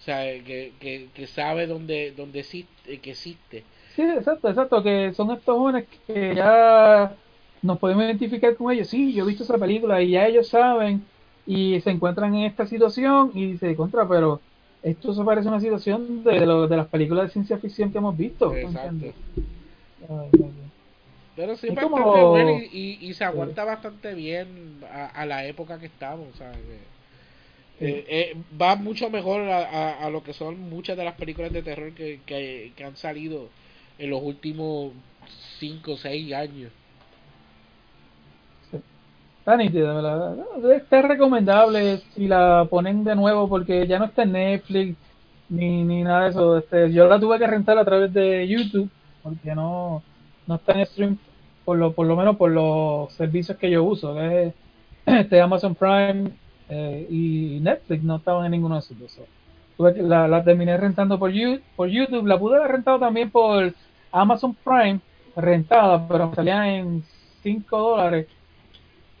o 0.00 0.02
sea, 0.02 0.22
que, 0.44 0.72
que, 0.80 1.08
que 1.12 1.26
sabe 1.26 1.66
dónde, 1.66 2.14
dónde 2.16 2.40
existe, 2.40 2.98
que 3.00 3.10
existe. 3.10 3.64
Sí, 3.94 4.02
exacto, 4.02 4.48
exacto, 4.48 4.82
que 4.82 5.12
son 5.12 5.30
estos 5.30 5.58
jóvenes 5.58 5.86
que 6.06 6.34
ya 6.34 7.14
nos 7.60 7.78
podemos 7.78 8.04
identificar 8.04 8.56
con 8.56 8.72
ellos. 8.72 8.88
Sí, 8.88 9.12
yo 9.12 9.24
he 9.24 9.26
visto 9.26 9.44
esa 9.44 9.58
película 9.58 10.00
y 10.00 10.12
ya 10.12 10.26
ellos 10.26 10.48
saben 10.48 11.04
y 11.46 11.78
se 11.82 11.90
encuentran 11.90 12.34
en 12.34 12.44
esta 12.44 12.66
situación 12.66 13.32
y 13.34 13.58
se 13.58 13.76
contra, 13.76 14.08
pero 14.08 14.40
esto 14.82 15.12
se 15.14 15.24
parece 15.24 15.48
a 15.48 15.52
una 15.52 15.60
situación 15.60 16.24
de, 16.24 16.40
de, 16.40 16.46
lo, 16.46 16.66
de 16.68 16.76
las 16.76 16.88
películas 16.88 17.26
de 17.26 17.32
ciencia 17.32 17.58
ficción 17.58 17.92
que 17.92 17.98
hemos 17.98 18.16
visto. 18.16 18.54
Exacto. 18.54 19.12
Pero 21.36 21.56
sí, 21.56 21.68
Es 21.68 21.74
bastante 21.74 22.00
como- 22.02 22.30
bueno 22.30 22.50
y, 22.72 22.98
y, 23.00 23.08
y 23.08 23.14
se 23.14 23.24
aguanta 23.24 23.64
bastante 23.64 24.14
bien 24.14 24.80
a, 24.92 25.06
a 25.06 25.26
la 25.26 25.46
época 25.46 25.78
que 25.78 25.86
estamos. 25.86 26.34
Sea, 26.36 26.52
que- 26.52 26.90
eh, 27.82 28.04
eh, 28.08 28.36
va 28.60 28.76
mucho 28.76 29.08
mejor 29.08 29.40
a, 29.42 29.58
a, 29.68 30.06
a 30.06 30.10
lo 30.10 30.22
que 30.22 30.34
son 30.34 30.60
muchas 30.68 30.98
de 30.98 31.04
las 31.04 31.14
películas 31.14 31.50
de 31.52 31.62
terror 31.62 31.92
que, 31.94 32.20
que, 32.26 32.72
que 32.76 32.84
han 32.84 32.96
salido 32.96 33.48
en 33.98 34.10
los 34.10 34.22
últimos 34.22 34.92
5 35.58 35.92
o 35.92 35.96
6 35.96 36.30
años. 36.34 36.70
Está 39.40 39.56
nítida. 39.56 40.36
Está 40.76 41.02
recomendable 41.02 41.98
si 42.14 42.26
la 42.28 42.66
ponen 42.70 43.04
de 43.04 43.14
nuevo 43.16 43.48
porque 43.48 43.86
ya 43.86 43.98
no 43.98 44.04
está 44.06 44.22
en 44.24 44.32
Netflix 44.32 44.98
ni, 45.48 45.82
ni 45.84 46.02
nada 46.02 46.24
de 46.24 46.30
eso. 46.30 46.58
Este, 46.58 46.92
yo 46.92 47.08
la 47.08 47.18
tuve 47.18 47.38
que 47.38 47.46
rentar 47.46 47.78
a 47.78 47.84
través 47.84 48.12
de 48.12 48.46
YouTube 48.48 48.92
porque 49.22 49.54
no, 49.54 50.04
no 50.46 50.54
está 50.56 50.72
en 50.74 50.86
stream 50.86 51.18
por 51.64 51.78
lo, 51.78 51.94
por 51.94 52.06
lo 52.06 52.16
menos 52.16 52.36
por 52.36 52.50
los 52.50 53.14
servicios 53.14 53.56
que 53.58 53.70
yo 53.70 53.84
uso, 53.84 54.14
que 54.14 54.46
es 54.48 54.54
este, 55.06 55.40
Amazon 55.40 55.74
Prime 55.74 56.38
eh, 56.68 57.06
y 57.08 57.60
Netflix, 57.60 58.02
no 58.04 58.16
estaban 58.16 58.44
en 58.46 58.52
ninguno 58.52 58.74
de 58.76 58.80
esos 58.80 58.98
dos. 58.98 59.18
La, 59.78 60.28
la 60.28 60.44
terminé 60.44 60.76
rentando 60.76 61.18
por, 61.18 61.30
You- 61.32 61.62
por 61.74 61.88
YouTube, 61.88 62.26
la 62.26 62.38
pude 62.38 62.56
haber 62.58 62.72
rentado 62.72 62.98
también 62.98 63.30
por 63.30 63.74
Amazon 64.10 64.54
Prime, 64.62 65.00
rentada, 65.34 66.06
pero 66.06 66.28
me 66.30 66.34
salía 66.36 66.68
en 66.76 67.02
5 67.42 67.78
dólares 67.78 68.28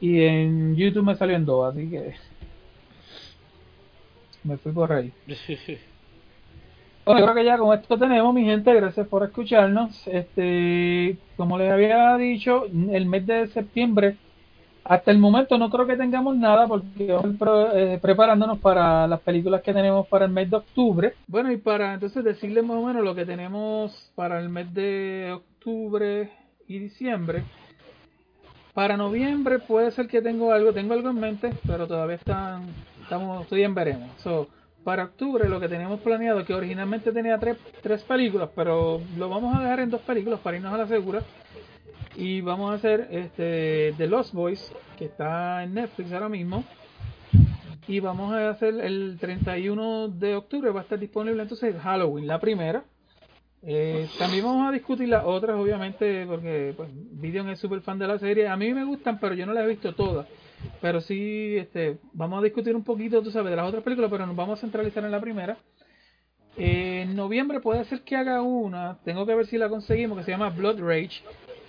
y 0.00 0.22
en 0.22 0.76
YouTube 0.76 1.04
me 1.04 1.16
salió 1.16 1.36
en 1.36 1.44
2, 1.44 1.74
así 1.74 1.90
que 1.90 2.14
me 4.44 4.56
fui 4.56 4.72
por 4.72 4.92
ahí. 4.92 5.12
Bueno, 7.02 7.22
creo 7.22 7.34
que 7.34 7.44
ya 7.44 7.58
con 7.58 7.76
esto 7.76 7.98
tenemos, 7.98 8.32
mi 8.32 8.44
gente. 8.44 8.72
Gracias 8.72 9.08
por 9.08 9.24
escucharnos. 9.24 10.06
Este, 10.06 11.16
como 11.36 11.58
les 11.58 11.72
había 11.72 12.16
dicho, 12.18 12.66
el 12.66 13.06
mes 13.06 13.26
de 13.26 13.48
septiembre, 13.48 14.16
hasta 14.84 15.10
el 15.10 15.18
momento 15.18 15.58
no 15.58 15.70
creo 15.70 15.86
que 15.86 15.96
tengamos 15.96 16.36
nada 16.36 16.68
porque 16.68 17.10
vamos 17.10 17.36
eh, 17.74 17.98
preparándonos 18.00 18.58
para 18.58 19.06
las 19.08 19.20
películas 19.20 19.62
que 19.62 19.72
tenemos 19.72 20.06
para 20.08 20.26
el 20.26 20.30
mes 20.30 20.50
de 20.50 20.56
octubre. 20.56 21.14
Bueno, 21.26 21.50
y 21.50 21.56
para 21.56 21.94
entonces 21.94 22.22
decirles 22.22 22.64
más 22.64 22.76
o 22.76 22.86
menos 22.86 23.02
lo 23.02 23.14
que 23.14 23.24
tenemos 23.24 24.12
para 24.14 24.38
el 24.38 24.48
mes 24.48 24.72
de 24.72 25.32
octubre 25.32 26.30
y 26.68 26.78
diciembre. 26.78 27.44
Para 28.74 28.96
noviembre 28.96 29.58
puede 29.58 29.90
ser 29.90 30.06
que 30.06 30.22
tengo 30.22 30.52
algo, 30.52 30.72
tengo 30.72 30.94
algo 30.94 31.10
en 31.10 31.18
mente, 31.18 31.52
pero 31.66 31.86
todavía 31.86 32.16
están, 32.16 32.66
estamos, 33.02 33.46
en 33.50 33.74
veremos. 33.74 34.10
So, 34.22 34.48
para 34.84 35.04
octubre 35.04 35.48
lo 35.48 35.58
que 35.58 35.68
tenemos 35.68 36.00
planeado, 36.00 36.44
que 36.44 36.54
originalmente 36.54 37.12
tenía 37.12 37.38
tres, 37.38 37.58
tres 37.82 38.02
películas, 38.04 38.50
pero 38.54 39.00
lo 39.16 39.28
vamos 39.28 39.56
a 39.56 39.60
dejar 39.60 39.80
en 39.80 39.90
dos 39.90 40.00
películas 40.02 40.40
para 40.40 40.56
irnos 40.56 40.72
a 40.72 40.78
la 40.78 40.86
segura. 40.86 41.22
Y 42.16 42.40
vamos 42.40 42.70
a 42.70 42.74
hacer 42.74 43.08
este 43.10 43.94
The 43.96 44.06
Lost 44.06 44.32
Boys, 44.34 44.72
que 44.96 45.06
está 45.06 45.64
en 45.64 45.74
Netflix 45.74 46.12
ahora 46.12 46.28
mismo. 46.28 46.64
Y 47.88 47.98
vamos 47.98 48.32
a 48.32 48.50
hacer 48.50 48.74
el 48.74 49.16
31 49.20 50.08
de 50.08 50.36
octubre, 50.36 50.70
va 50.70 50.80
a 50.80 50.82
estar 50.84 50.98
disponible 50.98 51.42
entonces 51.42 51.74
Halloween, 51.82 52.26
la 52.26 52.38
primera. 52.38 52.84
Eh, 53.62 54.08
también 54.18 54.44
vamos 54.44 54.68
a 54.68 54.72
discutir 54.72 55.08
las 55.08 55.24
otras, 55.24 55.56
obviamente, 55.58 56.24
porque 56.26 56.72
pues, 56.76 56.88
Vidion 56.94 57.48
es 57.50 57.58
súper 57.58 57.80
fan 57.82 57.98
de 57.98 58.06
la 58.06 58.18
serie. 58.18 58.48
A 58.48 58.56
mí 58.56 58.72
me 58.72 58.84
gustan, 58.84 59.18
pero 59.20 59.34
yo 59.34 59.44
no 59.46 59.52
las 59.52 59.64
he 59.64 59.68
visto 59.68 59.94
todas. 59.94 60.26
Pero 60.80 61.00
sí, 61.00 61.56
este, 61.56 61.98
vamos 62.12 62.40
a 62.40 62.42
discutir 62.44 62.74
un 62.74 62.84
poquito, 62.84 63.22
tú 63.22 63.30
sabes, 63.30 63.50
de 63.50 63.56
las 63.56 63.66
otras 63.68 63.82
películas, 63.82 64.10
pero 64.10 64.26
nos 64.26 64.36
vamos 64.36 64.58
a 64.58 64.60
centralizar 64.62 65.04
en 65.04 65.10
la 65.10 65.20
primera. 65.20 65.56
Eh, 66.56 67.02
en 67.02 67.14
noviembre 67.16 67.60
puede 67.60 67.84
ser 67.84 68.00
que 68.02 68.16
haga 68.16 68.42
una, 68.42 68.98
tengo 69.04 69.24
que 69.26 69.34
ver 69.34 69.46
si 69.46 69.56
la 69.56 69.68
conseguimos, 69.68 70.18
que 70.18 70.24
se 70.24 70.30
llama 70.32 70.50
Blood 70.50 70.80
Rage, 70.80 71.22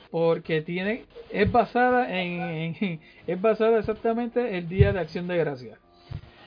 porque 0.09 0.61
tiene, 0.61 1.05
es 1.31 1.51
basada 1.51 2.19
en, 2.21 2.41
en- 2.81 2.99
es 3.27 3.41
basada 3.41 3.79
exactamente 3.79 4.57
el 4.57 4.67
Día 4.67 4.91
de 4.91 4.99
Acción 4.99 5.27
de 5.27 5.37
Gracia. 5.37 5.77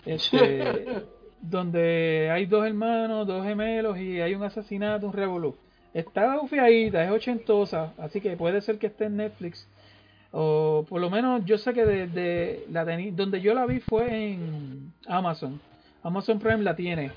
Este, 0.05 0.87
donde 1.41 2.31
hay 2.33 2.47
dos 2.47 2.67
hermanos, 2.67 3.27
dos 3.27 3.45
gemelos 3.45 3.99
y 3.99 4.21
hay 4.21 4.35
un 4.35 4.43
asesinato, 4.43 5.07
un 5.07 5.13
revolú. 5.13 5.57
Está 5.93 6.37
bufiadita, 6.39 7.05
es 7.05 7.11
ochentosa, 7.11 7.93
así 7.99 8.21
que 8.21 8.37
puede 8.37 8.61
ser 8.61 8.79
que 8.79 8.89
esté 8.89 9.05
en 9.05 9.17
Netflix. 9.17 9.69
O 10.33 10.85
por 10.89 11.01
lo 11.01 11.11
menos 11.11 11.45
yo 11.45 11.59
sé 11.59 11.73
que 11.73 11.85
de, 11.85 12.09
de 12.09 12.67
la 12.71 12.85
donde 13.13 13.41
yo 13.41 13.55
la 13.55 13.67
vi 13.67 13.79
fue 13.81 14.33
en 14.33 14.93
Amazon. 15.07 15.61
Amazon 16.03 16.41
Prime 16.41 16.65
la 16.65 16.75
tiene, 16.75 17.13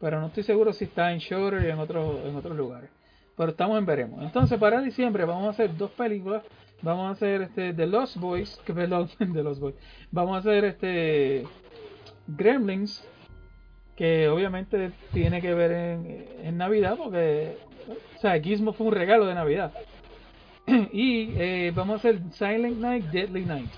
pero 0.00 0.20
no 0.20 0.28
estoy 0.28 0.42
seguro 0.42 0.72
si 0.72 0.84
está 0.84 1.12
en 1.12 1.18
Shudder 1.18 1.66
y 1.66 1.70
en 1.70 1.78
otros 1.78 2.24
en 2.24 2.34
otros 2.34 2.56
lugares. 2.56 2.88
Pero 3.36 3.50
estamos 3.50 3.78
en 3.78 3.84
veremos. 3.84 4.22
Entonces 4.22 4.58
para 4.58 4.80
diciembre 4.80 5.26
vamos 5.26 5.46
a 5.46 5.50
hacer 5.50 5.76
dos 5.76 5.90
películas. 5.90 6.42
Vamos 6.82 7.08
a 7.08 7.10
hacer 7.10 7.42
este 7.42 7.72
The 7.74 7.86
Lost 7.86 8.16
Boys, 8.16 8.56
que 8.64 8.72
perdón, 8.72 9.08
The 9.18 9.42
Lost 9.42 9.60
Boys. 9.60 9.74
Vamos 10.10 10.36
a 10.36 10.38
hacer 10.38 10.64
este 10.64 11.44
Gremlins, 12.26 13.06
que 13.96 14.28
obviamente 14.28 14.92
tiene 15.12 15.40
que 15.40 15.54
ver 15.54 15.72
en, 15.72 16.26
en 16.42 16.58
Navidad, 16.58 16.96
porque 16.96 17.56
o 18.16 18.20
sea, 18.20 18.40
Gizmo 18.40 18.72
fue 18.72 18.86
un 18.86 18.94
regalo 18.94 19.26
de 19.26 19.34
Navidad. 19.34 19.72
y 20.92 21.30
eh, 21.36 21.72
vamos 21.74 21.94
a 21.94 21.98
hacer 21.98 22.20
Silent 22.32 22.78
Night, 22.78 23.04
Deadly 23.06 23.44
Night, 23.44 23.70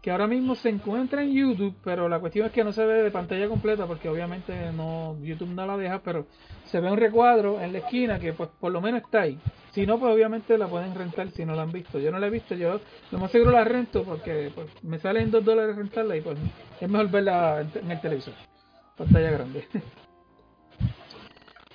que 0.00 0.10
ahora 0.10 0.26
mismo 0.26 0.54
se 0.54 0.70
encuentra 0.70 1.22
en 1.22 1.32
YouTube, 1.32 1.74
pero 1.84 2.08
la 2.08 2.18
cuestión 2.18 2.46
es 2.46 2.52
que 2.52 2.64
no 2.64 2.72
se 2.72 2.84
ve 2.84 3.02
de 3.02 3.10
pantalla 3.10 3.46
completa, 3.48 3.86
porque 3.86 4.08
obviamente 4.08 4.72
no 4.72 5.16
YouTube 5.22 5.50
no 5.50 5.66
la 5.66 5.76
deja, 5.76 6.00
pero 6.02 6.26
se 6.64 6.80
ve 6.80 6.90
un 6.90 6.96
recuadro 6.96 7.60
en 7.60 7.72
la 7.72 7.80
esquina 7.80 8.18
que 8.18 8.32
pues 8.32 8.48
por 8.58 8.72
lo 8.72 8.80
menos 8.80 9.02
está 9.02 9.22
ahí. 9.22 9.38
Si 9.72 9.86
no, 9.86 9.98
pues 9.98 10.12
obviamente 10.12 10.56
la 10.56 10.66
pueden 10.66 10.94
rentar 10.94 11.30
si 11.30 11.44
no 11.44 11.54
la 11.54 11.62
han 11.62 11.72
visto. 11.72 11.98
Yo 11.98 12.10
no 12.10 12.18
la 12.18 12.26
he 12.26 12.30
visto, 12.30 12.54
yo 12.54 12.80
lo 13.10 13.18
más 13.18 13.30
seguro 13.30 13.50
la 13.52 13.64
rento 13.64 14.02
porque 14.02 14.50
pues, 14.54 14.68
me 14.82 14.98
salen 14.98 15.30
dos 15.30 15.44
dólares 15.44 15.76
rentarla 15.76 16.16
y 16.16 16.22
pues 16.22 16.38
es 16.80 16.88
mejor 16.88 17.10
verla 17.10 17.60
en, 17.60 17.84
en 17.84 17.90
el 17.90 18.00
televisor, 18.00 18.34
pantalla 18.96 19.30
grande. 19.30 19.66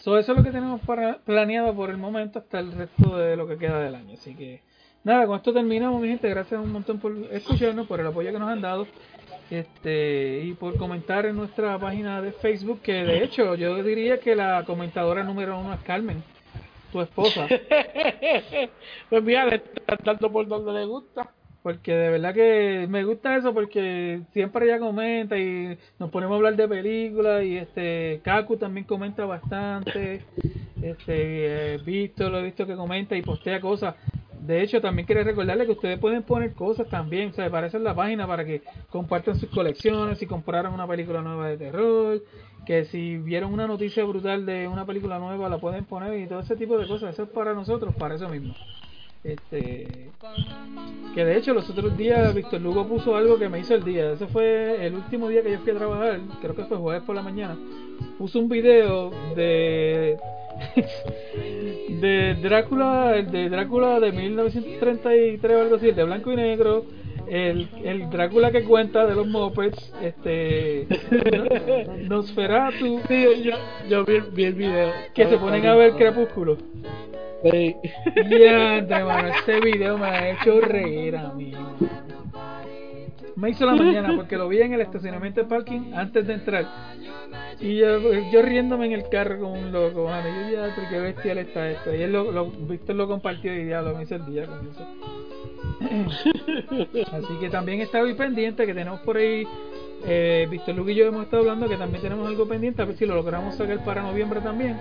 So, 0.08 0.18
eso 0.18 0.32
es 0.32 0.38
lo 0.38 0.44
que 0.46 0.52
tenemos 0.52 0.80
para, 0.86 1.18
planeado 1.18 1.76
por 1.76 1.90
el 1.90 1.98
momento 1.98 2.40
hasta 2.40 2.60
el 2.60 2.72
resto 2.72 3.18
de 3.18 3.36
lo 3.36 3.46
que 3.46 3.58
queda 3.58 3.82
del 3.82 3.94
año. 3.94 4.14
Así 4.14 4.36
que 4.36 4.62
nada, 5.04 5.28
con 5.28 5.36
esto 5.36 5.52
terminamos, 5.52 6.02
mi 6.02 6.08
gente. 6.08 6.30
Gracias 6.30 6.62
un 6.62 6.72
montón 6.72 6.98
por 7.00 7.14
escucharnos, 7.30 7.88
por 7.88 8.00
el 8.00 8.08
apoyo 8.08 8.32
que 8.32 8.40
nos 8.40 8.48
han 8.48 8.62
dado 8.62 8.88
este 9.50 10.44
y 10.46 10.54
por 10.54 10.78
comentar 10.78 11.26
en 11.26 11.36
nuestra 11.36 11.78
página 11.78 12.22
de 12.22 12.32
Facebook. 12.32 12.82
Que 12.82 13.04
de 13.04 13.22
hecho, 13.22 13.56
yo 13.56 13.84
diría 13.84 14.18
que 14.22 14.34
la 14.34 14.64
comentadora 14.64 15.26
número 15.26 15.60
uno 15.60 15.74
es 15.74 15.82
Carmen, 15.82 16.24
tu 16.94 17.02
esposa. 17.02 17.46
pues 19.10 19.24
mira, 19.24 19.46
le 19.46 19.56
están 19.56 19.98
dando 20.06 20.32
por 20.32 20.48
donde 20.48 20.72
le 20.72 20.86
gusta. 20.86 21.34
Porque 21.68 21.92
de 21.92 22.12
verdad 22.12 22.34
que 22.34 22.88
me 22.90 23.04
gusta 23.04 23.36
eso 23.36 23.54
porque 23.54 24.22
siempre 24.32 24.66
ella 24.68 24.80
comenta 24.80 25.38
y 25.38 25.78
nos 26.00 26.10
ponemos 26.12 26.32
a 26.32 26.38
hablar 26.38 26.56
de 26.56 26.66
películas 26.66 27.44
y 27.44 27.58
este 27.58 28.22
Kaku 28.24 28.56
también 28.56 28.86
comenta 28.86 29.26
bastante. 29.26 30.22
Este 30.82 31.74
eh, 31.74 31.78
Víctor 31.86 32.32
lo 32.32 32.40
he 32.40 32.44
visto 32.44 32.66
que 32.66 32.78
comenta 32.78 33.18
y 33.18 33.22
postea 33.22 33.60
cosas. 33.60 33.96
De 34.40 34.62
hecho, 34.64 34.80
también 34.80 35.06
quiero 35.06 35.26
recordarle 35.26 35.66
que 35.66 35.74
ustedes 35.74 36.00
pueden 36.00 36.24
poner 36.24 36.54
cosas 36.54 36.88
también, 36.88 37.32
o 37.32 37.34
sea, 37.34 37.48
aparece 37.48 37.80
la 37.80 37.94
página 37.94 38.26
para 38.26 38.46
que 38.46 38.62
compartan 38.90 39.36
sus 39.36 39.50
colecciones, 39.50 40.20
si 40.20 40.26
compraron 40.26 40.74
una 40.74 40.88
película 40.88 41.22
nueva 41.22 41.50
de 41.50 41.58
terror, 41.58 42.24
que 42.66 42.86
si 42.86 43.18
vieron 43.18 43.52
una 43.52 43.68
noticia 43.68 44.06
brutal 44.06 44.46
de 44.46 44.70
una 44.70 44.86
película 44.86 45.20
nueva 45.20 45.50
la 45.50 45.58
pueden 45.58 45.84
poner 45.84 46.18
y 46.18 46.28
todo 46.28 46.40
ese 46.40 46.56
tipo 46.56 46.78
de 46.78 46.88
cosas. 46.88 47.14
Eso 47.14 47.24
es 47.24 47.30
para 47.30 47.54
nosotros, 47.54 47.94
para 47.96 48.16
eso 48.16 48.30
mismo. 48.30 48.54
Este, 49.24 49.88
que 51.14 51.26
de 51.26 51.38
hecho 51.38 51.54
los 51.54 51.70
otros 51.70 51.98
días 51.98 52.34
Víctor 52.34 52.62
Lugo 52.62 52.88
puso 52.88 53.16
algo 53.16 53.38
que 53.38 53.50
me 53.50 53.60
hizo 53.60 53.76
el 53.76 53.84
día. 53.84 54.12
Ese 54.14 54.28
fue 54.28 54.86
el 54.86 54.96
último 54.96 55.28
día 55.28 55.42
que 55.42 55.52
yo 55.52 55.60
fui 55.60 55.72
a 55.72 55.76
trabajar, 55.76 56.20
creo 56.42 56.56
que 56.56 56.64
fue 56.66 56.78
jueves 56.78 57.04
por 57.04 57.16
la 57.16 57.22
mañana. 57.22 57.58
Puso 58.18 58.40
un 58.40 58.48
video 58.48 59.12
de 59.36 60.18
de 62.02 62.36
Drácula, 62.42 63.16
el 63.18 63.30
de 63.32 63.50
Drácula 63.50 64.00
de 64.00 64.12
1933 64.12 65.58
o 65.58 65.62
algo 65.62 65.76
así, 65.76 65.90
el 65.90 65.96
de 65.96 66.04
blanco 66.04 66.32
y 66.32 66.36
negro, 66.36 66.86
el, 67.28 67.68
el 67.84 68.10
Drácula 68.10 68.52
que 68.52 68.64
cuenta 68.64 69.06
de 69.06 69.16
los 69.16 69.28
Muppets, 69.28 69.94
este 70.02 70.88
Nosferatu, 72.08 73.02
Sí, 73.08 73.26
yo, 73.44 73.58
yo 73.90 74.06
vi, 74.06 74.20
vi 74.32 74.44
el 74.46 74.54
video. 74.54 74.92
que 75.14 75.28
se 75.28 75.38
ponen 75.38 75.66
a 75.66 75.76
ver 75.76 75.94
Crepúsculo. 75.96 76.58
Sí. 77.44 77.76
Ya, 78.40 79.06
mano, 79.06 79.28
ese 79.28 79.60
video 79.60 79.98
me 79.98 80.08
ha 80.08 80.30
hecho 80.32 80.60
reír 80.62 81.18
a 81.18 81.34
mí. 81.34 81.52
Me 83.36 83.52
hizo 83.52 83.66
la 83.68 83.76
mañana 83.76 84.14
porque 84.16 84.36
lo 84.36 84.48
vi 84.48 84.62
en 84.62 84.74
el 84.74 84.82
estacionamiento 84.82 85.42
de 85.42 85.48
parking 85.48 85.94
antes 85.94 86.26
de 86.26 86.34
entrar. 86.34 86.66
Y 87.60 87.78
yo, 87.78 88.42
riéndome 88.42 88.88
en 88.88 88.94
el 88.94 89.10
carro 89.10 89.40
como 89.40 89.54
un 89.54 89.72
loco, 89.72 90.06
mano. 90.06 90.28
Yo 90.28 90.50
ya, 90.56 90.90
qué 90.90 91.00
bestial 91.00 91.38
está 91.38 91.70
esto. 91.70 91.94
Y 91.94 92.02
él 92.02 92.14
lo, 92.14 92.32
lo, 92.32 92.50
Víctor 92.50 92.96
lo 92.96 93.08
compartió 93.08 93.56
y 93.56 93.68
ya 93.68 93.82
lo 93.82 93.96
me 93.96 94.04
hizo 94.04 94.16
el 94.16 94.26
día 94.26 94.48
con 94.48 94.68
eso. 94.68 94.88
Así 97.12 97.34
que 97.40 97.50
también 97.50 97.82
está 97.82 98.02
muy 98.02 98.16
pendiente 98.16 98.66
que 98.66 98.74
tenemos 98.74 99.02
por 99.02 99.18
ahí. 99.18 99.48
Eh, 100.06 100.48
Víctor 100.50 100.76
Luque 100.76 100.92
y 100.92 100.96
yo 100.96 101.08
hemos 101.08 101.24
estado 101.24 101.42
hablando 101.42 101.68
que 101.68 101.78
también 101.78 102.02
tenemos 102.02 102.28
algo 102.28 102.48
pendiente, 102.48 102.82
a 102.82 102.86
ver 102.86 102.98
si 102.98 103.06
lo 103.06 103.16
logramos 103.16 103.56
sacar 103.56 103.84
para 103.84 104.04
noviembre 104.04 104.42
también. 104.42 104.78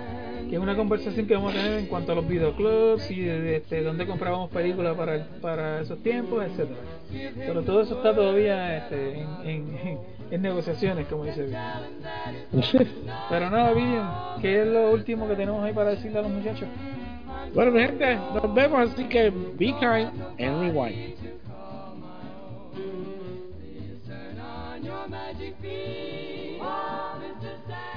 Que 0.49 0.55
es 0.55 0.61
una 0.61 0.77
conversación 0.77 1.27
que 1.27 1.33
vamos 1.33 1.53
a 1.53 1.57
tener 1.57 1.79
en 1.79 1.87
cuanto 1.87 2.13
a 2.13 2.15
los 2.15 2.25
videoclubs 2.25 3.11
y 3.11 3.19
de, 3.19 3.41
de, 3.41 3.55
este, 3.57 3.83
dónde 3.83 4.07
comprábamos 4.07 4.49
películas 4.49 4.95
para, 4.95 5.27
para 5.41 5.81
esos 5.81 6.01
tiempos, 6.01 6.45
etcétera 6.45 6.79
Pero 7.35 7.63
todo 7.63 7.81
eso 7.81 7.97
está 7.97 8.15
todavía 8.15 8.77
este, 8.77 9.19
en, 9.19 9.27
en, 9.43 9.97
en 10.31 10.41
negociaciones, 10.41 11.07
como 11.07 11.25
dice 11.25 11.43
Vivian. 11.43 11.81
Pero 13.29 13.49
nada, 13.49 13.73
Vivian, 13.73 14.09
¿qué 14.41 14.61
es 14.61 14.67
lo 14.67 14.91
último 14.91 15.27
que 15.27 15.35
tenemos 15.35 15.61
ahí 15.63 15.73
para 15.73 15.89
decirle 15.89 16.19
a 16.19 16.21
los 16.21 16.31
muchachos? 16.31 16.69
Bueno, 17.53 17.73
gente, 17.73 18.15
nos 18.15 18.53
vemos, 18.53 18.91
así 18.91 19.03
que 19.05 19.29
be 19.29 19.73
kind 19.79 20.11
and 20.39 20.61
rewind. 20.61 21.15
on 24.77 24.83
your 24.83 25.07
magic 25.07 25.55
feet. 25.59 26.59
Oh, 26.61 27.19
Mr. 27.19 27.67
Sand. 27.67 27.96